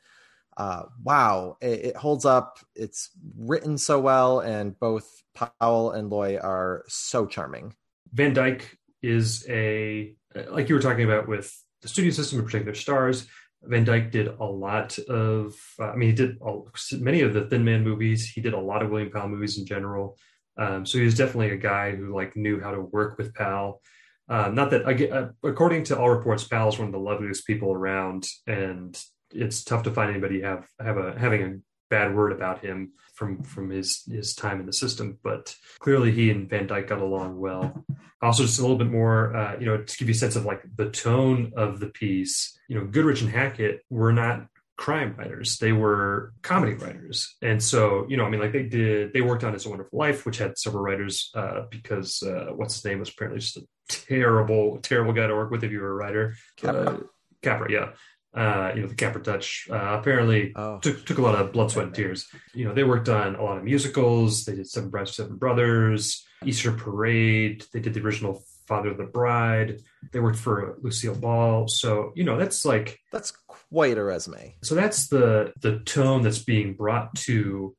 uh, 0.57 0.83
wow, 1.03 1.57
it, 1.61 1.85
it 1.85 1.95
holds 1.95 2.25
up. 2.25 2.59
It's 2.75 3.11
written 3.37 3.77
so 3.77 3.99
well, 3.99 4.39
and 4.39 4.77
both 4.79 5.23
Powell 5.35 5.91
and 5.91 6.09
Loy 6.09 6.37
are 6.37 6.83
so 6.87 7.25
charming. 7.25 7.75
Van 8.11 8.33
Dyke 8.33 8.77
is 9.01 9.45
a 9.47 10.15
like 10.49 10.69
you 10.69 10.75
were 10.75 10.81
talking 10.81 11.05
about 11.05 11.27
with 11.27 11.55
the 11.81 11.87
studio 11.87 12.11
system 12.11 12.39
in 12.39 12.45
particular 12.45 12.73
stars. 12.73 13.27
Van 13.63 13.83
Dyke 13.83 14.11
did 14.11 14.27
a 14.27 14.45
lot 14.45 14.97
of, 14.99 15.55
uh, 15.79 15.89
I 15.89 15.95
mean, 15.95 16.09
he 16.09 16.15
did 16.15 16.37
all, 16.41 16.69
many 16.93 17.21
of 17.21 17.33
the 17.33 17.45
Thin 17.45 17.63
Man 17.63 17.83
movies. 17.83 18.29
He 18.29 18.41
did 18.41 18.53
a 18.53 18.59
lot 18.59 18.83
of 18.83 18.89
William 18.89 19.11
Powell 19.11 19.29
movies 19.29 19.57
in 19.57 19.65
general. 19.65 20.17
Um, 20.57 20.85
so 20.85 20.97
he 20.97 21.05
was 21.05 21.17
definitely 21.17 21.51
a 21.51 21.57
guy 21.57 21.95
who 21.95 22.15
like 22.15 22.35
knew 22.35 22.59
how 22.59 22.71
to 22.71 22.81
work 22.81 23.17
with 23.17 23.33
Powell. 23.33 23.81
Uh, 24.29 24.49
not 24.49 24.71
that, 24.71 24.85
uh, 24.85 25.29
according 25.47 25.83
to 25.85 25.97
all 25.97 26.09
reports, 26.09 26.43
Powell 26.43 26.69
is 26.69 26.77
one 26.77 26.87
of 26.87 26.93
the 26.93 26.99
loveliest 26.99 27.47
people 27.47 27.71
around, 27.71 28.27
and 28.45 28.99
it's 29.31 29.63
tough 29.63 29.83
to 29.83 29.91
find 29.91 30.09
anybody 30.09 30.41
have 30.41 30.67
have 30.79 30.97
a 30.97 31.17
having 31.17 31.43
a 31.43 31.57
bad 31.89 32.15
word 32.15 32.31
about 32.31 32.63
him 32.63 32.91
from 33.13 33.43
from 33.43 33.69
his 33.69 34.03
his 34.09 34.35
time 34.35 34.59
in 34.59 34.65
the 34.65 34.73
system. 34.73 35.17
But 35.23 35.55
clearly, 35.79 36.11
he 36.11 36.29
and 36.29 36.49
Van 36.49 36.67
Dyke 36.67 36.87
got 36.87 37.01
along 37.01 37.39
well. 37.39 37.85
Also, 38.21 38.43
just 38.43 38.59
a 38.59 38.61
little 38.61 38.77
bit 38.77 38.89
more, 38.89 39.35
uh, 39.35 39.59
you 39.59 39.65
know, 39.65 39.77
to 39.77 39.97
give 39.97 40.07
you 40.07 40.13
a 40.13 40.17
sense 40.17 40.35
of 40.35 40.45
like 40.45 40.63
the 40.75 40.89
tone 40.89 41.53
of 41.55 41.79
the 41.79 41.87
piece. 41.87 42.57
You 42.67 42.79
know, 42.79 42.85
Goodrich 42.85 43.21
and 43.21 43.29
Hackett 43.29 43.81
were 43.89 44.13
not 44.13 44.47
crime 44.77 45.15
writers; 45.17 45.57
they 45.57 45.71
were 45.71 46.33
comedy 46.41 46.73
writers, 46.73 47.35
and 47.41 47.61
so 47.61 48.05
you 48.09 48.17
know, 48.17 48.25
I 48.25 48.29
mean, 48.29 48.41
like 48.41 48.53
they 48.53 48.63
did, 48.63 49.13
they 49.13 49.21
worked 49.21 49.43
on 49.43 49.55
a 49.55 49.69
Wonderful 49.69 49.99
Life, 49.99 50.25
which 50.25 50.37
had 50.37 50.57
several 50.57 50.83
writers 50.83 51.31
uh, 51.35 51.63
because 51.69 52.23
uh, 52.23 52.47
what's 52.55 52.75
his 52.75 52.85
name 52.85 52.99
was 52.99 53.09
apparently 53.09 53.39
just 53.39 53.57
a 53.57 53.67
terrible, 53.89 54.79
terrible 54.81 55.13
guy 55.13 55.27
to 55.27 55.35
work 55.35 55.51
with 55.51 55.63
if 55.63 55.71
you 55.71 55.79
were 55.79 55.91
a 55.91 55.95
writer. 55.95 56.35
Capra. 56.57 56.81
Uh, 56.81 56.99
Capra, 57.41 57.71
yeah. 57.71 57.89
Uh, 58.37 58.71
you 58.75 58.81
know, 58.81 58.87
the 58.87 58.95
Capra 58.95 59.21
Touch 59.23 59.67
uh, 59.71 59.97
apparently 59.99 60.53
took, 60.81 61.05
took 61.05 61.17
a 61.17 61.21
lot 61.21 61.33
of 61.35 61.51
blood, 61.51 61.71
sweat, 61.71 61.87
and 61.87 61.95
tears. 61.95 62.27
You 62.53 62.65
know, 62.65 62.73
they 62.73 62.83
worked 62.83 63.09
on 63.09 63.35
a 63.35 63.43
lot 63.43 63.57
of 63.57 63.63
musicals. 63.63 64.45
They 64.45 64.55
did 64.55 64.69
Seven 64.69 64.89
Brides, 64.91 65.15
Seven 65.15 65.37
Brothers, 65.37 66.23
Easter 66.45 66.71
Parade. 66.71 67.65
They 67.73 67.79
did 67.79 67.95
the 67.95 68.01
original 68.01 68.43
Father 68.67 68.89
of 68.89 68.97
the 68.97 69.05
Bride. 69.05 69.81
They 70.11 70.19
worked 70.19 70.37
for 70.37 70.77
Lucille 70.81 71.15
Ball. 71.15 71.67
So, 71.67 72.11
you 72.15 72.23
know, 72.25 72.37
that's 72.37 72.63
like 72.63 72.99
That's 73.11 73.31
quite 73.47 73.97
a 73.97 74.03
resume. 74.03 74.55
so 74.61 74.75
that's 74.75 75.07
the 75.07 75.53
the 75.61 75.79
tone 75.79 76.21
that's 76.21 76.43
being 76.43 76.73
brought 76.75 77.15
to 77.15 77.75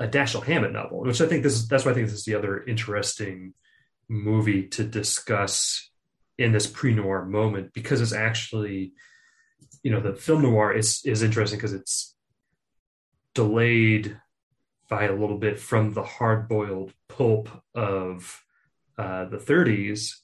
a 0.00 0.06
Dashiell 0.08 0.44
Hammett 0.44 0.72
novel, 0.72 1.00
which 1.00 1.20
I 1.20 1.26
think 1.26 1.42
this 1.42 1.54
is 1.54 1.68
that's 1.68 1.84
why 1.84 1.90
I 1.90 1.94
think 1.94 2.06
this 2.06 2.18
is 2.20 2.24
the 2.24 2.36
other 2.36 2.64
interesting 2.64 3.52
movie 4.08 4.68
to 4.68 4.84
discuss 4.84 5.90
in 6.38 6.52
this 6.52 6.66
pre-noir 6.66 7.24
moment 7.26 7.74
because 7.74 8.00
it's 8.00 8.12
actually 8.12 8.92
you 9.82 9.90
know 9.90 10.00
the 10.00 10.14
film 10.14 10.42
noir 10.42 10.72
is 10.72 11.02
is 11.04 11.22
interesting 11.22 11.58
because 11.58 11.72
it's 11.72 12.14
delayed 13.34 14.20
by 14.88 15.04
a 15.04 15.14
little 15.14 15.38
bit 15.38 15.58
from 15.58 15.92
the 15.92 16.02
hard-boiled 16.02 16.92
pulp 17.08 17.48
of 17.74 18.42
uh, 18.96 19.26
the 19.26 19.36
30s 19.36 20.14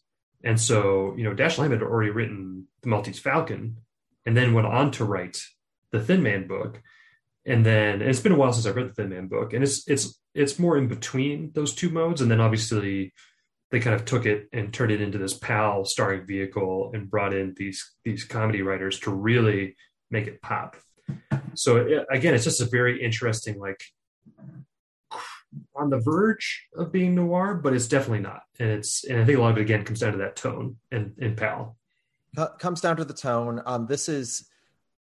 and 0.43 0.61
so 0.61 1.15
you 1.17 1.25
know 1.25 1.35
Dash 1.35 1.57
Hammett 1.57 1.81
had 1.81 1.83
already 1.83 2.11
written 2.11 2.67
the 2.83 2.89
Maltese 2.89 3.19
Falcon 3.19 3.79
and 4.27 4.37
then 4.37 4.55
went 4.55 4.67
on 4.67 4.91
to 4.93 5.05
write 5.05 5.43
the 5.91 6.01
Thin 6.01 6.23
Man 6.23 6.47
book. 6.47 6.83
And 7.47 7.65
then 7.65 8.01
and 8.01 8.11
it's 8.11 8.21
been 8.21 8.33
a 8.33 8.37
while 8.37 8.53
since 8.53 8.67
I 8.67 8.71
read 8.71 8.89
the 8.89 8.95
Thin 8.95 9.11
Man 9.11 9.29
book, 9.29 9.53
and 9.53 9.63
it's 9.63 9.87
it's 9.87 10.19
it's 10.35 10.59
more 10.59 10.79
in 10.79 10.89
between 10.89 11.51
those 11.55 11.75
two 11.75 11.91
modes, 11.91 12.23
and 12.23 12.31
then 12.31 12.41
obviously 12.41 13.13
they 13.71 13.81
kind 13.81 13.95
of 13.95 14.05
took 14.05 14.27
it 14.27 14.49
and 14.53 14.73
turned 14.73 14.93
it 14.93 15.01
into 15.01 15.19
this 15.19 15.35
Powell 15.35 15.85
starring 15.85 16.27
vehicle 16.27 16.93
and 16.95 17.11
brought 17.11 17.35
in 17.35 17.55
these 17.57 17.95
these 18.05 18.25
comedy 18.25 18.63
writers 18.63 19.01
to 19.01 19.11
really 19.11 19.77
make 20.11 20.27
it 20.27 20.43
pop. 20.43 20.77
So 21.55 22.05
again, 22.11 22.35
it's 22.35 22.45
just 22.45 22.61
a 22.61 22.67
very 22.67 23.03
interesting 23.03 23.59
like 23.59 23.83
on 25.77 25.91
the 25.91 25.99
verge 25.99 26.67
of 26.77 26.93
being 26.93 27.15
noir, 27.15 27.55
but 27.55 27.75
it's 27.75 27.89
definitely 27.89 28.21
not, 28.21 28.43
and 28.59 28.71
it's 28.71 29.05
and 29.05 29.21
I 29.21 29.25
think 29.25 29.39
a 29.39 29.41
lot 29.41 29.53
of 29.53 29.59
it 29.59 29.63
again 29.63 29.85
comes 29.85 30.01
down 30.01 30.13
to 30.13 30.19
that 30.19 30.37
tone 30.37 30.77
and 30.91 31.15
and 31.21 31.37
Powell. 31.37 31.77
Comes 32.59 32.81
down 32.81 32.97
to 32.97 33.05
the 33.05 33.15
tone. 33.15 33.63
Um, 33.65 33.87
this 33.87 34.09
is, 34.09 34.49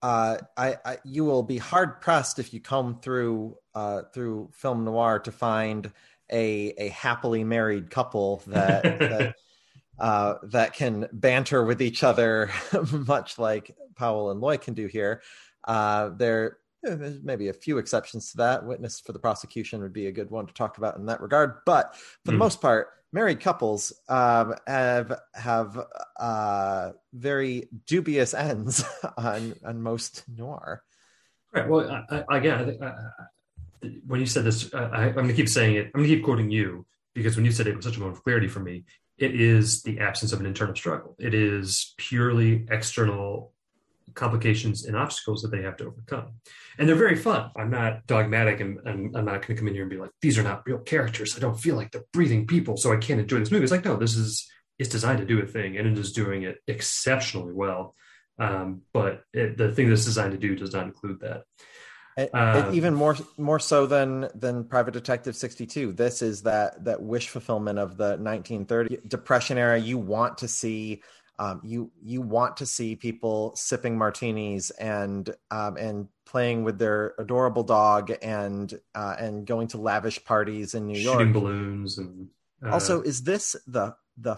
uh, 0.02 0.38
I, 0.58 0.78
I 0.84 0.98
you 1.06 1.26
will 1.26 1.44
be 1.44 1.60
hard 1.60 2.02
pressed 2.02 2.40
if 2.40 2.54
you 2.54 2.60
come 2.60 3.00
through 3.02 3.58
uh, 3.76 4.04
through 4.14 4.50
film 4.54 4.84
noir 4.84 5.20
to 5.20 5.32
find 5.32 5.92
a 6.32 6.74
a 6.78 6.90
happily 6.90 7.44
married 7.44 7.90
couple 7.90 8.42
that 8.48 8.84
that 8.84 9.36
uh, 10.00 10.36
that 10.44 10.74
can 10.74 11.08
banter 11.12 11.64
with 11.66 11.82
each 11.82 12.04
other, 12.04 12.52
much 12.92 13.38
like 13.38 13.76
Powell 13.96 14.32
and 14.32 14.40
Loy 14.40 14.58
can 14.58 14.74
do 14.74 14.88
here. 14.88 15.22
Uh, 15.66 16.10
there. 16.10 16.58
There's 16.82 17.22
maybe 17.22 17.50
a 17.50 17.54
few 17.54 17.78
exceptions 17.78 18.32
to 18.32 18.38
that. 18.38 18.66
Witness 18.66 19.02
for 19.02 19.12
the 19.12 19.20
prosecution 19.20 19.82
would 19.82 19.92
be 19.92 20.08
a 20.08 20.14
good 20.14 20.32
one 20.32 20.48
to 20.48 20.54
talk 20.54 20.78
about 20.78 20.96
in 20.96 21.08
that 21.08 21.20
regard. 21.20 21.56
But 21.66 21.94
for 22.24 22.32
the 22.32 22.38
Mm. 22.38 22.38
most 22.38 22.62
part, 22.62 22.88
married 23.12 23.42
couples 23.42 23.92
um, 24.08 24.56
have 24.66 25.20
have 25.34 25.78
uh, 26.18 26.92
very 27.12 27.68
dubious 27.86 28.34
ends 28.34 28.86
on 29.18 29.56
on 29.66 29.82
most 29.82 30.24
noir. 30.30 30.82
Right. 31.54 31.68
Well, 31.68 32.06
I, 32.10 32.24
I, 32.30 32.38
again, 32.38 32.60
I 32.62 32.66
think, 32.66 32.82
when 34.06 34.20
you 34.20 34.26
said 34.26 34.44
this, 34.44 34.74
uh, 34.74 34.90
I, 34.92 35.06
I'm 35.06 35.14
going 35.14 35.28
to 35.28 35.34
keep 35.34 35.50
saying 35.50 35.76
it. 35.76 35.86
I'm 35.88 36.02
going 36.02 36.10
to 36.10 36.16
keep 36.16 36.24
quoting 36.24 36.52
you 36.52 36.86
because 37.14 37.36
when 37.36 37.46
you 37.46 37.52
said 37.52 37.68
it 37.68 37.76
with 37.76 37.84
such 37.84 37.98
a 37.98 38.00
moment 38.00 38.18
of 38.18 38.24
clarity 38.24 38.48
for 38.48 38.60
me, 38.60 38.86
it 39.18 39.40
is 39.40 39.84
the 39.84 40.00
absence 40.00 40.32
of 40.32 40.40
an 40.40 40.46
internal 40.46 40.76
struggle. 40.76 41.16
It 41.20 41.34
is 41.34 41.94
purely 41.98 42.66
external 42.72 43.54
complications 44.16 44.86
and 44.86 44.96
obstacles 44.96 45.42
that 45.42 45.52
they 45.52 45.62
have 45.62 45.78
to 45.78 45.86
overcome. 45.88 46.34
And 46.78 46.88
they're 46.88 46.96
very 46.96 47.16
fun. 47.16 47.52
I'm 47.56 47.70
not 47.70 48.08
dogmatic 48.08 48.60
and, 48.60 48.80
and 48.86 49.16
I'm 49.16 49.26
not 49.26 49.46
going 49.46 49.48
to 49.48 49.56
come 49.56 49.68
in 49.68 49.74
here 49.74 49.84
and 49.84 49.90
be 49.90 49.98
like, 49.98 50.12
these 50.22 50.38
are 50.38 50.44
not 50.44 50.64
real 50.66 50.80
characters. 50.80 51.36
I 51.36 51.40
don't 51.40 51.60
feel 51.60 51.76
like 51.76 51.92
they're 51.92 52.04
breathing 52.14 52.48
people, 52.48 52.78
so 52.78 52.94
I 52.94 52.98
can't 52.98 53.20
enjoy 53.20 53.40
this 53.40 53.52
movie. 53.52 53.64
It's 53.64 53.72
like, 53.72 53.86
no, 53.86 53.98
this 53.98 54.16
is 54.16 54.50
it's 54.78 54.90
designed 54.90 55.20
to 55.20 55.26
do 55.26 55.42
a 55.42 55.46
thing 55.46 55.78
and 55.78 55.88
it 55.88 55.98
is 55.98 56.14
doing 56.14 56.44
it 56.44 56.58
exceptionally 56.68 57.54
well. 57.54 57.96
Um, 58.40 58.84
but 58.94 59.24
it, 59.34 59.58
the 59.58 59.74
thing 59.74 59.90
that's 59.90 60.06
designed 60.06 60.32
to 60.32 60.38
do 60.38 60.56
does 60.56 60.74
not 60.74 60.86
include 60.86 61.20
that. 61.20 61.44
It, 62.20 62.36
um, 62.36 62.74
even 62.74 62.94
more 62.94 63.16
more 63.38 63.60
so 63.60 63.86
than 63.86 64.28
than 64.36 64.66
Private 64.66 64.94
Detective 64.94 65.36
62. 65.36 65.94
This 65.94 66.22
is 66.22 66.44
that 66.44 66.84
that 66.84 67.02
wish 67.02 67.30
fulfillment 67.30 67.80
of 67.80 67.98
the 67.98 68.18
1930 68.18 69.00
Depression 69.08 69.58
era. 69.58 69.80
You 69.80 69.98
want 69.98 70.40
to 70.40 70.48
see 70.48 71.02
um, 71.40 71.62
you 71.64 71.92
you 72.04 72.22
want 72.22 72.58
to 72.58 72.66
see 72.66 72.98
people 72.98 73.56
sipping 73.56 73.98
martinis 73.98 74.70
and 74.72 75.34
um, 75.50 75.78
and 75.78 76.08
playing 76.26 76.66
with 76.66 76.78
their 76.78 77.14
adorable 77.18 77.64
dog 77.64 78.12
and 78.22 78.78
uh, 78.94 79.16
and 79.18 79.48
going 79.48 79.70
to 79.70 79.78
lavish 79.78 80.24
parties 80.26 80.74
in 80.74 80.88
New 80.88 81.00
Shooting 81.00 81.20
York. 81.20 81.34
balloons 81.34 81.98
and 81.98 82.28
uh, 82.64 82.72
also 82.72 83.02
is 83.02 83.24
this 83.24 83.56
the 83.66 83.96
the 84.18 84.38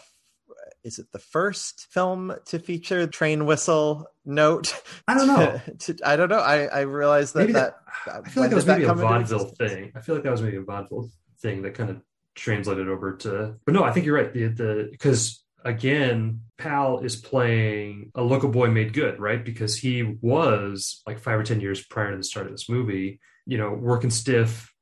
is 0.84 1.00
it 1.00 1.12
the 1.12 1.20
first 1.20 1.88
film 1.92 2.34
to 2.46 2.60
feature 2.60 3.08
train 3.08 3.46
whistle 3.46 4.08
note? 4.26 4.82
I 5.08 5.14
don't 5.14 5.28
know. 5.28 5.62
To, 5.80 5.94
to, 5.94 6.10
I 6.10 6.16
don't 6.16 6.30
know. 6.30 6.40
I, 6.40 6.66
I 6.66 6.80
realized 6.82 7.34
that, 7.36 7.52
that, 7.54 7.76
that 8.06 8.26
I 8.26 8.30
feel 8.30 8.44
like 8.44 8.50
that 8.50 8.56
was 8.56 8.66
maybe 8.66 8.86
a 8.86 8.94
vaudeville 8.94 9.50
thing. 9.58 9.92
I 9.96 10.02
feel 10.02 10.16
like 10.16 10.24
that 10.24 10.32
was 10.32 10.42
maybe 10.42 10.58
a 10.58 10.62
vaudeville 10.62 11.10
thing 11.42 11.62
that 11.64 11.74
kind 11.74 11.90
of 11.90 12.02
translated 12.36 12.88
over 12.88 13.18
to. 13.18 13.56
But 13.66 13.74
no, 13.74 13.84
I 13.84 13.92
think 13.92 14.06
you're 14.06 14.16
right. 14.16 14.34
The 14.34 14.48
the 14.48 14.88
because 14.92 15.44
again, 15.64 16.42
Powell 16.58 17.00
is 17.00 17.16
playing 17.16 18.12
a 18.16 18.22
local 18.22 18.50
boy 18.50 18.70
made 18.70 18.94
good, 18.94 19.20
right? 19.20 19.44
Because 19.44 19.78
he 19.78 20.18
was 20.22 21.02
like 21.06 21.20
five 21.20 21.40
or 21.40 21.44
ten 21.44 21.62
years 21.62 21.86
prior 21.86 22.12
to 22.12 22.18
the 22.18 22.24
start 22.24 22.48
of 22.48 22.52
this 22.52 22.70
movie, 22.70 23.20
you 23.46 23.58
know, 23.58 23.72
working 23.72 24.10
stiff, 24.10 24.74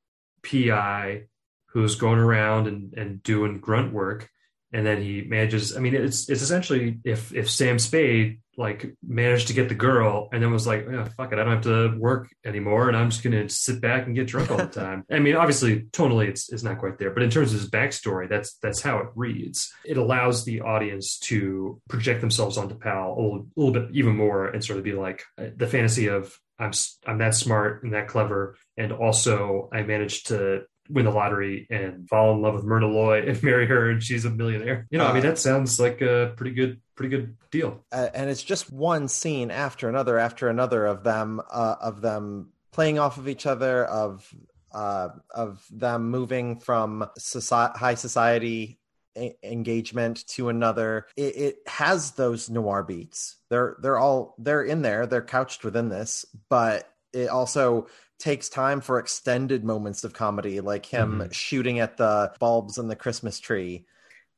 PI, 0.44 1.24
who's 1.68 1.96
going 1.96 2.20
around 2.20 2.68
and 2.68 2.94
and 2.94 3.22
doing 3.22 3.60
grunt 3.60 3.94
work 3.94 4.30
and 4.74 4.86
then 4.86 5.02
he 5.02 5.22
manages 5.22 5.76
i 5.76 5.80
mean 5.80 5.96
it's 5.96 6.30
it's 6.30 6.42
essentially 6.42 7.00
if 7.04 7.34
if 7.34 7.50
sam 7.50 7.80
spade 7.80 8.40
like 8.58 8.94
managed 9.08 9.48
to 9.48 9.54
get 9.54 9.70
the 9.70 9.76
girl 9.76 10.28
and 10.34 10.44
then 10.44 10.52
was 10.52 10.68
like 10.68 10.86
oh, 10.88 11.06
fuck 11.16 11.32
it 11.32 11.40
i 11.40 11.44
don't 11.44 11.54
have 11.54 11.64
to 11.64 11.98
work 11.98 12.30
anymore 12.46 12.90
and 12.90 12.98
i'm 12.98 13.10
just 13.10 13.24
gonna 13.24 13.48
sit 13.48 13.80
back 13.80 14.06
and 14.06 14.16
get 14.16 14.28
drunk 14.28 14.52
all 14.52 14.58
the 14.58 14.66
time. 14.68 15.06
I 15.10 15.20
mean 15.20 15.36
obviously 15.36 15.84
tonally 15.92 16.28
it's, 16.28 16.52
it's 16.52 16.64
not 16.64 16.78
quite 16.78 16.98
there 16.98 17.12
but 17.12 17.24
in 17.24 17.30
terms 17.30 17.54
of 17.54 17.60
his 17.62 17.70
backstory 17.70 18.28
that's 18.30 18.56
that's 18.62 18.82
how 18.82 19.00
it 19.00 19.08
reads. 19.16 19.74
It 19.86 19.98
allows 19.98 20.46
the 20.46 20.62
audience 20.62 21.18
to 21.20 21.82
project 21.90 22.22
themselves 22.22 22.58
onto 22.58 22.76
Powell 22.76 23.14
a 23.14 23.22
little, 23.22 23.48
a 23.56 23.60
little 23.60 23.74
bit 23.74 23.96
even 23.96 24.16
more 24.16 24.48
and 24.48 24.64
sort 24.64 24.78
of 24.78 24.84
be 24.84 24.94
like 24.94 25.24
uh, 25.38 25.48
the 25.56 25.68
fantasy 25.68 26.08
of 26.08 26.38
I'm 26.60 26.72
I'm 27.08 27.20
that 27.20 27.36
smart 27.36 27.84
and 27.84 27.94
that 27.94 28.10
clever, 28.10 28.58
and 28.78 28.92
also 28.92 29.70
I 29.72 29.84
managed 29.84 30.28
to 30.28 30.64
win 30.90 31.06
the 31.06 31.12
lottery 31.12 31.68
and 31.70 32.10
fall 32.10 32.34
in 32.34 32.42
love 32.42 32.56
with 32.56 32.64
Myrna 32.64 32.88
Loy 32.88 33.24
and 33.28 33.42
marry 33.44 33.68
her 33.68 33.90
and 33.90 34.02
she's 34.02 34.26
a 34.26 34.30
millionaire. 34.30 34.88
You 34.90 34.98
know, 34.98 35.06
uh, 35.06 35.10
I 35.10 35.14
mean, 35.14 35.24
that 35.24 35.38
sounds 35.38 35.80
like 35.80 36.02
a 36.02 36.34
pretty 36.36 36.52
good, 36.52 36.82
pretty 36.96 37.16
good 37.16 37.38
deal. 37.52 37.84
Uh, 37.92 38.10
and 38.14 38.30
it's 38.30 38.44
just 38.44 38.72
one 38.72 39.08
scene 39.08 39.52
after 39.52 39.88
another 39.88 40.18
after 40.18 40.50
another 40.50 40.86
of 40.86 41.04
them, 41.04 41.42
uh, 41.52 41.76
of 41.80 42.02
them 42.02 42.50
playing 42.72 43.00
off 43.00 43.18
of 43.18 43.28
each 43.28 43.46
other, 43.46 43.86
of 43.86 44.28
uh, 44.72 45.10
of 45.34 45.66
them 45.72 46.10
moving 46.10 46.60
from 46.60 47.10
society, 47.18 47.80
high 47.80 47.96
society 47.96 48.80
a- 49.18 49.36
engagement 49.44 50.26
to 50.28 50.50
another. 50.50 51.08
It, 51.16 51.36
it 51.36 51.56
has 51.68 52.12
those 52.12 52.50
noir 52.50 52.84
beats. 52.84 53.38
They're 53.50 53.78
they're 53.82 53.98
all 53.98 54.36
they're 54.38 54.64
in 54.64 54.82
there. 54.82 55.06
They're 55.06 55.22
couched 55.22 55.64
within 55.64 55.90
this, 55.90 56.26
but 56.50 56.88
it 57.14 57.30
also 57.30 57.88
takes 58.20 58.50
time 58.50 58.82
for 58.82 59.00
extended 59.00 59.64
moments 59.64 60.04
of 60.04 60.14
comedy, 60.14 60.60
like 60.62 60.86
him 60.86 61.20
mm-hmm. 61.20 61.32
shooting 61.32 61.80
at 61.80 61.98
the 61.98 62.32
bulbs 62.40 62.78
in 62.78 62.88
the 62.88 62.96
Christmas 62.96 63.40
tree. 63.40 63.86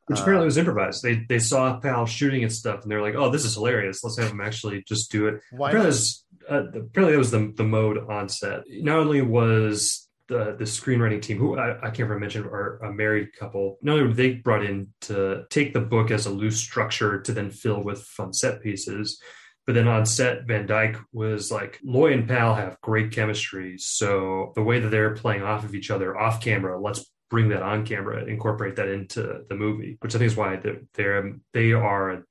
Which 0.07 0.19
apparently 0.19 0.45
uh, 0.45 0.45
was 0.45 0.57
improvised. 0.57 1.03
They 1.03 1.25
they 1.27 1.39
saw 1.39 1.79
Powell 1.79 2.05
shooting 2.05 2.43
at 2.43 2.51
stuff, 2.51 2.83
and 2.83 2.91
they're 2.91 3.01
like, 3.01 3.15
"Oh, 3.15 3.29
this 3.29 3.45
is 3.45 3.53
hilarious. 3.53 4.03
Let's 4.03 4.19
have 4.19 4.31
him 4.31 4.41
actually 4.41 4.83
just 4.87 5.11
do 5.11 5.27
it." 5.27 5.41
Why 5.51 5.69
apparently, 5.69 5.87
was, 5.87 6.25
uh, 6.49 6.63
apparently 6.67 7.11
that 7.11 7.17
was 7.17 7.31
the 7.31 7.53
the 7.55 7.63
mode 7.63 7.97
on 8.09 8.27
set. 8.27 8.63
Not 8.67 8.97
only 8.99 9.21
was 9.21 10.09
the 10.27 10.55
the 10.57 10.65
screenwriting 10.65 11.21
team, 11.21 11.37
who 11.37 11.57
I, 11.57 11.77
I 11.77 11.89
can't 11.91 11.99
remember 11.99 12.19
mention, 12.19 12.45
are 12.45 12.77
a 12.79 12.91
married 12.91 13.33
couple. 13.37 13.77
Not 13.81 13.93
only 13.93 14.07
were 14.07 14.13
they 14.13 14.33
brought 14.33 14.65
in 14.65 14.87
to 15.01 15.45
take 15.49 15.73
the 15.73 15.81
book 15.81 16.09
as 16.11 16.25
a 16.25 16.29
loose 16.29 16.57
structure 16.57 17.21
to 17.21 17.31
then 17.31 17.51
fill 17.51 17.83
with 17.83 18.01
fun 18.01 18.33
set 18.33 18.61
pieces, 18.61 19.21
but 19.65 19.75
then 19.75 19.87
on 19.87 20.05
set, 20.05 20.45
Van 20.45 20.65
Dyke 20.65 20.97
was 21.13 21.51
like, 21.51 21.79
Loy 21.83 22.13
and 22.13 22.27
Powell 22.27 22.55
have 22.55 22.81
great 22.81 23.11
chemistry. 23.11 23.77
So 23.77 24.53
the 24.55 24.63
way 24.63 24.79
that 24.79 24.89
they're 24.89 25.15
playing 25.15 25.43
off 25.43 25.63
of 25.63 25.75
each 25.75 25.91
other 25.91 26.17
off 26.17 26.41
camera, 26.41 26.79
let's 26.79 27.05
bring 27.29 27.49
that 27.49 27.63
on 27.63 27.85
camera, 27.85 28.25
incorporate 28.25 28.75
that 28.75 28.89
into 28.89 29.41
the 29.47 29.55
movie, 29.55 29.97
which 30.01 30.15
I 30.15 30.17
think 30.17 30.31
is 30.31 30.37
why 30.37 30.57
they're, 30.93 31.31
they 31.53 31.71
are 31.71 32.25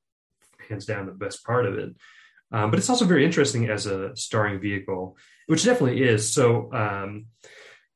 hands 0.69 0.87
down 0.87 1.07
the 1.07 1.13
best 1.13 1.45
part 1.45 1.67
of 1.67 1.79
it. 1.79 1.95
Um, 2.53 2.71
but 2.71 2.79
it's 2.79 2.91
also 2.91 3.05
very 3.05 3.25
interesting 3.25 3.69
as 3.69 3.87
a 3.87 4.15
starring 4.17 4.61
vehicle, 4.61 5.17
which 5.47 5.65
definitely 5.65 6.03
is. 6.03 6.33
So 6.33 6.73
um, 6.73 7.27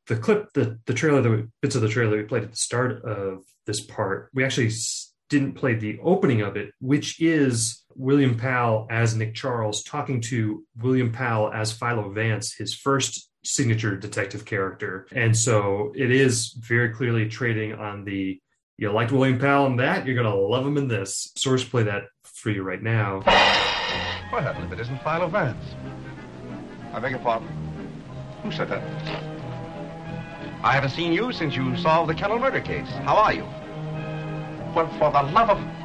the 0.06 0.16
clip, 0.16 0.52
the 0.54 0.78
the 0.86 0.94
trailer, 0.94 1.22
the 1.22 1.48
bits 1.60 1.74
of 1.74 1.82
the 1.82 1.88
trailer 1.88 2.16
we 2.16 2.22
played 2.24 2.44
at 2.44 2.50
the 2.50 2.56
start 2.56 3.04
of 3.04 3.42
this 3.66 3.80
part, 3.80 4.30
we 4.32 4.44
actually 4.44 4.70
didn't 5.28 5.54
play 5.54 5.74
the 5.74 5.98
opening 6.02 6.42
of 6.42 6.56
it, 6.56 6.72
which 6.80 7.20
is 7.20 7.83
William 7.96 8.36
Powell 8.36 8.86
as 8.90 9.14
Nick 9.14 9.34
Charles 9.34 9.82
talking 9.82 10.20
to 10.22 10.64
William 10.80 11.12
Powell 11.12 11.52
as 11.52 11.72
Philo 11.72 12.10
Vance, 12.10 12.54
his 12.54 12.74
first 12.74 13.30
signature 13.44 13.96
detective 13.96 14.44
character. 14.44 15.06
And 15.12 15.36
so 15.36 15.92
it 15.94 16.10
is 16.10 16.52
very 16.58 16.90
clearly 16.90 17.28
trading 17.28 17.74
on 17.74 18.04
the 18.04 18.40
you 18.76 18.90
liked 18.90 19.12
William 19.12 19.38
Powell 19.38 19.66
in 19.66 19.76
that, 19.76 20.04
you're 20.04 20.16
gonna 20.16 20.34
love 20.34 20.66
him 20.66 20.76
in 20.76 20.88
this. 20.88 21.30
Source 21.36 21.62
play 21.62 21.84
that 21.84 22.04
for 22.24 22.50
you 22.50 22.64
right 22.64 22.82
now. 22.82 23.18
What 24.30 24.42
happened 24.42 24.64
if 24.64 24.72
it 24.72 24.80
isn't 24.80 25.00
Philo 25.04 25.28
Vance? 25.28 25.64
I 26.92 26.98
beg 26.98 27.12
your 27.12 27.20
pardon? 27.20 27.48
Who 28.42 28.50
said 28.50 28.68
that? 28.70 28.82
I 30.64 30.72
haven't 30.72 30.90
seen 30.90 31.12
you 31.12 31.30
since 31.30 31.54
you 31.54 31.76
solved 31.76 32.10
the 32.10 32.14
Kennel 32.14 32.38
murder 32.38 32.60
case. 32.60 32.88
How 33.04 33.16
are 33.16 33.32
you? 33.32 33.44
Well, 34.74 34.88
for 34.98 35.12
the 35.12 35.22
love 35.22 35.50
of... 35.50 35.83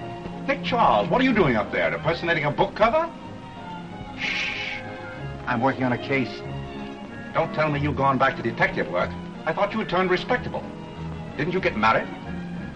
Nick 0.49 0.63
Charles, 0.63 1.07
what 1.11 1.21
are 1.21 1.23
you 1.23 1.31
doing 1.31 1.55
up 1.55 1.71
there? 1.71 1.93
Impersonating 1.93 2.45
a 2.45 2.49
book 2.49 2.73
cover? 2.73 3.07
Shh. 4.17 4.79
I'm 5.45 5.61
working 5.61 5.83
on 5.83 5.93
a 5.93 5.97
case. 5.99 6.41
Don't 7.35 7.53
tell 7.53 7.69
me 7.69 7.79
you've 7.79 7.95
gone 7.95 8.17
back 8.17 8.35
to 8.37 8.41
detective 8.41 8.89
work. 8.89 9.11
I 9.45 9.53
thought 9.53 9.71
you 9.73 9.77
had 9.77 9.89
turned 9.89 10.09
respectable. 10.09 10.63
Didn't 11.37 11.53
you 11.53 11.59
get 11.59 11.77
married? 11.77 12.07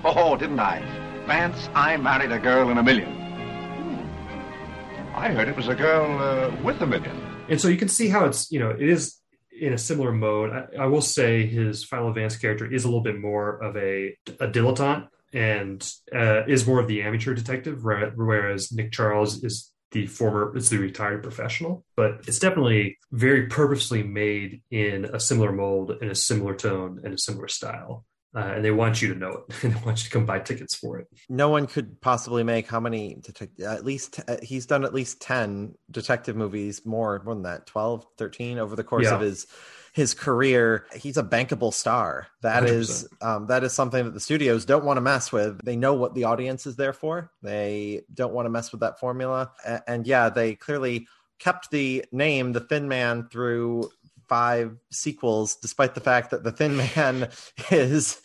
Oh, 0.06 0.38
didn't 0.38 0.60
I? 0.60 0.82
Vance, 1.26 1.68
I 1.74 1.98
married 1.98 2.32
a 2.32 2.38
girl 2.38 2.70
in 2.70 2.78
a 2.78 2.84
million. 2.84 3.12
Hmm. 3.12 5.16
I 5.16 5.32
heard 5.32 5.48
it 5.48 5.56
was 5.56 5.68
a 5.68 5.74
girl 5.74 6.20
uh, 6.20 6.56
with 6.64 6.80
a 6.82 6.86
million. 6.86 7.20
And 7.50 7.60
so 7.60 7.70
you 7.70 7.78
can 7.78 7.90
see 7.90 8.08
how 8.08 8.26
it's, 8.26 8.52
you 8.52 8.60
know, 8.60 8.70
it 8.70 8.88
is 8.88 9.16
in 9.60 9.74
a 9.74 9.80
similar 9.80 10.12
mode. 10.12 10.52
I, 10.52 10.84
I 10.84 10.86
will 10.86 11.02
say 11.02 11.48
his 11.48 11.84
Philo 11.84 12.14
Vance 12.14 12.38
character 12.38 12.72
is 12.72 12.84
a 12.84 12.88
little 12.88 13.02
bit 13.02 13.20
more 13.20 13.58
of 13.64 13.76
a, 13.78 14.16
a 14.40 14.48
dilettante 14.48 15.08
and 15.34 15.92
uh, 16.14 16.44
is 16.48 16.68
more 16.68 16.80
of 16.80 16.88
the 16.88 17.02
amateur 17.02 17.34
detective, 17.34 17.84
whereas 17.84 18.72
Nick 18.72 18.92
Charles 18.92 19.44
is 19.44 19.72
the 19.92 20.08
former, 20.08 20.56
it's 20.56 20.70
the 20.70 20.78
retired 20.78 21.24
professional. 21.24 21.86
But 21.96 22.22
it's 22.28 22.40
definitely 22.40 22.98
very 23.12 23.48
purposely 23.48 24.04
made 24.04 24.62
in 24.72 25.06
a 25.06 25.20
similar 25.20 25.52
mold, 25.52 25.98
in 26.02 26.10
a 26.10 26.16
similar 26.16 26.56
tone, 26.56 27.02
and 27.04 27.14
a 27.14 27.18
similar 27.18 27.48
style. 27.48 28.06
Uh, 28.36 28.54
and 28.56 28.66
they 28.66 28.72
want 28.72 29.00
you 29.00 29.14
to 29.14 29.20
know 29.20 29.30
it 29.30 29.64
and 29.64 29.74
they 29.76 29.80
want 29.86 30.00
you 30.00 30.06
to 30.06 30.10
come 30.10 30.26
buy 30.26 30.40
tickets 30.40 30.74
for 30.74 30.98
it 30.98 31.08
no 31.30 31.50
one 31.50 31.68
could 31.68 32.02
possibly 32.02 32.42
make 32.42 32.68
how 32.68 32.80
many 32.80 33.16
detective 33.22 33.64
at 33.64 33.86
least 33.86 34.20
uh, 34.28 34.38
he's 34.42 34.66
done 34.66 34.84
at 34.84 34.92
least 34.92 35.22
10 35.22 35.76
detective 35.92 36.36
movies 36.36 36.82
more 36.84 37.22
more 37.24 37.36
than 37.36 37.44
that 37.44 37.68
12 37.68 38.04
13 38.18 38.58
over 38.58 38.76
the 38.76 38.84
course 38.84 39.06
yeah. 39.06 39.14
of 39.14 39.22
his 39.22 39.46
his 39.94 40.16
career, 40.16 40.88
he's 40.96 41.18
a 41.18 41.24
bankable 41.24 41.72
star. 41.72 42.28
That 42.42 42.64
100%. 42.64 42.68
is 42.68 43.08
um, 43.22 43.48
that 43.48 43.64
is 43.64 43.74
something 43.74 44.04
that 44.04 44.14
the 44.14 44.20
studios 44.20 44.66
don't 44.66 44.84
want 44.84 44.98
to 44.98 45.02
mess 45.02 45.32
with. 45.32 45.64
They 45.64 45.76
know 45.76 45.94
what 45.94 46.16
the 46.16 46.24
audience 46.24 46.66
is 46.66 46.76
there 46.76 46.94
for. 46.94 47.32
They 47.44 48.02
don't 48.12 48.34
want 48.34 48.48
to 48.48 48.50
mess 48.50 48.72
with 48.72 48.82
that 48.82 49.00
formula. 49.00 49.52
And, 49.66 49.82
and 49.88 50.08
yeah, 50.08 50.30
they 50.30 50.56
clearly 50.56 51.08
kept 51.38 51.70
the 51.70 52.06
name 52.12 52.54
the 52.54 52.60
Thin 52.60 52.88
Man 52.88 53.30
through 53.30 53.92
five 54.28 54.76
sequels, 54.90 55.58
despite 55.58 55.94
the 55.94 56.02
fact 56.02 56.32
that 56.32 56.44
the 56.44 56.52
Thin 56.52 56.76
Man 56.76 57.30
is 57.72 58.20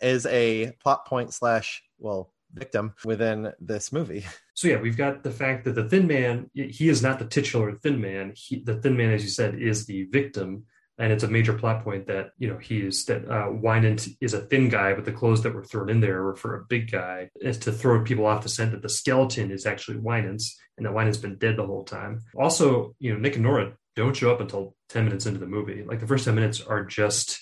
is 0.00 0.24
a 0.26 0.72
plot 0.80 1.04
point 1.04 1.34
slash 1.34 1.82
well 1.98 2.32
victim 2.54 2.94
within 3.04 3.52
this 3.60 3.92
movie. 3.92 4.24
So 4.54 4.68
yeah, 4.68 4.80
we've 4.80 4.96
got 4.96 5.24
the 5.24 5.32
fact 5.32 5.64
that 5.64 5.74
the 5.74 5.88
Thin 5.88 6.06
Man 6.06 6.48
he 6.54 6.88
is 6.88 7.02
not 7.02 7.18
the 7.18 7.24
titular 7.24 7.72
Thin 7.72 8.00
Man. 8.00 8.34
He, 8.36 8.60
the 8.60 8.76
Thin 8.76 8.96
Man, 8.96 9.10
as 9.10 9.24
you 9.24 9.30
said, 9.30 9.60
is 9.60 9.86
the 9.86 10.04
victim 10.04 10.66
and 10.98 11.12
it's 11.12 11.22
a 11.22 11.28
major 11.28 11.52
plot 11.52 11.84
point 11.84 12.06
that 12.08 12.30
you 12.38 12.48
know 12.48 12.58
he 12.58 12.80
is 12.80 13.04
that 13.06 13.24
uh, 13.30 13.46
Wynant 13.48 14.08
is 14.20 14.34
a 14.34 14.40
thin 14.40 14.68
guy, 14.68 14.94
but 14.94 15.04
the 15.04 15.12
clothes 15.12 15.42
that 15.42 15.54
were 15.54 15.64
thrown 15.64 15.88
in 15.90 16.00
there 16.00 16.22
were 16.22 16.36
for 16.36 16.56
a 16.56 16.64
big 16.68 16.90
guy, 16.90 17.30
is 17.40 17.58
to 17.58 17.72
throw 17.72 18.02
people 18.04 18.26
off 18.26 18.42
the 18.42 18.48
scent 18.48 18.72
that 18.72 18.82
the 18.82 18.88
skeleton 18.88 19.50
is 19.50 19.66
actually 19.66 19.98
Wynant's, 19.98 20.58
and 20.76 20.84
that 20.86 20.92
Wynant's 20.92 21.18
been 21.18 21.36
dead 21.38 21.56
the 21.56 21.66
whole 21.66 21.84
time. 21.84 22.22
Also, 22.36 22.94
you 22.98 23.12
know, 23.12 23.18
Nick 23.18 23.34
and 23.36 23.44
Nora 23.44 23.74
don't 23.96 24.16
show 24.16 24.32
up 24.32 24.40
until 24.40 24.74
ten 24.88 25.04
minutes 25.04 25.26
into 25.26 25.40
the 25.40 25.46
movie. 25.46 25.84
Like 25.84 26.00
the 26.00 26.06
first 26.06 26.24
ten 26.24 26.34
minutes 26.34 26.60
are 26.60 26.84
just 26.84 27.38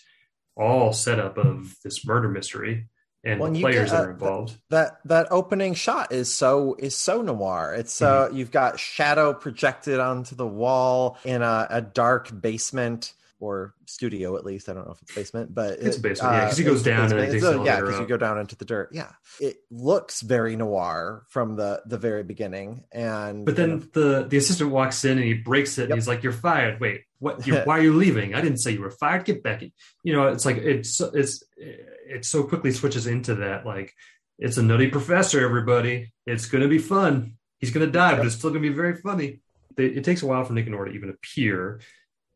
all 0.57 0.93
setup 0.93 1.37
of 1.37 1.77
this 1.85 2.07
murder 2.07 2.29
mystery 2.29 2.89
and 3.25 3.41
Well, 3.41 3.51
the 3.51 3.61
players 3.61 3.91
get, 3.91 3.97
that 3.97 4.03
uh, 4.05 4.07
are 4.07 4.11
involved. 4.13 4.57
that 4.71 4.99
that 5.05 5.27
opening 5.31 5.75
shot 5.75 6.13
is 6.13 6.35
so 6.35 6.77
is 6.79 6.97
so 6.97 7.21
noir 7.21 7.75
it's 7.77 8.01
uh 8.01 8.27
Mm-hmm. 8.29 8.37
you've 8.37 8.51
got 8.51 8.81
shadow 8.81 9.35
projected 9.35 9.99
onto 10.01 10.35
the 10.35 10.47
wall 10.47 11.19
in 11.25 11.43
a, 11.43 11.67
a 11.69 11.81
dark 11.83 12.31
basement 12.41 13.13
or 13.39 13.75
studio 13.87 14.37
at 14.37 14.45
least 14.45 14.69
i 14.69 14.73
don't 14.73 14.87
know 14.87 14.93
if 14.93 15.03
it's 15.03 15.15
basement 15.15 15.55
but 15.55 15.79
It's 15.79 15.97
it- 15.99 16.03
basement, 16.03 16.35
yeah, 16.35 16.49
'cause 16.49 16.57
he 16.59 16.65
uh, 16.65 16.69
goes 16.69 16.83
down 16.83 17.01
and 17.03 17.11
basement. 17.11 17.33
takes 17.33 17.45
It's 17.45 17.67
yeah 17.67 17.81
because 17.81 18.01
you 18.01 18.07
go 18.07 18.17
down 18.17 18.39
into 18.39 18.57
the 18.57 18.65
dirt 18.65 18.89
yeah 18.93 19.13
it 19.41 19.57
looks 19.71 20.23
very 20.23 20.57
noir 20.57 21.25
from 21.29 21.57
the 21.57 21.83
the 21.87 21.99
very 21.99 22.23
beginning 22.23 22.85
and 22.93 23.45
But 23.45 23.57
then 23.57 23.89
the 23.93 24.27
the 24.29 24.37
assistant 24.39 24.71
walks 24.71 25.05
in 25.05 25.19
and 25.19 25.27
he 25.27 25.35
breaks 25.35 25.77
it 25.79 25.85
and 25.91 25.95
he's 25.95 26.09
like, 26.09 26.23
"You're 26.23 26.33
fired." 26.33 26.81
Wait, 26.81 27.03
what? 27.19 27.47
You're, 27.47 27.63
why 27.69 27.79
are 27.79 27.83
you 27.83 27.95
leaving? 27.95 28.35
I 28.35 28.41
didn't 28.41 28.59
say 28.59 28.71
you 28.73 28.81
were 28.81 28.91
fired. 28.91 29.25
Get 29.25 29.43
back. 29.43 29.63
You 30.03 30.13
know, 30.15 30.29
it's 30.29 30.45
like 30.47 30.57
it's 30.57 31.01
it's 31.01 31.45
it 31.59 32.25
so 32.25 32.43
quickly 32.45 32.73
switches 32.73 33.07
into 33.07 33.35
that 33.37 33.67
like 33.67 33.93
it's 34.39 34.57
a 34.57 34.63
nutty 34.63 34.89
professor. 34.89 35.45
Everybody, 35.45 36.13
it's 36.27 36.47
gonna 36.47 36.69
be 36.69 36.79
fun. 36.79 37.35
He's 37.59 37.71
gonna 37.71 37.87
die, 37.87 38.17
but 38.17 38.27
it's 38.27 38.37
still 38.37 38.51
gonna 38.51 38.61
be 38.61 38.69
very 38.71 38.97
funny. 38.97 39.41
They, 39.77 39.87
it 39.87 40.05
takes 40.05 40.23
a 40.23 40.27
while 40.27 40.45
for 40.45 40.53
Nick 40.55 40.67
and 40.67 40.75
Nora 40.75 40.89
to 40.91 40.95
even 40.95 41.11
appear, 41.11 41.81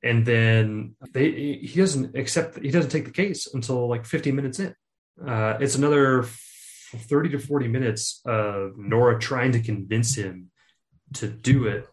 and 0.03 0.25
then 0.25 0.97
they 1.13 1.31
he 1.63 1.81
doesn't 1.81 2.17
accept. 2.17 2.59
He 2.59 2.71
doesn't 2.71 2.91
take 2.91 3.05
the 3.05 3.11
case 3.11 3.47
until 3.53 3.89
like 3.89 4.07
15 4.07 4.35
minutes 4.35 4.59
in. 4.59 4.75
Uh, 5.27 5.59
it's 5.61 5.75
another 5.75 6.23
30 6.23 7.31
to 7.31 7.39
40 7.39 7.69
minutes 7.69 8.21
of 8.25 8.79
Nora 8.79 9.19
trying 9.19 9.53
to 9.53 9.61
convince 9.61 10.15
him 10.15 10.51
to 11.15 11.29
do 11.29 11.67
it 11.67 11.87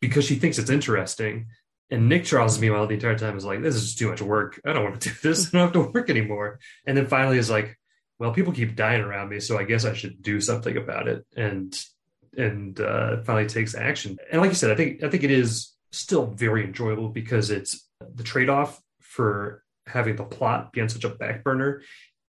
because 0.00 0.24
she 0.24 0.36
thinks 0.36 0.58
it's 0.58 0.70
interesting. 0.70 1.46
And 1.90 2.08
Nick 2.08 2.24
Charles, 2.24 2.58
meanwhile, 2.58 2.86
the 2.86 2.94
entire 2.94 3.18
time 3.18 3.36
is 3.36 3.44
like, 3.44 3.62
this 3.62 3.74
is 3.74 3.94
too 3.94 4.08
much 4.08 4.22
work. 4.22 4.58
I 4.64 4.72
don't 4.72 4.82
want 4.82 5.00
to 5.02 5.08
do 5.10 5.14
this. 5.22 5.48
I 5.48 5.58
don't 5.58 5.66
have 5.66 5.72
to 5.72 5.92
work 5.92 6.08
anymore. 6.10 6.58
And 6.86 6.96
then 6.96 7.06
finally 7.06 7.38
is 7.38 7.50
like, 7.50 7.78
well, 8.18 8.32
people 8.32 8.52
keep 8.52 8.76
dying 8.76 9.02
around 9.02 9.28
me, 9.28 9.40
so 9.40 9.58
I 9.58 9.64
guess 9.64 9.84
I 9.84 9.94
should 9.94 10.22
do 10.22 10.40
something 10.40 10.76
about 10.76 11.08
it. 11.08 11.26
And 11.36 11.78
and 12.36 12.80
uh, 12.80 13.22
finally 13.24 13.46
takes 13.46 13.74
action. 13.74 14.16
And 14.30 14.40
like 14.40 14.50
you 14.50 14.54
said, 14.54 14.70
I 14.70 14.74
think 14.74 15.02
I 15.02 15.10
think 15.10 15.22
it 15.22 15.30
is 15.30 15.72
still 15.92 16.26
very 16.26 16.64
enjoyable 16.64 17.08
because 17.08 17.50
it's 17.50 17.88
the 18.14 18.22
trade-off 18.22 18.80
for 19.00 19.62
having 19.86 20.16
the 20.16 20.24
plot 20.24 20.72
be 20.72 20.80
on 20.80 20.88
such 20.88 21.04
a 21.04 21.08
back 21.08 21.44
burner 21.44 21.82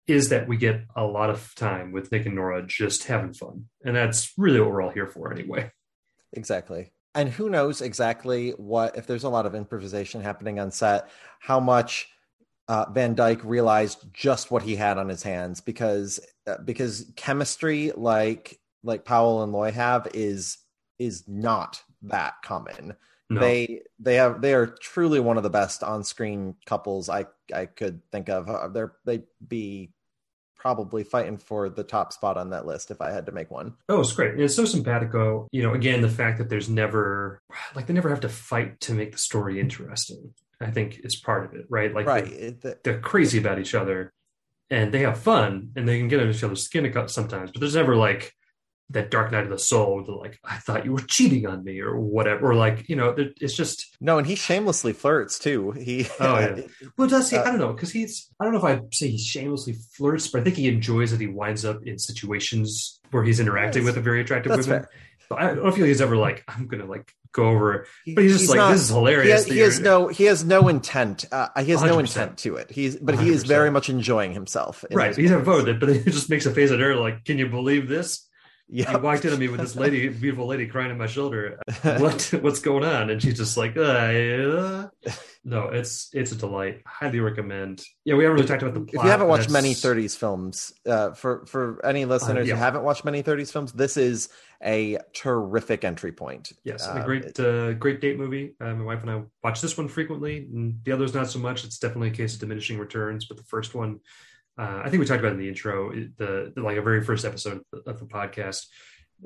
is 0.06 0.30
that 0.30 0.48
we 0.48 0.56
get 0.56 0.82
a 0.96 1.04
lot 1.04 1.30
of 1.30 1.54
time 1.54 1.92
with 1.92 2.10
Nick 2.10 2.26
and 2.26 2.34
Nora 2.34 2.66
just 2.66 3.04
having 3.04 3.32
fun. 3.32 3.66
And 3.84 3.94
that's 3.94 4.32
really 4.36 4.60
what 4.60 4.70
we're 4.70 4.82
all 4.82 4.90
here 4.90 5.06
for 5.06 5.32
anyway. 5.32 5.70
Exactly. 6.32 6.92
And 7.14 7.28
who 7.28 7.48
knows 7.48 7.80
exactly 7.80 8.50
what, 8.50 8.96
if 8.96 9.06
there's 9.06 9.24
a 9.24 9.28
lot 9.28 9.46
of 9.46 9.54
improvisation 9.54 10.22
happening 10.22 10.58
on 10.58 10.70
set, 10.70 11.08
how 11.40 11.60
much 11.60 12.08
uh, 12.68 12.86
Van 12.90 13.14
Dyke 13.14 13.44
realized 13.44 14.06
just 14.12 14.50
what 14.50 14.62
he 14.62 14.76
had 14.76 14.98
on 14.98 15.08
his 15.08 15.22
hands 15.22 15.60
because 15.60 16.20
uh, 16.46 16.56
because 16.64 17.12
chemistry 17.16 17.92
like 17.94 18.58
like 18.82 19.04
Powell 19.04 19.42
and 19.42 19.52
Loy 19.52 19.72
have 19.72 20.08
is 20.14 20.58
is 20.98 21.24
not 21.28 21.82
that 22.02 22.34
common. 22.42 22.96
No. 23.30 23.40
They 23.40 23.82
they 23.98 24.16
have 24.16 24.40
they 24.42 24.52
are 24.54 24.66
truly 24.66 25.20
one 25.20 25.36
of 25.36 25.42
the 25.42 25.50
best 25.50 25.82
on 25.82 26.04
screen 26.04 26.56
couples 26.66 27.08
I 27.08 27.26
I 27.54 27.66
could 27.66 28.02
think 28.10 28.28
of. 28.28 28.48
Uh, 28.48 28.68
They're 28.68 28.92
they'd 29.06 29.24
be 29.46 29.92
probably 30.56 31.02
fighting 31.02 31.38
for 31.38 31.68
the 31.68 31.82
top 31.82 32.12
spot 32.12 32.36
on 32.36 32.50
that 32.50 32.66
list 32.66 32.90
if 32.92 33.00
I 33.00 33.10
had 33.10 33.26
to 33.26 33.32
make 33.32 33.50
one. 33.50 33.74
Oh, 33.88 34.00
it's 34.00 34.12
great. 34.12 34.32
And 34.32 34.40
it's 34.42 34.54
so 34.54 34.64
simpatico. 34.64 35.48
You 35.50 35.62
know, 35.64 35.74
again, 35.74 36.02
the 36.02 36.08
fact 36.08 36.38
that 36.38 36.48
there's 36.48 36.68
never 36.68 37.40
like 37.74 37.86
they 37.86 37.94
never 37.94 38.10
have 38.10 38.20
to 38.20 38.28
fight 38.28 38.80
to 38.82 38.92
make 38.92 39.12
the 39.12 39.18
story 39.18 39.58
interesting. 39.60 40.34
I 40.60 40.70
think 40.70 41.00
is 41.02 41.16
part 41.16 41.44
of 41.44 41.54
it, 41.58 41.66
right? 41.68 41.92
Like 41.92 42.06
Right. 42.06 42.24
they're, 42.24 42.50
the- 42.52 42.78
they're 42.84 43.00
crazy 43.00 43.38
about 43.38 43.58
each 43.58 43.74
other 43.74 44.12
and 44.70 44.92
they 44.94 45.00
have 45.00 45.18
fun 45.18 45.70
and 45.74 45.88
they 45.88 45.98
can 45.98 46.06
get 46.08 46.20
under 46.20 46.30
each 46.32 46.44
other's 46.44 46.62
skin 46.62 46.92
sometimes, 47.08 47.50
but 47.50 47.58
there's 47.60 47.74
never 47.74 47.96
like 47.96 48.32
that 48.92 49.10
dark 49.10 49.32
night 49.32 49.44
of 49.44 49.50
the 49.50 49.58
soul 49.58 50.04
like, 50.20 50.38
I 50.44 50.56
thought 50.58 50.84
you 50.84 50.92
were 50.92 51.00
cheating 51.00 51.46
on 51.46 51.64
me 51.64 51.80
or 51.80 51.98
whatever. 51.98 52.50
Or 52.50 52.54
like, 52.54 52.88
you 52.88 52.96
know, 52.96 53.14
it's 53.16 53.54
just 53.54 53.96
No, 54.00 54.18
and 54.18 54.26
he 54.26 54.34
shamelessly 54.36 54.92
flirts 54.92 55.38
too. 55.38 55.72
He 55.72 56.06
Oh 56.20 56.38
yeah. 56.38 56.60
Well, 56.96 57.08
does 57.08 57.30
he? 57.30 57.36
Uh, 57.36 57.42
I 57.42 57.46
don't 57.46 57.58
know 57.58 57.72
because 57.72 57.90
he's. 57.92 58.28
I 58.40 58.44
don't 58.44 58.52
know 58.52 58.58
if 58.60 58.64
I'd 58.64 58.94
say 58.94 59.08
he 59.08 59.18
shamelessly 59.18 59.74
flirts, 59.96 60.28
but 60.28 60.40
I 60.40 60.44
think 60.44 60.56
he 60.56 60.68
enjoys 60.68 61.10
that 61.10 61.20
he 61.20 61.26
winds 61.26 61.64
up 61.64 61.82
in 61.86 61.98
situations 61.98 63.00
where 63.10 63.22
he's 63.24 63.40
interacting 63.40 63.84
with 63.84 63.96
a 63.96 64.00
very 64.00 64.20
attractive 64.20 64.50
woman. 64.50 64.64
fair. 64.64 64.88
I 65.30 65.54
don't 65.54 65.72
feel 65.74 65.86
he's 65.86 66.02
ever 66.02 66.16
like, 66.16 66.44
I'm 66.48 66.66
gonna 66.68 66.84
like 66.84 67.10
go 67.32 67.48
over. 67.48 67.74
it. 67.74 67.88
But 68.14 68.22
he's 68.24 68.32
just 68.32 68.42
He's 68.42 68.50
like, 68.50 68.56
not- 68.58 68.72
this 68.72 68.82
is 68.82 68.88
hilarious. 68.90 69.24
He 69.24 69.30
has, 69.30 69.46
he 69.56 69.58
has 69.60 69.80
no 69.80 70.08
he 70.08 70.24
has 70.24 70.44
no 70.44 70.68
intent. 70.68 71.24
Uh, 71.32 71.48
he 71.62 71.70
has 71.70 71.82
no 71.82 71.96
100%. 71.96 72.00
intent 72.00 72.38
to 72.38 72.56
it. 72.56 72.70
He's 72.70 72.96
but 72.96 73.18
he 73.18 73.30
is 73.30 73.44
100%. 73.44 73.48
very 73.48 73.70
much 73.70 73.88
enjoying 73.88 74.32
himself. 74.34 74.84
right. 74.92 75.16
He's 75.16 75.30
moments. 75.30 75.30
having 75.30 75.44
fun 75.46 75.56
with 75.56 75.68
it, 75.68 75.80
but 75.80 75.88
he 76.04 76.10
just 76.10 76.28
makes 76.28 76.44
a 76.44 76.52
face 76.52 76.70
at 76.70 76.80
her 76.80 76.94
like, 76.96 77.24
can 77.24 77.38
you 77.38 77.48
believe 77.48 77.88
this? 77.88 78.28
Yeah. 78.74 78.90
He 78.90 78.96
walked 78.96 79.26
in 79.26 79.34
on 79.34 79.38
me 79.38 79.48
with 79.48 79.60
this 79.60 79.76
lady, 79.76 80.08
beautiful 80.08 80.46
lady, 80.46 80.66
crying 80.66 80.90
on 80.90 80.96
my 80.96 81.06
shoulder. 81.06 81.60
What 81.82 82.22
what's 82.40 82.60
going 82.60 82.84
on? 82.84 83.10
And 83.10 83.20
she's 83.20 83.36
just 83.36 83.58
like, 83.58 83.76
uh, 83.76 84.88
no, 85.44 85.68
it's 85.68 86.08
it's 86.14 86.32
a 86.32 86.36
delight. 86.36 86.80
Highly 86.86 87.20
recommend. 87.20 87.84
Yeah, 88.06 88.14
we 88.14 88.24
haven't 88.24 88.36
really 88.36 88.48
talked 88.48 88.62
about 88.62 88.72
the 88.72 88.80
If 88.80 88.94
you 88.94 89.10
haven't 89.10 89.28
watched 89.28 89.50
many 89.50 89.74
30s 89.74 90.16
films, 90.16 90.72
uh, 90.86 91.12
for 91.12 91.44
for 91.44 91.84
any 91.84 92.06
listeners 92.06 92.48
yeah. 92.48 92.54
who 92.54 92.60
haven't 92.60 92.82
watched 92.82 93.04
many 93.04 93.22
30s 93.22 93.52
films, 93.52 93.72
this 93.72 93.98
is 93.98 94.30
a 94.64 94.96
terrific 95.12 95.84
entry 95.84 96.12
point. 96.12 96.52
Yes, 96.64 96.86
a 96.86 97.02
great, 97.04 97.38
uh, 97.38 97.74
great 97.74 98.00
date 98.00 98.18
movie. 98.18 98.54
Uh, 98.58 98.72
my 98.74 98.84
wife 98.84 99.02
and 99.02 99.10
I 99.10 99.22
watch 99.44 99.60
this 99.60 99.76
one 99.76 99.88
frequently, 99.88 100.48
and 100.50 100.80
the 100.84 100.92
others 100.92 101.12
not 101.12 101.28
so 101.28 101.40
much. 101.40 101.64
It's 101.64 101.78
definitely 101.78 102.08
a 102.08 102.12
case 102.12 102.34
of 102.34 102.40
diminishing 102.40 102.78
returns. 102.78 103.26
But 103.26 103.36
the 103.36 103.42
first 103.42 103.74
one, 103.74 104.00
uh, 104.58 104.82
I 104.84 104.90
think 104.90 105.00
we 105.00 105.06
talked 105.06 105.20
about 105.20 105.32
in 105.32 105.38
the 105.38 105.48
intro, 105.48 105.90
the, 105.92 106.52
the 106.54 106.62
like 106.62 106.76
a 106.76 106.82
very 106.82 107.02
first 107.02 107.24
episode 107.24 107.58
of 107.58 107.84
the, 107.84 107.90
of 107.90 108.00
the 108.00 108.06
podcast. 108.06 108.66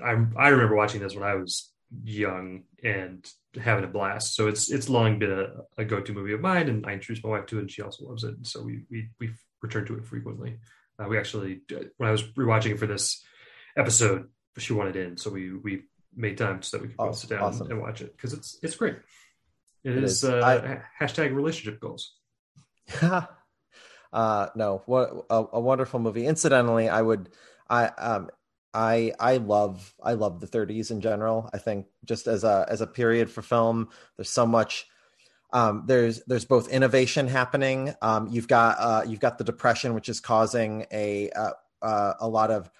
I 0.04 0.10
I 0.36 0.48
remember 0.48 0.76
watching 0.76 1.00
this 1.00 1.14
when 1.14 1.24
I 1.24 1.34
was 1.34 1.72
young 2.04 2.64
and 2.82 3.26
having 3.60 3.84
a 3.84 3.88
blast. 3.88 4.34
So 4.34 4.48
it's 4.48 4.70
it's 4.70 4.88
long 4.88 5.18
been 5.18 5.32
a, 5.32 5.46
a 5.78 5.84
go 5.84 6.00
to 6.00 6.12
movie 6.12 6.32
of 6.32 6.40
mine, 6.40 6.68
and 6.68 6.86
I 6.86 6.92
introduced 6.92 7.24
my 7.24 7.30
wife 7.30 7.46
to 7.46 7.58
it, 7.58 7.62
and 7.62 7.70
she 7.70 7.82
also 7.82 8.06
loves 8.06 8.24
it. 8.24 8.34
So 8.42 8.62
we 8.62 8.82
we 8.90 9.08
we 9.18 9.30
return 9.62 9.86
to 9.86 9.96
it 9.96 10.04
frequently. 10.06 10.58
Uh, 10.98 11.08
we 11.08 11.18
actually 11.18 11.60
when 11.96 12.08
I 12.08 12.12
was 12.12 12.22
rewatching 12.22 12.72
it 12.72 12.78
for 12.78 12.86
this 12.86 13.24
episode, 13.76 14.28
she 14.58 14.72
wanted 14.72 14.96
in, 14.96 15.16
so 15.16 15.30
we 15.30 15.52
we 15.54 15.82
made 16.14 16.38
time 16.38 16.62
so 16.62 16.76
that 16.76 16.82
we 16.82 16.88
could 16.88 16.96
both 16.96 17.18
sit 17.18 17.30
down 17.30 17.42
awesome. 17.42 17.70
and 17.70 17.80
watch 17.80 18.00
it 18.00 18.16
because 18.16 18.32
it's 18.32 18.58
it's 18.62 18.76
great. 18.76 18.96
It 19.84 19.96
is, 20.02 20.24
is. 20.24 20.30
uh, 20.30 20.40
I- 20.44 21.04
hashtag 21.04 21.34
relationship 21.34 21.80
goals. 21.80 22.14
uh 24.16 24.48
no 24.56 24.82
what 24.86 25.26
a, 25.30 25.44
a 25.52 25.60
wonderful 25.60 26.00
movie. 26.00 26.26
Incidentally 26.26 26.88
i 26.88 27.00
would 27.00 27.28
i 27.68 27.86
um 27.86 28.30
i 28.74 29.12
i 29.20 29.36
love 29.36 29.94
i 30.02 30.14
love 30.14 30.40
the 30.40 30.46
30s 30.46 30.90
in 30.90 31.00
general. 31.00 31.50
I 31.52 31.58
think 31.58 31.86
just 32.04 32.26
as 32.26 32.42
a 32.42 32.66
as 32.68 32.80
a 32.80 32.86
period 32.86 33.30
for 33.30 33.42
film 33.42 33.90
there's 34.16 34.30
so 34.30 34.46
much 34.46 34.86
um 35.52 35.84
there's 35.86 36.22
there's 36.26 36.46
both 36.46 36.68
innovation 36.68 37.28
happening. 37.28 37.94
Um 38.00 38.28
you've 38.28 38.48
got 38.48 38.76
uh 38.80 39.02
you've 39.06 39.20
got 39.20 39.38
the 39.38 39.44
depression 39.44 39.94
which 39.94 40.08
is 40.08 40.18
causing 40.18 40.86
a 40.90 41.30
uh, 41.30 41.52
uh 41.82 42.14
a 42.18 42.28
lot 42.28 42.50
of 42.50 42.70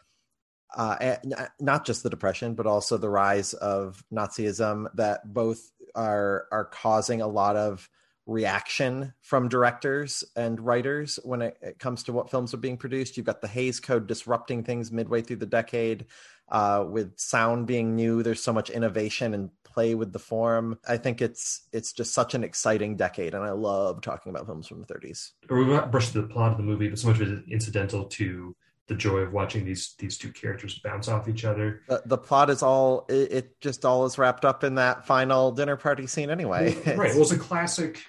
uh, 0.75 0.97
eh, 1.01 1.17
not 1.61 1.87
just 1.87 2.03
the 2.03 2.11
depression, 2.11 2.55
but 2.55 2.67
also 2.67 2.97
the 2.97 3.09
rise 3.09 3.55
of 3.55 4.05
Nazism 4.13 4.87
that 4.95 5.33
both 5.33 5.73
are 5.95 6.47
are 6.53 6.67
causing 6.67 7.23
a 7.23 7.27
lot 7.27 7.57
of 7.57 7.89
reaction 8.27 9.15
from 9.21 9.49
directors 9.49 10.25
and 10.35 10.61
writers 10.61 11.19
when 11.23 11.43
it, 11.43 11.57
it 11.63 11.79
comes 11.79 12.03
to 12.03 12.13
what 12.13 12.31
films 12.31 12.53
are 12.53 12.59
being 12.59 12.77
produced. 12.77 13.17
You've 13.17 13.27
got 13.27 13.41
the 13.41 13.49
Hays 13.49 13.81
Code 13.81 14.07
disrupting 14.07 14.65
things 14.65 14.91
midway 14.91 15.23
through 15.23 15.37
the 15.37 15.47
decade, 15.47 16.07
uh, 16.49 16.85
with 16.89 17.19
sound 17.19 17.67
being 17.67 17.95
new. 17.97 18.23
There's 18.23 18.43
so 18.43 18.53
much 18.53 18.71
innovation 18.71 19.35
and 19.35 19.51
play 19.65 19.95
with 19.95 20.13
the 20.13 20.19
form. 20.19 20.79
I 20.89 20.97
think 20.97 21.21
it's 21.21 21.63
it's 21.73 21.93
just 21.93 22.15
such 22.15 22.35
an 22.35 22.45
exciting 22.45 22.97
decade, 22.97 23.35
and 23.35 23.45
I 23.45 23.51
love 23.51 24.01
talking 24.01 24.31
about 24.31 24.47
films 24.47 24.67
from 24.67 24.81
the 24.81 24.87
30s. 24.87 25.33
Or 25.49 25.59
we 25.59 25.65
won't 25.65 25.91
brush 25.91 26.11
the 26.11 26.23
plot 26.23 26.53
of 26.53 26.57
the 26.57 26.65
movie, 26.65 26.89
but 26.89 26.99
so 26.99 27.09
much 27.09 27.21
of 27.21 27.29
it 27.29 27.33
is 27.33 27.41
incidental 27.49 28.05
to 28.05 28.57
the 28.89 28.95
joy 28.95 29.19
of 29.19 29.33
watching 29.33 29.65
these 29.65 29.95
these 29.99 30.17
two 30.19 30.33
characters 30.33 30.79
bounce 30.79 31.09
off 31.09 31.29
each 31.29 31.45
other. 31.45 31.83
The, 31.89 32.03
the 32.07 32.19
plot 32.19 32.51
is 32.51 32.63
all 32.63 33.07
it, 33.09 33.33
it 33.33 33.61
just 33.61 33.85
all 33.85 34.05
is 34.05 34.19
wrapped 34.19 34.45
up 34.45 34.65
in 34.65 34.77
that 34.77 35.07
final 35.07 35.53
dinner 35.53 35.77
party 35.77 36.07
scene 36.07 36.31
anyway. 36.31 36.75
right. 36.87 37.13
Well, 37.13 37.23
it's 37.23 37.33
a 37.33 37.39
classic. 37.39 38.03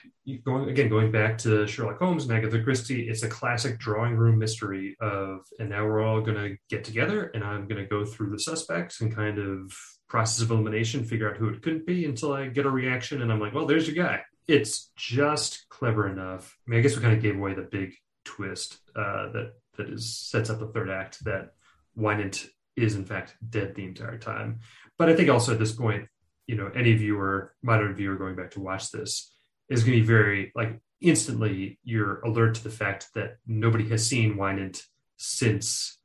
Going 0.43 0.69
again, 0.69 0.89
going 0.89 1.09
back 1.09 1.37
to 1.39 1.65
Sherlock 1.67 1.99
Holmes 1.99 2.25
and 2.25 2.33
Agatha 2.33 2.61
Christie, 2.61 3.07
it's 3.07 3.23
a 3.23 3.29
classic 3.29 3.79
drawing 3.79 4.13
room 4.17 4.37
mystery 4.37 4.97
of, 4.99 5.39
and 5.57 5.69
now 5.69 5.85
we're 5.85 6.03
all 6.03 6.19
going 6.19 6.35
to 6.35 6.57
get 6.69 6.83
together, 6.83 7.31
and 7.33 7.45
I'm 7.45 7.65
going 7.65 7.81
to 7.81 7.87
go 7.87 8.03
through 8.03 8.31
the 8.31 8.39
suspects 8.39 8.99
and 8.99 9.15
kind 9.15 9.39
of 9.39 9.71
process 10.09 10.41
of 10.41 10.51
elimination, 10.51 11.05
figure 11.05 11.29
out 11.29 11.37
who 11.37 11.47
it 11.47 11.61
couldn't 11.61 11.85
be 11.85 12.03
until 12.03 12.33
I 12.33 12.47
get 12.49 12.65
a 12.65 12.69
reaction, 12.69 13.21
and 13.21 13.31
I'm 13.31 13.39
like, 13.39 13.53
well, 13.53 13.65
there's 13.65 13.87
your 13.87 13.95
guy. 14.05 14.21
it's 14.49 14.91
just 14.97 15.65
clever 15.69 16.09
enough. 16.09 16.57
I 16.67 16.71
mean, 16.71 16.79
I 16.79 16.83
guess 16.83 16.97
we 16.97 17.01
kind 17.01 17.15
of 17.15 17.21
gave 17.21 17.37
away 17.37 17.53
the 17.53 17.61
big 17.61 17.93
twist 18.25 18.79
uh, 18.97 19.31
that 19.31 19.53
that 19.77 19.89
is 19.89 20.13
sets 20.13 20.49
up 20.49 20.59
the 20.59 20.67
third 20.67 20.89
act 20.89 21.23
that 21.25 21.53
Wynant 21.97 22.47
is 22.75 22.95
in 22.95 23.05
fact 23.05 23.35
dead 23.49 23.75
the 23.75 23.85
entire 23.85 24.17
time. 24.17 24.59
But 24.97 25.09
I 25.09 25.15
think 25.15 25.29
also 25.29 25.53
at 25.53 25.59
this 25.59 25.73
point, 25.73 26.07
you 26.45 26.55
know, 26.55 26.71
any 26.75 26.93
viewer, 26.93 27.53
modern 27.61 27.93
viewer 27.93 28.15
going 28.15 28.35
back 28.35 28.51
to 28.51 28.59
watch 28.59 28.91
this 28.91 29.31
is 29.69 29.83
going 29.83 29.97
to 29.97 30.01
be 30.01 30.07
very 30.07 30.51
like 30.55 30.79
instantly 31.01 31.79
you're 31.83 32.21
alert 32.21 32.55
to 32.55 32.63
the 32.63 32.69
fact 32.69 33.07
that 33.13 33.37
nobody 33.45 33.87
has 33.89 34.07
seen 34.07 34.35
Wynant 34.35 34.81
since 35.17 35.99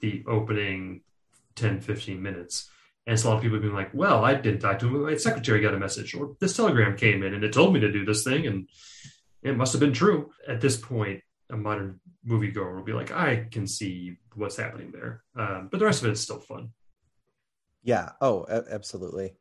the 0.00 0.24
opening 0.26 1.02
10, 1.56 1.80
15 1.80 2.22
minutes. 2.22 2.68
And 3.06 3.18
so 3.18 3.28
a 3.28 3.30
lot 3.30 3.36
of 3.36 3.42
people 3.42 3.56
have 3.56 3.62
been 3.62 3.74
like, 3.74 3.92
well, 3.92 4.24
I 4.24 4.34
didn't 4.34 4.60
talk 4.60 4.78
to 4.78 4.86
him. 4.86 5.02
My 5.02 5.16
secretary 5.16 5.60
got 5.60 5.74
a 5.74 5.78
message, 5.78 6.14
or 6.14 6.36
this 6.40 6.56
telegram 6.56 6.96
came 6.96 7.22
in 7.22 7.34
and 7.34 7.42
it 7.42 7.52
told 7.52 7.74
me 7.74 7.80
to 7.80 7.90
do 7.90 8.04
this 8.04 8.22
thing, 8.22 8.46
and 8.46 8.68
it 9.42 9.56
must 9.56 9.72
have 9.72 9.80
been 9.80 9.92
true. 9.92 10.30
At 10.46 10.60
this 10.60 10.76
point, 10.76 11.22
a 11.52 11.56
modern 11.56 12.00
moviegoer 12.26 12.74
will 12.74 12.82
be 12.82 12.92
like, 12.92 13.12
I 13.12 13.46
can 13.50 13.66
see 13.66 14.16
what's 14.34 14.56
happening 14.56 14.90
there. 14.90 15.22
Um, 15.36 15.68
but 15.70 15.78
the 15.78 15.86
rest 15.86 16.02
of 16.02 16.08
it 16.08 16.12
is 16.12 16.20
still 16.20 16.40
fun. 16.40 16.70
Yeah. 17.84 18.10
Oh, 18.20 18.46
absolutely. 18.48 19.34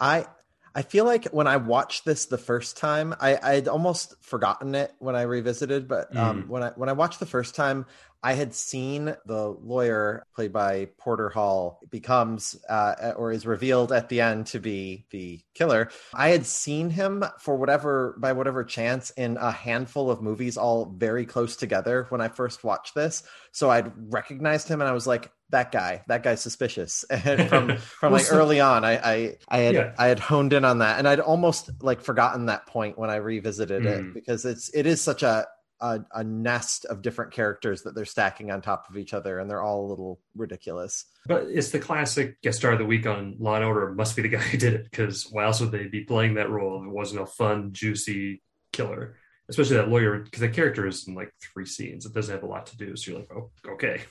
I 0.00 0.26
I 0.74 0.82
feel 0.82 1.04
like 1.04 1.26
when 1.26 1.46
I 1.46 1.56
watched 1.56 2.04
this 2.04 2.26
the 2.26 2.38
first 2.38 2.76
time, 2.76 3.14
I 3.20 3.38
I'd 3.42 3.68
almost 3.68 4.14
forgotten 4.22 4.74
it 4.74 4.92
when 4.98 5.16
I 5.16 5.22
revisited, 5.22 5.88
but 5.88 6.14
um, 6.16 6.44
mm. 6.44 6.48
when 6.48 6.62
I 6.62 6.70
when 6.70 6.88
I 6.88 6.92
watched 6.92 7.20
the 7.20 7.26
first 7.26 7.54
time, 7.54 7.86
I 8.22 8.32
had 8.32 8.52
seen 8.54 9.14
the 9.26 9.48
lawyer 9.48 10.24
played 10.34 10.52
by 10.52 10.88
Porter 10.98 11.28
Hall 11.28 11.80
becomes 11.88 12.56
uh, 12.68 13.12
or 13.16 13.30
is 13.30 13.46
revealed 13.46 13.92
at 13.92 14.08
the 14.08 14.20
end 14.20 14.46
to 14.48 14.58
be 14.58 15.06
the 15.10 15.40
killer. 15.54 15.90
I 16.14 16.30
had 16.30 16.44
seen 16.44 16.90
him 16.90 17.24
for 17.38 17.56
whatever 17.56 18.16
by 18.18 18.32
whatever 18.32 18.64
chance 18.64 19.10
in 19.10 19.36
a 19.36 19.52
handful 19.52 20.10
of 20.10 20.20
movies, 20.20 20.56
all 20.56 20.86
very 20.86 21.26
close 21.26 21.54
together 21.54 22.06
when 22.08 22.20
I 22.20 22.28
first 22.28 22.64
watched 22.64 22.94
this. 22.94 23.22
So 23.52 23.70
I'd 23.70 23.92
recognized 24.12 24.68
him, 24.68 24.80
and 24.80 24.88
I 24.88 24.92
was 24.92 25.06
like, 25.06 25.30
"That 25.50 25.72
guy, 25.72 26.02
that 26.08 26.22
guy's 26.22 26.40
suspicious." 26.40 27.04
And 27.10 27.48
from 27.48 27.76
from 27.78 28.12
like 28.12 28.32
early 28.32 28.60
on, 28.60 28.84
I 28.84 28.96
I, 28.96 29.36
I 29.48 29.58
had 29.58 29.74
yeah. 29.74 29.94
I 29.98 30.06
had 30.06 30.18
honed 30.18 30.52
in 30.52 30.64
on 30.64 30.78
that, 30.78 30.98
and 30.98 31.08
I'd 31.08 31.20
almost 31.20 31.70
like 31.82 32.00
forgotten 32.00 32.46
that 32.46 32.66
point 32.66 32.98
when 32.98 33.10
I 33.10 33.16
revisited 33.16 33.82
mm. 33.82 33.86
it 33.86 34.14
because 34.14 34.44
it's 34.44 34.70
it 34.74 34.86
is 34.86 35.00
such 35.00 35.22
a 35.22 35.46
a, 35.80 36.00
a, 36.12 36.24
nest 36.24 36.84
of 36.86 37.02
different 37.02 37.32
characters 37.32 37.82
that 37.82 37.94
they're 37.94 38.04
stacking 38.04 38.50
on 38.50 38.60
top 38.60 38.86
of 38.90 38.96
each 38.96 39.14
other, 39.14 39.38
and 39.38 39.50
they're 39.50 39.62
all 39.62 39.86
a 39.86 39.90
little 39.90 40.20
ridiculous. 40.36 41.04
But 41.26 41.46
it's 41.48 41.70
the 41.70 41.78
classic 41.78 42.40
guest 42.42 42.58
star 42.58 42.72
of 42.72 42.78
the 42.78 42.84
week 42.84 43.06
on 43.06 43.36
Law 43.38 43.56
and 43.56 43.64
Order. 43.64 43.92
Must 43.92 44.16
be 44.16 44.22
the 44.22 44.28
guy 44.36 44.38
who 44.38 44.58
did 44.58 44.74
it 44.74 44.84
because 44.90 45.28
why 45.30 45.44
else 45.44 45.60
would 45.60 45.72
they 45.72 45.86
be 45.86 46.04
playing 46.04 46.34
that 46.34 46.50
role 46.50 46.80
if 46.80 46.86
it 46.86 46.92
wasn't 46.92 47.22
a 47.22 47.26
fun, 47.26 47.72
juicy 47.72 48.42
killer? 48.72 49.16
Especially 49.48 49.76
that 49.76 49.88
lawyer, 49.88 50.18
because 50.18 50.40
the 50.40 50.48
character 50.48 50.86
is 50.86 51.08
in 51.08 51.14
like 51.14 51.32
three 51.40 51.64
scenes. 51.64 52.04
It 52.04 52.12
doesn't 52.12 52.34
have 52.34 52.42
a 52.42 52.46
lot 52.46 52.66
to 52.66 52.76
do, 52.76 52.96
so 52.96 53.10
you're 53.10 53.20
like, 53.20 53.30
oh, 53.34 53.50
okay. 53.72 54.02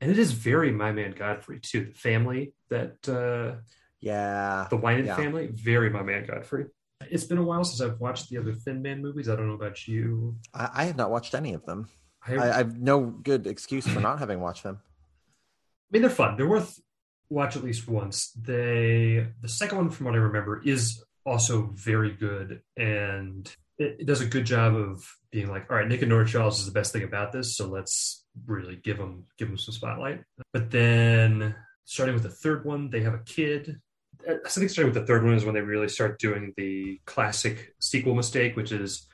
And 0.00 0.10
it 0.10 0.18
is 0.18 0.32
very 0.32 0.72
My 0.72 0.92
Man 0.92 1.12
Godfrey 1.12 1.60
too. 1.60 1.86
The 1.86 1.94
family 1.94 2.52
that, 2.70 3.08
uh 3.08 3.60
yeah, 4.00 4.66
the 4.70 4.78
Wynant 4.78 5.06
yeah. 5.06 5.16
family, 5.16 5.48
very 5.52 5.90
My 5.90 6.02
Man 6.02 6.26
Godfrey. 6.26 6.66
It's 7.10 7.24
been 7.24 7.38
a 7.38 7.42
while 7.42 7.64
since 7.64 7.80
I've 7.80 8.00
watched 8.00 8.30
the 8.30 8.38
other 8.38 8.52
Thin 8.52 8.82
Man 8.82 9.00
movies. 9.00 9.28
I 9.28 9.36
don't 9.36 9.48
know 9.48 9.54
about 9.54 9.86
you. 9.88 10.36
I, 10.54 10.70
I 10.74 10.84
have 10.84 10.96
not 10.96 11.10
watched 11.10 11.34
any 11.34 11.54
of 11.54 11.64
them. 11.64 11.88
I 12.26 12.30
have, 12.30 12.40
I, 12.40 12.50
I 12.50 12.56
have 12.58 12.78
no 12.78 13.00
good 13.06 13.46
excuse 13.46 13.86
for 13.86 14.00
not 14.00 14.18
having 14.18 14.40
watched 14.40 14.62
them. 14.64 14.80
I 14.82 15.88
mean, 15.90 16.02
they're 16.02 16.10
fun. 16.10 16.36
They're 16.36 16.48
worth 16.48 16.80
watch 17.28 17.56
at 17.56 17.64
least 17.64 17.88
once. 17.88 18.32
They 18.32 19.26
the 19.40 19.48
second 19.48 19.78
one, 19.78 19.90
from 19.90 20.06
what 20.06 20.14
I 20.14 20.18
remember, 20.18 20.60
is 20.64 21.02
also 21.24 21.70
very 21.74 22.12
good, 22.12 22.62
and 22.76 23.50
it, 23.78 23.96
it 24.00 24.06
does 24.06 24.20
a 24.20 24.26
good 24.26 24.44
job 24.44 24.74
of 24.74 25.08
being 25.30 25.48
like, 25.48 25.70
all 25.70 25.76
right, 25.76 25.88
Nick 25.88 26.02
and 26.02 26.10
Nora 26.10 26.26
Charles 26.26 26.60
is 26.60 26.66
the 26.66 26.72
best 26.72 26.92
thing 26.92 27.02
about 27.02 27.32
this, 27.32 27.56
so 27.56 27.66
let's 27.66 28.24
really 28.46 28.76
give 28.76 28.98
them 28.98 29.24
give 29.38 29.48
them 29.48 29.58
some 29.58 29.74
spotlight. 29.74 30.22
But 30.52 30.70
then 30.70 31.54
starting 31.84 32.14
with 32.14 32.24
the 32.24 32.30
third 32.30 32.64
one, 32.64 32.90
they 32.90 33.02
have 33.02 33.14
a 33.14 33.18
kid 33.18 33.80
I 34.28 34.48
think 34.48 34.70
starting 34.70 34.92
with 34.92 35.00
the 35.00 35.06
third 35.06 35.24
one 35.24 35.34
is 35.34 35.44
when 35.44 35.54
they 35.54 35.60
really 35.60 35.88
start 35.88 36.18
doing 36.18 36.52
the 36.56 37.00
classic 37.04 37.74
sequel 37.80 38.14
mistake, 38.14 38.56
which 38.56 38.72
is 38.72 39.06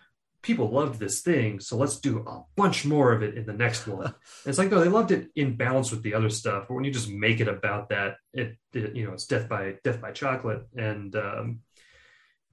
people 0.42 0.70
loved 0.70 0.98
this 0.98 1.20
thing, 1.20 1.60
so 1.60 1.76
let's 1.76 2.00
do 2.00 2.18
a 2.26 2.42
bunch 2.56 2.84
more 2.84 3.12
of 3.12 3.22
it 3.22 3.36
in 3.36 3.46
the 3.46 3.52
next 3.52 3.86
one. 3.86 4.14
it's 4.46 4.58
like 4.58 4.70
no, 4.70 4.80
they 4.80 4.88
loved 4.88 5.10
it 5.10 5.28
in 5.36 5.56
balance 5.56 5.90
with 5.90 6.02
the 6.02 6.14
other 6.14 6.30
stuff, 6.30 6.64
but 6.68 6.74
when 6.74 6.84
you 6.84 6.90
just 6.90 7.10
make 7.10 7.40
it 7.40 7.48
about 7.48 7.90
that, 7.90 8.16
it, 8.32 8.56
it 8.72 8.96
you 8.96 9.06
know 9.06 9.12
it's 9.12 9.26
death 9.26 9.48
by 9.48 9.74
death 9.84 10.00
by 10.00 10.12
chocolate, 10.12 10.66
and 10.76 11.14
um, 11.16 11.60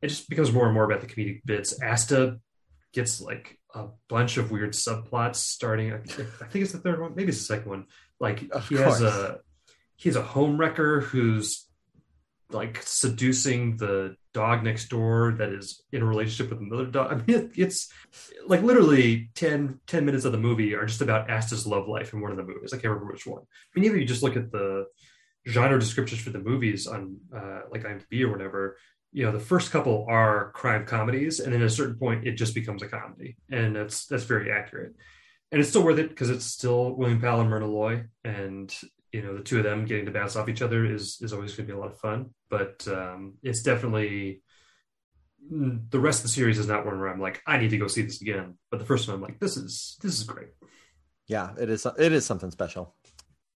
it 0.02 0.08
just 0.08 0.30
becomes 0.30 0.52
more 0.52 0.66
and 0.66 0.74
more 0.74 0.86
about 0.86 1.02
the 1.02 1.08
comedic 1.08 1.42
bits. 1.46 1.82
Asta 1.82 2.40
gets 2.94 3.22
like 3.22 3.59
a 3.74 3.88
bunch 4.08 4.38
of 4.38 4.52
weird 4.52 4.74
subplots 4.74 5.36
starting. 5.36 5.94
I 5.94 5.98
think 6.00 6.64
it's 6.64 6.72
the 6.72 6.80
third 6.80 7.00
one, 7.00 7.16
maybe 7.16 7.30
it's 7.30 7.40
the 7.40 7.44
second 7.56 7.70
one. 7.70 7.86
Like 8.20 8.50
of 8.52 8.68
he 8.68 8.76
course. 8.76 9.00
has 9.00 9.02
a 9.02 9.40
he 9.96 10.10
has 10.10 10.16
a 10.16 10.22
home 10.22 10.58
wrecker 10.58 11.02
who's 11.02 11.68
like 12.52 12.82
seducing 12.82 13.78
the 13.78 14.16
dog 14.34 14.64
next 14.64 14.90
door 14.90 15.36
that 15.38 15.50
is 15.50 15.84
in 15.92 16.02
a 16.02 16.06
relationship 16.06 16.50
with 16.50 16.60
another 16.60 16.86
dog. 16.86 17.12
I 17.12 17.16
mean, 17.16 17.40
it, 17.40 17.52
it's 17.56 17.92
like 18.48 18.62
literally 18.62 19.30
10, 19.36 19.80
10 19.88 20.06
minutes 20.06 20.26
of 20.26 20.32
the 20.32 20.38
movie 20.38 20.74
are 20.74 20.86
just 20.86 21.02
about 21.02 21.30
Asta's 21.30 21.68
love 21.68 21.88
life 21.88 22.14
in 22.14 22.22
one 22.22 22.32
of 22.32 22.38
the 22.38 22.44
movies. 22.44 22.74
I 22.74 22.78
can't 22.78 22.86
remember 22.86 23.12
which 23.12 23.28
one. 23.28 23.42
I 23.42 23.80
mean, 23.80 23.86
either 23.86 23.98
you 23.98 24.06
just 24.06 24.24
look 24.24 24.36
at 24.36 24.52
the 24.52 24.86
genre 25.48 25.80
descriptions 25.80 26.22
for 26.22 26.32
the 26.32 26.40
movies 26.40 26.88
on 26.88 27.18
uh, 27.36 27.62
like 27.72 27.84
IMDb 27.84 28.22
or 28.22 28.32
whatever. 28.32 28.78
You 29.12 29.26
know, 29.26 29.32
the 29.32 29.40
first 29.40 29.72
couple 29.72 30.06
are 30.08 30.52
crime 30.52 30.86
comedies, 30.86 31.40
and 31.40 31.54
then 31.54 31.62
at 31.62 31.68
a 31.68 31.72
certain 31.72 31.96
point, 31.96 32.28
it 32.28 32.34
just 32.34 32.54
becomes 32.54 32.84
a 32.84 32.88
comedy, 32.88 33.38
and 33.50 33.76
that's 33.76 34.06
that's 34.06 34.26
very 34.26 34.52
accurate. 34.52 34.94
And 35.52 35.60
it's 35.60 35.70
still 35.70 35.84
worth 35.84 35.98
it 35.98 36.10
because 36.10 36.30
it's 36.30 36.46
still 36.46 36.96
William 36.96 37.20
Powell 37.20 37.42
and 37.42 37.50
Myrna 37.50 37.66
Loy, 37.66 38.04
and 38.24 38.72
you 39.12 39.22
know 39.22 39.36
the 39.36 39.44
two 39.44 39.58
of 39.58 39.64
them 39.64 39.86
getting 39.86 40.06
to 40.06 40.12
bounce 40.12 40.36
off 40.36 40.50
each 40.50 40.62
other 40.62 40.86
is 40.86 41.20
is 41.22 41.34
always 41.34 41.56
going 41.56 41.68
to 41.68 41.74
be 41.74 41.78
a 41.78 41.82
lot 41.82 41.92
of 41.92 42.00
fun. 42.00 42.30
But 42.50 42.88
um 42.88 43.36
it's 43.42 43.64
definitely 43.64 44.42
the 45.50 46.00
rest 46.00 46.20
of 46.20 46.24
the 46.24 46.30
series 46.30 46.60
is 46.60 46.68
not 46.68 46.86
one 46.86 47.00
where 47.00 47.08
i'm 47.08 47.22
like 47.22 47.42
i 47.48 47.58
need 47.58 47.70
to 47.70 47.78
go 47.78 47.88
see 47.88 48.02
this 48.02 48.22
again. 48.22 48.58
But 48.70 48.80
the 48.80 48.86
first 48.86 49.08
one 49.08 49.16
i'm 49.16 49.22
like 49.22 49.40
this 49.40 49.58
is 49.58 49.98
this 50.02 50.18
is 50.18 50.24
great. 50.24 50.50
Yeah 51.28 51.52
it 51.60 51.70
is 51.70 51.86
it 51.98 52.12
is 52.12 52.26
something 52.26 52.52
special. 52.52 52.96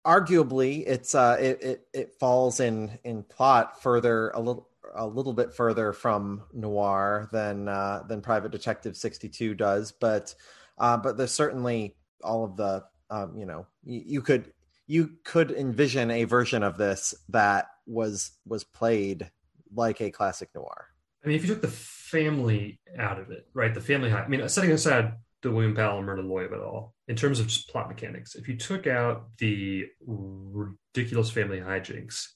Arguably 0.06 0.84
it's 0.86 1.14
uh 1.14 1.36
it 1.38 1.62
it, 1.62 1.86
it 1.92 2.14
falls 2.18 2.60
in 2.60 2.98
in 3.04 3.22
plot 3.22 3.82
further 3.82 4.30
a 4.30 4.40
little 4.40 4.68
a 4.94 5.06
little 5.06 5.32
bit 5.32 5.54
further 5.54 5.92
from 5.92 6.42
noir 6.52 7.28
than 7.32 7.68
uh 7.68 8.02
than 8.08 8.20
private 8.20 8.52
detective 8.52 8.96
62 8.96 9.54
does 9.54 9.92
but 9.92 10.34
uh 10.78 10.96
but 10.96 11.16
there's 11.16 11.32
certainly 11.32 11.96
all 12.22 12.44
of 12.44 12.56
the 12.56 12.84
um 13.10 13.36
you 13.36 13.46
know 13.46 13.66
you, 13.84 14.02
you 14.04 14.22
could 14.22 14.52
you 14.86 15.12
could 15.24 15.50
envision 15.50 16.10
a 16.10 16.24
version 16.24 16.62
of 16.62 16.76
this 16.76 17.14
that 17.28 17.66
was 17.86 18.32
was 18.46 18.64
played 18.64 19.30
like 19.74 20.00
a 20.00 20.10
classic 20.10 20.50
noir. 20.54 20.88
I 21.24 21.28
mean, 21.28 21.36
if 21.36 21.42
you 21.42 21.48
took 21.48 21.62
the 21.62 21.68
family 21.68 22.80
out 22.98 23.18
of 23.18 23.30
it, 23.30 23.46
right? 23.54 23.72
The 23.72 23.80
family. 23.80 24.12
I 24.12 24.26
mean, 24.28 24.46
setting 24.48 24.72
aside 24.72 25.14
the 25.42 25.50
William 25.50 25.74
Powell 25.74 25.98
and 25.98 26.06
Myrna 26.06 26.22
Loy 26.22 26.44
of 26.44 26.52
it 26.52 26.60
all, 26.60 26.94
in 27.08 27.16
terms 27.16 27.40
of 27.40 27.46
just 27.46 27.68
plot 27.68 27.88
mechanics, 27.88 28.34
if 28.34 28.48
you 28.48 28.56
took 28.56 28.86
out 28.86 29.28
the 29.38 29.86
ridiculous 30.04 31.30
family 31.30 31.60
hijinks, 31.60 32.28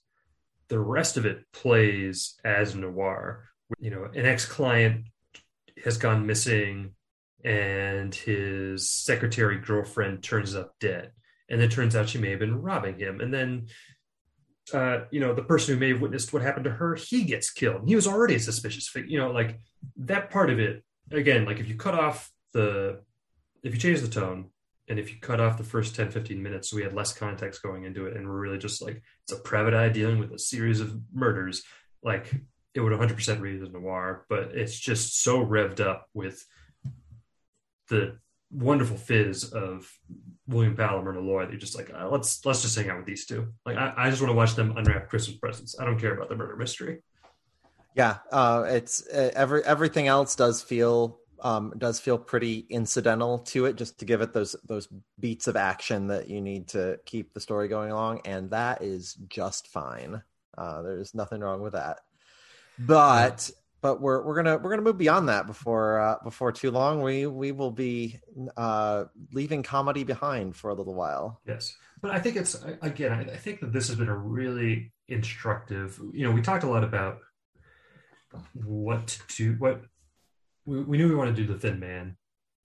the 0.68 0.78
rest 0.78 1.16
of 1.16 1.26
it 1.26 1.44
plays 1.52 2.34
as 2.44 2.74
noir. 2.74 3.48
You 3.78 3.90
know, 3.90 4.04
an 4.04 4.26
ex-client 4.26 5.06
has 5.84 5.98
gone 5.98 6.26
missing, 6.26 6.94
and 7.44 8.14
his 8.14 8.90
secretary 8.90 9.58
girlfriend 9.58 10.22
turns 10.22 10.54
up 10.54 10.74
dead. 10.80 11.12
And 11.48 11.62
it 11.62 11.70
turns 11.70 11.94
out 11.94 12.08
she 12.08 12.18
may 12.18 12.30
have 12.30 12.40
been 12.40 12.60
robbing 12.60 12.98
him. 12.98 13.20
And 13.20 13.32
then 13.32 13.68
uh, 14.74 15.04
you 15.10 15.20
know 15.20 15.32
the 15.32 15.42
person 15.42 15.74
who 15.74 15.80
may 15.80 15.90
have 15.90 16.00
witnessed 16.00 16.32
what 16.32 16.42
happened 16.42 16.64
to 16.64 16.70
her 16.70 16.96
he 16.96 17.22
gets 17.22 17.50
killed. 17.50 17.82
He 17.86 17.94
was 17.94 18.06
already 18.06 18.34
a 18.34 18.40
suspicious 18.40 18.88
figure 18.88 19.08
you 19.08 19.18
know 19.18 19.30
like 19.30 19.60
that 19.98 20.30
part 20.30 20.50
of 20.50 20.58
it 20.58 20.82
again 21.12 21.44
like 21.44 21.60
if 21.60 21.68
you 21.68 21.76
cut 21.76 21.94
off 21.94 22.30
the 22.52 23.00
if 23.62 23.72
you 23.74 23.80
change 23.80 24.00
the 24.00 24.08
tone 24.08 24.50
and 24.88 24.98
if 24.98 25.10
you 25.10 25.18
cut 25.20 25.40
off 25.40 25.58
the 25.58 25.64
first 25.64 25.94
10 25.96 26.10
15 26.10 26.42
minutes 26.42 26.72
we 26.72 26.82
had 26.82 26.94
less 26.94 27.12
context 27.12 27.62
going 27.62 27.84
into 27.84 28.06
it 28.06 28.16
and 28.16 28.26
we're 28.26 28.40
really 28.40 28.58
just 28.58 28.82
like 28.82 29.02
it's 29.24 29.32
a 29.32 29.42
private 29.42 29.74
eye 29.74 29.88
dealing 29.88 30.18
with 30.18 30.32
a 30.32 30.38
series 30.38 30.80
of 30.80 30.98
murders 31.12 31.62
like 32.02 32.32
it 32.74 32.80
would 32.80 32.92
100% 32.92 33.40
read 33.40 33.62
as 33.62 33.70
noir 33.70 34.26
but 34.28 34.52
it's 34.54 34.78
just 34.78 35.22
so 35.22 35.44
revved 35.44 35.80
up 35.80 36.08
with 36.14 36.44
the 37.88 38.18
wonderful 38.50 38.96
fizz 38.96 39.52
of 39.52 39.90
William 40.46 40.76
Powell 40.76 41.06
and 41.06 41.26
Loy 41.26 41.44
that 41.44 41.50
you're 41.50 41.60
just 41.60 41.76
like, 41.76 41.90
uh, 41.92 42.08
let's 42.08 42.44
let's 42.44 42.62
just 42.62 42.76
hang 42.76 42.88
out 42.88 42.98
with 42.98 43.06
these 43.06 43.26
two. 43.26 43.52
Like 43.64 43.76
I, 43.76 43.92
I 43.96 44.10
just 44.10 44.22
want 44.22 44.30
to 44.30 44.36
watch 44.36 44.54
them 44.54 44.76
unwrap 44.76 45.08
Christmas 45.08 45.36
presents. 45.36 45.78
I 45.78 45.84
don't 45.84 45.98
care 45.98 46.14
about 46.14 46.28
the 46.28 46.36
murder 46.36 46.56
mystery. 46.56 47.02
Yeah, 47.94 48.18
uh, 48.30 48.64
it's 48.68 49.06
uh, 49.08 49.30
every 49.34 49.64
everything 49.64 50.06
else 50.06 50.36
does 50.36 50.62
feel 50.62 51.18
um, 51.40 51.72
does 51.78 52.00
feel 52.00 52.18
pretty 52.18 52.66
incidental 52.70 53.38
to 53.38 53.66
it, 53.66 53.76
just 53.76 53.98
to 53.98 54.04
give 54.04 54.20
it 54.20 54.32
those 54.32 54.56
those 54.64 54.88
beats 55.18 55.46
of 55.46 55.56
action 55.56 56.08
that 56.08 56.28
you 56.28 56.40
need 56.40 56.68
to 56.68 56.98
keep 57.04 57.34
the 57.34 57.40
story 57.40 57.68
going 57.68 57.90
along, 57.90 58.20
and 58.24 58.50
that 58.50 58.82
is 58.82 59.14
just 59.28 59.68
fine. 59.68 60.22
Uh, 60.56 60.82
there's 60.82 61.14
nothing 61.14 61.40
wrong 61.40 61.60
with 61.60 61.74
that. 61.74 62.00
But 62.78 63.50
but 63.80 64.00
we're 64.00 64.22
we're 64.22 64.36
gonna 64.36 64.58
we're 64.58 64.70
gonna 64.70 64.82
move 64.82 64.98
beyond 64.98 65.28
that 65.28 65.46
before 65.46 66.00
uh, 66.00 66.16
before 66.24 66.52
too 66.52 66.70
long. 66.70 67.02
We 67.02 67.26
we 67.26 67.52
will 67.52 67.70
be 67.70 68.18
uh, 68.56 69.04
leaving 69.32 69.62
comedy 69.62 70.04
behind 70.04 70.56
for 70.56 70.70
a 70.70 70.74
little 70.74 70.94
while. 70.94 71.40
Yes, 71.46 71.76
but 72.00 72.10
I 72.10 72.18
think 72.18 72.36
it's 72.36 72.62
again. 72.82 73.12
I 73.12 73.36
think 73.36 73.60
that 73.60 73.72
this 73.72 73.88
has 73.88 73.96
been 73.96 74.08
a 74.08 74.16
really 74.16 74.92
instructive. 75.08 76.00
You 76.12 76.24
know, 76.24 76.32
we 76.32 76.42
talked 76.42 76.64
a 76.64 76.68
lot 76.68 76.84
about 76.84 77.20
what 78.54 79.18
to 79.28 79.54
what 79.54 79.82
we, 80.66 80.82
we 80.82 80.98
knew 80.98 81.08
we 81.08 81.14
wanted 81.14 81.36
to 81.36 81.42
do 81.44 81.52
the 81.52 81.58
Thin 81.58 81.80
Man, 81.80 82.16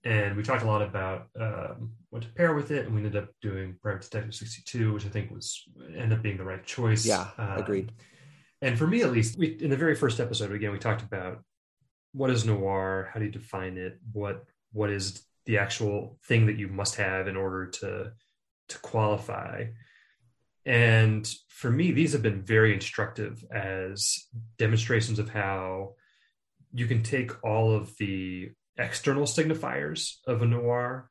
and 0.03 0.35
we 0.35 0.43
talked 0.43 0.63
a 0.63 0.67
lot 0.67 0.81
about 0.81 1.27
um, 1.39 1.91
what 2.09 2.23
to 2.23 2.27
pair 2.29 2.53
with 2.53 2.71
it, 2.71 2.85
and 2.85 2.93
we 2.93 3.01
ended 3.03 3.21
up 3.21 3.29
doing 3.41 3.77
Private 3.81 4.01
Detective 4.01 4.35
sixty 4.35 4.61
two, 4.65 4.93
which 4.93 5.05
I 5.05 5.09
think 5.09 5.31
was 5.31 5.63
ended 5.87 6.13
up 6.13 6.23
being 6.23 6.37
the 6.37 6.43
right 6.43 6.65
choice. 6.65 7.05
Yeah, 7.05 7.27
Um, 7.37 7.57
agreed. 7.57 7.91
And 8.61 8.77
for 8.77 8.85
me, 8.85 9.01
at 9.01 9.11
least, 9.11 9.39
we, 9.39 9.47
in 9.59 9.71
the 9.71 9.77
very 9.77 9.95
first 9.95 10.19
episode, 10.19 10.51
again, 10.51 10.71
we 10.71 10.77
talked 10.77 11.01
about 11.01 11.43
what 12.13 12.29
is 12.29 12.45
noir, 12.45 13.09
how 13.13 13.19
do 13.19 13.25
you 13.25 13.31
define 13.31 13.77
it, 13.77 13.99
what 14.11 14.43
what 14.73 14.89
is 14.89 15.25
the 15.45 15.57
actual 15.57 16.19
thing 16.27 16.45
that 16.45 16.57
you 16.57 16.67
must 16.67 16.95
have 16.95 17.27
in 17.27 17.35
order 17.35 17.67
to 17.67 18.11
to 18.69 18.79
qualify. 18.79 19.65
And 20.65 21.27
for 21.49 21.71
me, 21.71 21.91
these 21.91 22.13
have 22.13 22.21
been 22.21 22.43
very 22.43 22.73
instructive 22.73 23.43
as 23.51 24.27
demonstrations 24.57 25.17
of 25.17 25.29
how 25.29 25.95
you 26.73 26.87
can 26.87 27.03
take 27.03 27.31
all 27.43 27.73
of 27.73 27.95
the 27.97 28.51
external 28.77 29.23
signifiers 29.23 30.15
of 30.27 30.41
a 30.41 30.45
noir, 30.45 31.09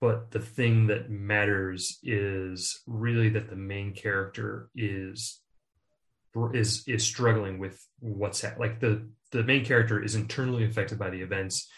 but 0.00 0.30
the 0.30 0.40
thing 0.40 0.86
that 0.88 1.10
matters 1.10 1.98
is 2.02 2.80
really 2.86 3.30
that 3.30 3.48
the 3.48 3.56
main 3.56 3.94
character 3.94 4.68
is 4.74 5.40
is 6.54 6.84
is 6.86 7.04
struggling 7.04 7.58
with 7.58 7.84
what's 7.98 8.42
ha- 8.42 8.54
like 8.58 8.78
the 8.78 9.08
the 9.32 9.42
main 9.42 9.64
character 9.64 10.02
is 10.02 10.14
internally 10.14 10.64
affected 10.64 10.98
by 10.98 11.10
the 11.10 11.20
events 11.20 11.68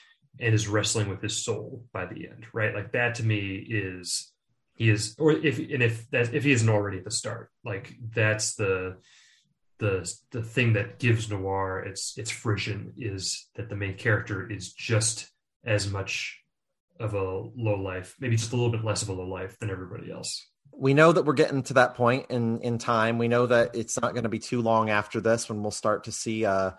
and 0.40 0.54
is 0.54 0.68
wrestling 0.68 1.08
with 1.08 1.22
his 1.22 1.42
soul 1.42 1.84
by 1.92 2.04
the 2.04 2.28
end 2.28 2.46
right? 2.52 2.74
Like 2.74 2.92
that 2.92 3.16
to 3.16 3.24
me 3.24 3.56
is 3.56 4.30
he 4.74 4.90
is 4.90 5.14
or 5.18 5.32
if 5.32 5.58
and 5.58 5.82
if 5.82 6.08
that 6.10 6.34
if 6.34 6.44
he 6.44 6.52
isn't 6.52 6.68
already 6.68 6.98
at 6.98 7.04
the 7.04 7.10
start 7.10 7.50
like 7.64 7.94
that's 8.14 8.54
the 8.54 8.96
the 9.82 10.14
the 10.30 10.42
thing 10.42 10.72
that 10.74 10.98
gives 10.98 11.28
noir 11.28 11.80
its 11.80 12.16
its 12.16 12.30
fruition 12.30 12.92
is 12.96 13.48
that 13.56 13.68
the 13.68 13.76
main 13.76 13.96
character 13.96 14.50
is 14.50 14.72
just 14.72 15.28
as 15.64 15.90
much 15.90 16.38
of 17.00 17.14
a 17.14 17.22
low 17.56 17.80
life 17.82 18.14
maybe 18.20 18.36
just 18.36 18.52
a 18.52 18.56
little 18.56 18.70
bit 18.70 18.84
less 18.84 19.02
of 19.02 19.08
a 19.08 19.12
low 19.12 19.26
life 19.26 19.58
than 19.58 19.70
everybody 19.70 20.10
else 20.10 20.46
we 20.74 20.94
know 20.94 21.12
that 21.12 21.24
we're 21.24 21.34
getting 21.34 21.62
to 21.64 21.74
that 21.74 21.94
point 21.96 22.26
in 22.30 22.60
in 22.60 22.78
time. 22.78 23.18
We 23.18 23.28
know 23.28 23.46
that 23.46 23.76
it's 23.76 24.00
not 24.00 24.14
going 24.14 24.22
to 24.22 24.30
be 24.30 24.38
too 24.38 24.62
long 24.62 24.88
after 24.88 25.20
this 25.20 25.48
when 25.48 25.60
we'll 25.60 25.70
start 25.70 26.04
to 26.04 26.12
see 26.12 26.44
a 26.44 26.78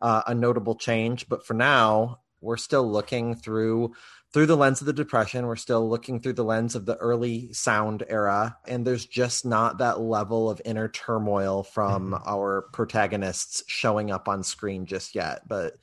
a, 0.00 0.22
a 0.28 0.34
notable 0.34 0.74
change. 0.74 1.28
But 1.28 1.46
for 1.46 1.54
now, 1.54 2.18
we're 2.42 2.58
still 2.58 2.88
looking 2.90 3.34
through 3.34 3.94
through 4.32 4.46
the 4.46 4.56
lens 4.56 4.80
of 4.80 4.86
the 4.86 4.92
depression. 4.92 5.46
We're 5.46 5.56
still 5.56 5.88
looking 5.88 6.20
through 6.20 6.34
the 6.34 6.44
lens 6.44 6.74
of 6.74 6.86
the 6.86 6.96
early 6.96 7.52
sound 7.52 8.02
era, 8.08 8.56
and 8.66 8.86
there's 8.86 9.06
just 9.06 9.44
not 9.44 9.78
that 9.78 10.00
level 10.00 10.48
of 10.48 10.62
inner 10.64 10.88
turmoil 10.88 11.62
from 11.62 12.14
our 12.26 12.62
protagonists 12.72 13.62
showing 13.66 14.10
up 14.10 14.28
on 14.28 14.42
screen 14.42 14.86
just 14.86 15.14
yet. 15.14 15.46
But 15.46 15.74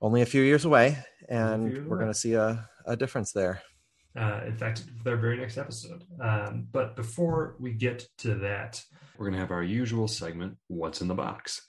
only 0.00 0.20
a 0.22 0.26
few 0.26 0.42
years 0.42 0.64
away, 0.64 0.98
and 1.28 1.70
years 1.72 1.88
we're 1.88 1.98
going 1.98 2.12
to 2.12 2.18
see 2.18 2.34
a, 2.34 2.68
a 2.84 2.96
difference 2.96 3.32
there. 3.32 3.62
uh, 4.16 4.40
in 4.46 4.56
fact, 4.56 4.80
for 4.80 5.04
their 5.04 5.16
very 5.16 5.36
next 5.38 5.56
episode. 5.58 6.04
Um, 6.20 6.68
but 6.70 6.96
before 6.96 7.56
we 7.58 7.72
get 7.72 8.06
to 8.18 8.34
that, 8.36 8.82
we're 9.16 9.26
going 9.26 9.34
to 9.34 9.40
have 9.40 9.50
our 9.50 9.62
usual 9.62 10.08
segment, 10.08 10.56
What's 10.68 11.00
in 11.00 11.08
the 11.08 11.14
Box? 11.14 11.62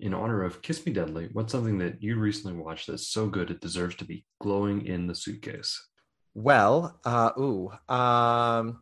In 0.00 0.14
honor 0.14 0.42
of 0.42 0.62
Kiss 0.62 0.86
Me 0.86 0.92
Deadly, 0.92 1.28
what's 1.34 1.52
something 1.52 1.76
that 1.78 2.02
you 2.02 2.18
recently 2.18 2.56
watched 2.56 2.86
that's 2.86 3.08
so 3.08 3.26
good 3.26 3.50
it 3.50 3.60
deserves 3.60 3.94
to 3.96 4.06
be 4.06 4.24
glowing 4.40 4.86
in 4.86 5.06
the 5.06 5.14
suitcase? 5.14 5.88
Well, 6.32 6.98
uh, 7.04 7.32
ooh, 7.38 7.70
um, 7.86 8.80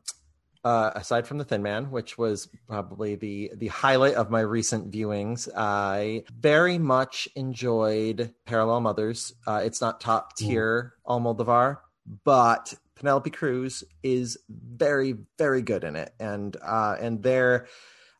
uh, 0.62 0.92
aside 0.94 1.26
from 1.26 1.38
the 1.38 1.44
Thin 1.44 1.60
Man, 1.60 1.90
which 1.90 2.18
was 2.18 2.48
probably 2.68 3.16
the 3.16 3.50
the 3.56 3.66
highlight 3.66 4.14
of 4.14 4.30
my 4.30 4.40
recent 4.40 4.92
viewings, 4.92 5.48
I 5.56 6.22
very 6.38 6.78
much 6.78 7.28
enjoyed 7.34 8.32
Parallel 8.46 8.82
Mothers. 8.82 9.34
Uh, 9.44 9.62
it's 9.64 9.80
not 9.80 10.00
top 10.00 10.36
tier 10.36 10.94
Almodovar, 11.04 11.78
but 12.24 12.74
Penelope 12.94 13.30
Cruz 13.30 13.82
is 14.04 14.38
very 14.48 15.16
very 15.36 15.62
good 15.62 15.82
in 15.82 15.96
it, 15.96 16.12
and 16.20 16.56
uh, 16.62 16.96
and 17.00 17.22
they're. 17.24 17.66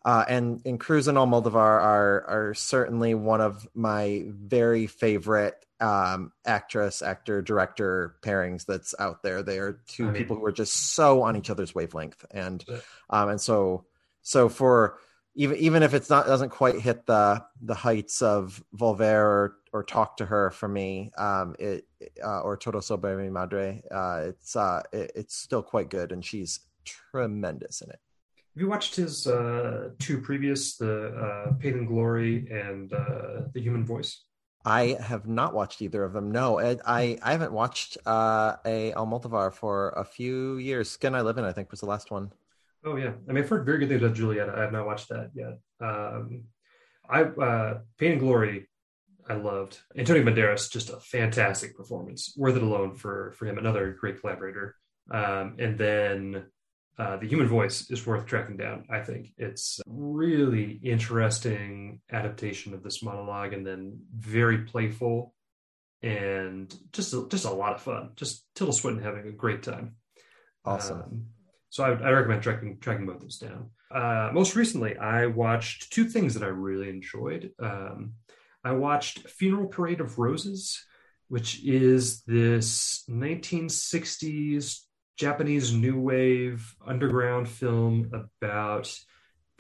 Uh, 0.05 0.25
and 0.29 0.63
and 0.65 0.79
Cruz 0.79 1.09
and 1.09 1.19
Almodovar 1.19 1.57
are 1.57 2.25
are 2.29 2.55
certainly 2.55 3.15
one 3.15 3.41
of 3.41 3.67
my 3.75 4.25
very 4.29 4.87
favorite 4.87 5.67
um, 5.81 6.33
actress, 6.47 7.03
actor, 7.03 7.43
director 7.43 8.17
pairings 8.23 8.65
that's 8.65 8.95
out 8.99 9.23
there. 9.23 9.43
They 9.43 9.59
are 9.59 9.81
two 9.87 10.09
I 10.09 10.11
mean- 10.11 10.23
people 10.23 10.37
who 10.37 10.45
are 10.45 10.53
just 10.53 10.95
so 10.95 11.23
on 11.23 11.37
each 11.37 11.51
other's 11.51 11.75
wavelength, 11.75 12.25
and 12.31 12.65
um, 13.11 13.29
and 13.31 13.41
so 13.41 13.85
so 14.23 14.49
for 14.49 14.99
even 15.35 15.57
even 15.59 15.83
if 15.83 15.95
it's 15.95 16.11
not 16.11 16.27
doesn't 16.27 16.51
quite 16.51 16.81
hit 16.81 17.07
the 17.07 17.45
the 17.61 17.75
heights 17.75 18.23
of 18.23 18.63
Volver 18.77 19.15
or, 19.15 19.57
or 19.73 19.85
Talk 19.85 20.17
to 20.19 20.27
Her 20.27 20.51
for 20.51 20.69
me, 20.69 21.13
um, 21.17 21.55
it 21.59 21.87
uh, 22.25 22.41
or 22.41 22.57
Todo 22.57 22.81
sobre 22.81 23.17
mi 23.17 23.31
madre, 23.31 23.83
uh, 23.91 24.23
it's 24.27 24.57
uh, 24.57 24.83
it, 24.93 25.13
it's 25.15 25.37
still 25.37 25.63
quite 25.63 25.91
good, 25.91 26.13
and 26.13 26.25
she's 26.25 26.61
tremendous 26.85 27.83
in 27.83 27.91
it. 27.91 28.01
Have 28.59 28.63
you 28.63 28.71
watched 28.71 28.97
his 28.97 29.25
uh, 29.29 29.91
two 30.01 30.21
previous, 30.21 30.77
the 30.79 31.15
uh, 31.15 31.53
Pain 31.61 31.75
and 31.75 31.87
Glory 31.87 32.49
and 32.51 32.93
uh, 32.93 33.43
The 33.55 33.61
Human 33.61 33.87
Voice? 33.87 34.25
I 34.65 34.97
have 35.01 35.29
not 35.29 35.55
watched 35.55 35.81
either 35.81 36.03
of 36.03 36.13
them. 36.13 36.33
No, 36.33 36.59
I 36.59 36.77
I, 36.85 37.19
I 37.23 37.31
haven't 37.31 37.53
watched 37.53 37.99
uh, 38.05 38.57
a 38.67 38.91
Almodovar 38.97 39.53
for 39.53 39.91
a 39.91 40.03
few 40.03 40.57
years. 40.57 40.91
Skin 40.91 41.15
I 41.15 41.21
Live 41.21 41.39
In, 41.39 41.45
I 41.45 41.53
think, 41.53 41.71
was 41.71 41.79
the 41.79 41.87
last 41.87 42.11
one. 42.11 42.33
Oh 42.85 42.97
yeah, 42.97 43.13
I 43.29 43.33
mean, 43.33 43.45
I've 43.45 43.49
heard 43.49 43.65
very 43.65 43.79
good 43.79 43.91
things 43.91 44.03
about 44.03 44.17
Juliet. 44.17 44.49
I 44.49 44.63
have 44.63 44.73
not 44.73 44.87
watched 44.87 45.11
that 45.11 45.31
yet. 45.35 45.61
Um, 45.81 46.43
I 47.09 47.23
uh, 47.23 47.79
Pain 47.97 48.11
and 48.11 48.21
Glory, 48.21 48.67
I 49.29 49.35
loved. 49.35 49.79
Antonio 49.97 50.25
Banderas, 50.25 50.69
just 50.69 50.91
a 50.91 50.99
fantastic 50.99 51.77
performance. 51.77 52.35
Worth 52.37 52.57
it 52.57 52.63
alone 52.65 52.97
for 52.97 53.35
for 53.39 53.47
him. 53.47 53.57
Another 53.57 53.97
great 54.01 54.21
collaborator. 54.21 54.75
Um, 55.13 55.55
and 55.61 55.79
then 55.79 56.47
uh, 56.99 57.17
the 57.17 57.29
Human 57.29 57.47
Voice 57.47 57.91
is 57.91 58.07
worth 58.07 58.27
tracking 58.27 58.57
down. 58.57 58.85
I 58.91 59.01
think 59.01 59.33
it's 59.39 59.79
a 59.81 59.83
really 59.87 60.81
interesting 60.83 62.01
adaptation 62.11 62.75
of 62.75 62.83
this 62.83 63.03
monologue, 63.03 63.53
and 63.53 63.65
then 63.65 64.01
very 64.13 64.59
playful 64.59 65.33
and 66.03 66.75
just 66.93 67.15
a, 67.15 67.27
just 67.29 67.45
a 67.45 67.51
lot 67.51 67.75
of 67.75 67.83
fun. 67.83 68.11
Just 68.17 68.45
Tilda 68.55 68.73
Swinton 68.73 69.03
having 69.03 69.29
a 69.29 69.33
great 69.33 69.63
time. 69.63 69.95
Awesome. 70.65 71.01
Um, 71.01 71.27
so 71.71 71.85
I, 71.85 71.91
I 71.91 72.11
recommend 72.11 72.43
tracking 72.43 72.79
tracking 72.81 73.07
both 73.07 73.21
those 73.21 73.39
down. 73.39 73.71
Uh, 73.95 74.31
most 74.33 74.57
recently, 74.57 74.97
I 74.97 75.27
watched 75.27 75.93
two 75.93 76.05
things 76.05 76.35
that 76.35 76.43
I 76.43 76.49
really 76.49 76.89
enjoyed. 76.89 77.53
Um, 77.61 78.15
I 78.65 78.73
watched 78.73 79.29
Funeral 79.31 79.69
Parade 79.69 80.01
of 80.01 80.19
Roses, 80.19 80.85
which 81.29 81.65
is 81.65 82.23
this 82.23 83.05
1960s 83.09 84.81
Japanese 85.29 85.73
new 85.73 85.99
wave 86.01 86.75
underground 86.87 87.49
film 87.49 88.11
about 88.13 88.97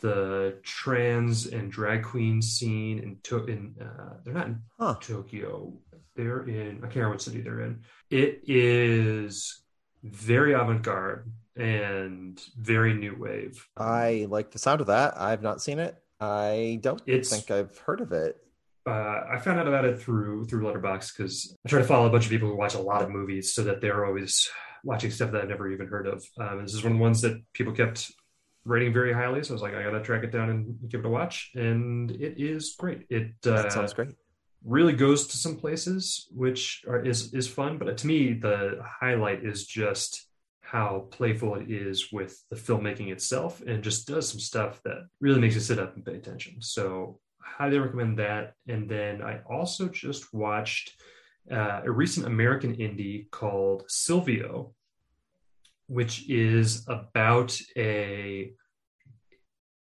the 0.00 0.58
trans 0.62 1.46
and 1.46 1.70
drag 1.70 2.04
queen 2.04 2.40
scene 2.40 3.00
in, 3.00 3.18
to- 3.24 3.44
in 3.46 3.74
uh, 3.80 4.14
they're 4.24 4.32
not 4.34 4.46
in 4.46 4.60
Tokyo. 5.00 5.72
They're 6.14 6.46
in 6.48 6.78
I 6.78 6.80
can't 6.82 6.96
remember 6.96 7.10
what 7.14 7.22
city 7.22 7.40
they're 7.40 7.60
in. 7.60 7.80
It 8.10 8.42
is 8.46 9.60
very 10.04 10.52
avant-garde 10.52 11.30
and 11.56 12.40
very 12.56 12.94
new 12.94 13.16
wave. 13.18 13.66
I 13.76 14.26
like 14.30 14.52
the 14.52 14.60
sound 14.60 14.80
of 14.80 14.86
that. 14.86 15.20
I've 15.20 15.42
not 15.42 15.60
seen 15.60 15.80
it. 15.80 15.96
I 16.20 16.78
don't 16.82 17.02
It's- 17.06 17.30
think 17.30 17.50
I've 17.50 17.76
heard 17.78 18.00
of 18.00 18.12
it. 18.12 18.36
uh, 18.86 19.24
I 19.28 19.38
found 19.38 19.58
out 19.58 19.66
about 19.68 19.84
it 19.84 20.00
through 20.00 20.44
through 20.46 20.62
Letterboxd 20.62 21.16
because 21.16 21.56
I 21.66 21.68
try 21.68 21.80
to 21.80 21.84
follow 21.84 22.06
a 22.06 22.10
bunch 22.10 22.24
of 22.26 22.30
people 22.30 22.48
who 22.48 22.56
watch 22.56 22.74
a 22.74 22.80
lot 22.80 23.02
of 23.02 23.10
movies, 23.10 23.52
so 23.52 23.64
that 23.64 23.80
they're 23.80 24.06
always 24.06 24.48
watching 24.84 25.10
stuff 25.10 25.32
that 25.32 25.42
I've 25.42 25.48
never 25.48 25.70
even 25.70 25.86
heard 25.86 26.06
of. 26.06 26.24
Um, 26.38 26.62
this 26.62 26.74
is 26.74 26.82
one 26.82 26.92
of 26.92 26.98
the 26.98 27.02
ones 27.02 27.20
that 27.22 27.40
people 27.52 27.72
kept 27.72 28.10
rating 28.64 28.92
very 28.92 29.12
highly, 29.12 29.42
so 29.42 29.52
I 29.52 29.54
was 29.54 29.62
like, 29.62 29.74
I 29.74 29.82
gotta 29.82 30.02
track 30.02 30.24
it 30.24 30.32
down 30.32 30.50
and 30.50 30.76
give 30.88 31.00
it 31.00 31.06
a 31.06 31.10
watch, 31.10 31.50
and 31.54 32.10
it 32.10 32.34
is 32.38 32.74
great. 32.78 33.06
It 33.08 33.34
uh, 33.46 33.68
sounds 33.70 33.92
great. 33.92 34.10
Really 34.64 34.92
goes 34.92 35.28
to 35.28 35.36
some 35.36 35.56
places, 35.56 36.28
which 36.32 36.82
are, 36.88 37.00
is 37.00 37.32
is 37.32 37.48
fun, 37.48 37.78
but 37.78 37.96
to 37.98 38.06
me, 38.06 38.32
the 38.32 38.80
highlight 39.00 39.44
is 39.44 39.66
just 39.66 40.26
how 40.60 41.06
playful 41.10 41.54
it 41.54 41.70
is 41.70 42.12
with 42.12 42.44
the 42.50 42.56
filmmaking 42.56 43.10
itself, 43.10 43.62
and 43.66 43.82
just 43.82 44.06
does 44.06 44.28
some 44.28 44.40
stuff 44.40 44.82
that 44.84 45.06
really 45.20 45.40
makes 45.40 45.54
you 45.54 45.60
sit 45.60 45.78
up 45.78 45.94
and 45.94 46.04
pay 46.04 46.16
attention. 46.16 46.60
So 46.60 47.20
highly 47.40 47.78
recommend 47.78 48.18
that. 48.18 48.54
And 48.68 48.88
then 48.88 49.22
I 49.22 49.40
also 49.50 49.88
just 49.88 50.32
watched 50.34 51.00
uh, 51.50 51.82
a 51.84 51.90
recent 51.90 52.26
American 52.26 52.76
indie 52.76 53.30
called 53.30 53.84
Silvio, 53.88 54.74
which 55.86 56.28
is 56.28 56.86
about 56.88 57.58
a 57.76 58.52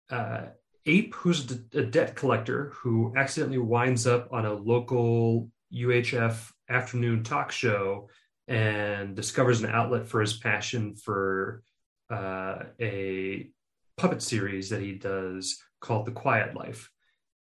uh, 0.09 0.45
Ape, 0.85 1.13
who's 1.15 1.51
a 1.73 1.83
debt 1.83 2.15
collector 2.15 2.71
who 2.75 3.13
accidentally 3.17 3.57
winds 3.57 4.07
up 4.07 4.29
on 4.31 4.45
a 4.45 4.53
local 4.53 5.49
UHF 5.73 6.51
afternoon 6.69 7.23
talk 7.23 7.51
show 7.51 8.09
and 8.47 9.15
discovers 9.15 9.61
an 9.61 9.69
outlet 9.69 10.07
for 10.07 10.21
his 10.21 10.37
passion 10.37 10.95
for 10.95 11.61
uh, 12.09 12.59
a 12.79 13.49
puppet 13.97 14.21
series 14.21 14.69
that 14.69 14.81
he 14.81 14.93
does 14.93 15.61
called 15.81 16.05
The 16.05 16.11
Quiet 16.11 16.55
Life. 16.55 16.89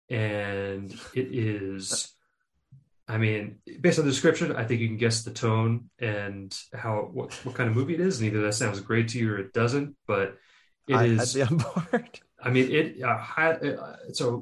And 0.09 0.93
it 1.13 1.35
is, 1.35 2.13
I 3.07 3.17
mean, 3.17 3.57
based 3.81 3.99
on 3.99 4.05
the 4.05 4.11
description, 4.11 4.55
I 4.55 4.63
think 4.63 4.79
you 4.79 4.87
can 4.87 4.97
guess 4.97 5.23
the 5.23 5.31
tone 5.31 5.89
and 5.99 6.57
how 6.73 7.09
what, 7.11 7.33
what 7.45 7.55
kind 7.55 7.69
of 7.69 7.75
movie 7.75 7.95
it 7.95 7.99
is. 7.99 8.19
And 8.19 8.27
either 8.27 8.41
that 8.41 8.53
sounds 8.53 8.79
great 8.79 9.09
to 9.09 9.19
you 9.19 9.33
or 9.33 9.37
it 9.37 9.53
doesn't, 9.53 9.95
but 10.07 10.37
it 10.87 10.95
I, 10.95 11.05
is. 11.05 11.33
Be 11.33 11.41
on 11.41 11.57
board. 11.57 12.19
I 12.41 12.49
mean, 12.49 12.71
it 12.71 13.01
uh, 13.01 13.17
hi- 13.17 13.51
uh, 13.51 13.95
it's 14.07 14.21
a 14.21 14.39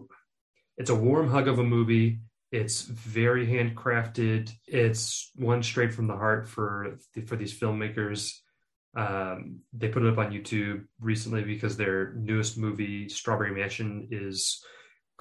it's 0.78 0.89
a 0.89 0.95
warm 0.95 1.30
hug 1.30 1.47
of 1.47 1.59
a 1.59 1.64
movie. 1.64 2.20
It's 2.51 2.82
very 2.82 3.47
handcrafted. 3.47 4.51
It's 4.68 5.32
one 5.36 5.64
straight 5.64 5.93
from 5.93 6.07
the 6.07 6.16
heart 6.16 6.47
for 6.47 6.97
for 7.26 7.36
these 7.36 7.57
filmmakers. 7.57 8.34
Um, 8.95 9.62
they 9.74 9.88
put 9.88 10.03
it 10.03 10.12
up 10.12 10.18
on 10.18 10.34
YouTube 10.34 10.84
recently 10.99 11.43
because 11.43 11.78
their 11.78 12.14
newest 12.14 12.57
movie, 12.57 13.07
Strawberry 13.07 13.53
Mansion, 13.53 14.09
is 14.12 14.64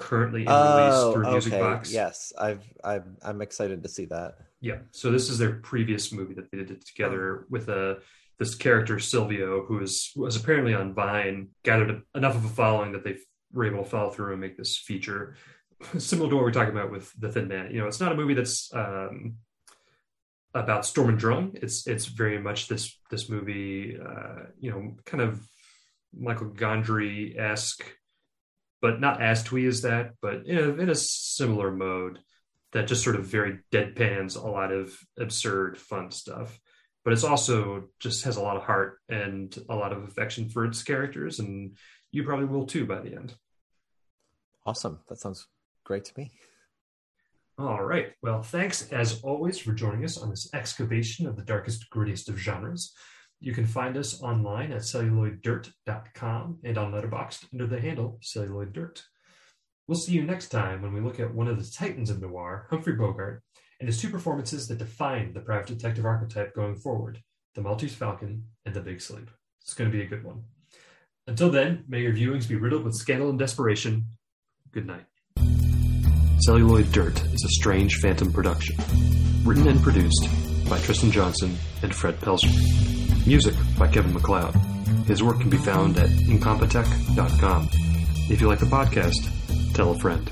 currently 0.01 0.41
in 0.43 0.49
release 0.49 0.95
Oh, 0.95 1.13
through 1.13 1.31
Music. 1.31 1.53
Box. 1.53 1.93
Yes, 1.93 2.33
I've, 2.39 2.65
I've, 2.83 3.05
I'm 3.23 3.41
excited 3.43 3.83
to 3.83 3.89
see 3.89 4.07
that. 4.07 4.39
Yeah. 4.61 4.79
So 4.91 5.11
this 5.13 5.29
is 5.31 5.39
their 5.39 5.53
previous 5.55 6.11
movie 6.13 6.35
that 6.35 6.51
they 6.51 6.59
did 6.59 6.85
together 6.85 7.47
with 7.49 7.69
a 7.69 7.99
this 8.39 8.55
character 8.55 8.99
Silvio, 8.99 9.65
who 9.67 9.81
is 9.81 10.13
was 10.17 10.35
apparently 10.37 10.75
on 10.75 10.95
Vine, 10.95 11.49
gathered 11.63 12.03
enough 12.15 12.35
of 12.35 12.45
a 12.45 12.49
following 12.49 12.93
that 12.93 13.05
they 13.05 13.17
were 13.53 13.67
able 13.67 13.85
to 13.85 13.89
follow 13.91 14.11
through 14.11 14.33
and 14.33 14.41
make 14.41 14.57
this 14.57 14.77
feature. 14.79 15.37
Similar 15.99 16.31
to 16.31 16.37
what 16.37 16.45
we're 16.45 16.53
talking 16.53 16.73
about 16.77 16.91
with 16.91 17.13
The 17.19 17.31
Thin 17.31 17.49
Man. 17.49 17.71
You 17.71 17.81
know, 17.81 17.87
it's 17.87 18.01
not 18.01 18.13
a 18.13 18.15
movie 18.15 18.35
that's 18.35 18.71
um, 18.75 19.37
about 20.55 20.85
Sturm 20.87 21.09
und 21.09 21.19
Drang. 21.19 21.53
It's 21.63 21.87
it's 21.87 22.07
very 22.07 22.39
much 22.41 22.69
this 22.69 22.99
this 23.11 23.29
movie, 23.29 23.99
uh, 23.99 24.47
you 24.59 24.71
know, 24.71 24.97
kind 25.05 25.23
of 25.23 25.41
Michael 26.19 26.49
Gondry 26.51 27.39
esque, 27.39 27.85
but 28.81 29.01
not 29.01 29.21
as 29.23 29.43
twee 29.43 29.67
as 29.67 29.83
that, 29.83 30.13
but 30.23 30.47
in 30.47 30.59
a, 30.59 30.69
in 30.75 30.89
a 30.89 30.95
similar 30.95 31.71
mode 31.71 32.19
that 32.73 32.87
just 32.87 33.03
sort 33.03 33.17
of 33.17 33.27
very 33.27 33.59
deadpans 33.73 34.37
a 34.37 34.47
lot 34.47 34.73
of 34.73 34.97
absurd 35.19 35.77
fun 35.77 36.11
stuff 36.11 36.59
but 37.05 37.13
it's 37.13 37.25
also 37.25 37.89
just 37.99 38.25
has 38.25 38.37
a 38.37 38.43
lot 38.43 38.57
of 38.57 38.63
heart 38.63 38.99
and 39.09 39.57
a 39.69 39.75
lot 39.75 39.93
of 39.93 40.05
affection 40.05 40.49
for 40.49 40.65
its 40.65 40.83
characters 40.83 41.39
and 41.39 41.77
you 42.13 42.23
probably 42.23 42.47
will 42.47 42.67
too 42.67 42.87
by 42.87 43.01
the 43.01 43.15
end 43.15 43.35
Awesome. 44.67 45.01
That 45.09 45.19
sounds 45.19 45.47
great 45.85 46.05
to 46.05 46.13
me. 46.17 46.31
all 47.59 47.83
right 47.83 48.13
well 48.23 48.43
thanks 48.43 48.89
as 48.93 49.21
always 49.23 49.59
for 49.59 49.73
joining 49.73 50.05
us 50.05 50.19
on 50.19 50.31
this 50.31 50.49
excavation 50.55 51.27
of 51.27 51.37
the 51.37 51.45
darkest 51.45 51.91
grittiest 51.91 52.29
of 52.29 52.39
genres 52.39 52.95
you 53.41 53.53
can 53.53 53.67
find 53.67 53.97
us 53.97 54.23
online 54.23 54.73
at 54.73 54.83
celluloiddirt.com 54.83 56.59
and 56.63 56.79
on 56.79 56.93
letterboxd 56.93 57.47
under 57.53 57.67
the 57.67 57.81
handle 57.81 58.19
celluloid 58.23 58.73
dirt 58.73 59.03
we'll 59.89 59.99
see 59.99 60.13
you 60.13 60.23
next 60.23 60.49
time 60.49 60.83
when 60.83 60.93
we 60.93 61.01
look 61.01 61.19
at 61.19 61.35
one 61.35 61.49
of 61.49 61.59
the 61.59 61.71
titans 61.77 62.11
of 62.11 62.21
noir 62.21 62.67
humphrey 62.71 62.95
bogart 62.95 63.43
and 63.81 63.89
his 63.89 64.01
two 64.01 64.11
performances 64.11 64.69
that 64.69 64.79
define 64.79 65.33
the 65.33 65.41
private 65.41 65.67
detective 65.67 66.05
archetype 66.05 66.55
going 66.55 66.77
forward 66.77 67.23
The 67.55 67.63
Maltese 67.63 67.95
Falcon 67.95 68.45
and 68.67 68.75
The 68.75 68.81
Big 68.81 69.01
Sleep. 69.01 69.31
It's 69.63 69.75
going 69.75 69.91
to 69.91 69.97
be 69.97 70.03
a 70.03 70.07
good 70.07 70.23
one. 70.23 70.45
Until 71.27 71.51
then, 71.51 71.85
may 71.89 72.01
your 72.01 72.13
viewings 72.13 72.49
be 72.49 72.57
riddled 72.57 72.85
with 72.85 72.95
scandal 72.95 73.31
and 73.31 73.39
desperation. 73.39 74.07
Good 74.73 74.87
night. 74.87 75.07
Celluloid 76.41 76.93
Dirt 76.93 77.23
is 77.25 77.45
a 77.45 77.49
strange 77.61 77.97
phantom 77.97 78.33
production. 78.33 78.77
Written 79.45 79.69
and 79.69 79.83
produced 79.83 80.29
by 80.69 80.79
Tristan 80.79 81.11
Johnson 81.11 81.57
and 81.83 81.95
Fred 81.95 82.19
Pelzer. 82.21 83.00
Music 83.27 83.55
by 83.79 83.87
Kevin 83.87 84.13
MacLeod. 84.15 84.55
His 85.07 85.23
work 85.23 85.41
can 85.41 85.51
be 85.51 85.57
found 85.57 85.99
at 85.99 86.09
incompetech.com. 86.09 87.69
If 88.31 88.41
you 88.41 88.49
like 88.49 88.61
the 88.61 88.67
podcast, 88.67 89.73
tell 89.75 89.93
a 89.93 89.99
friend. 89.99 90.31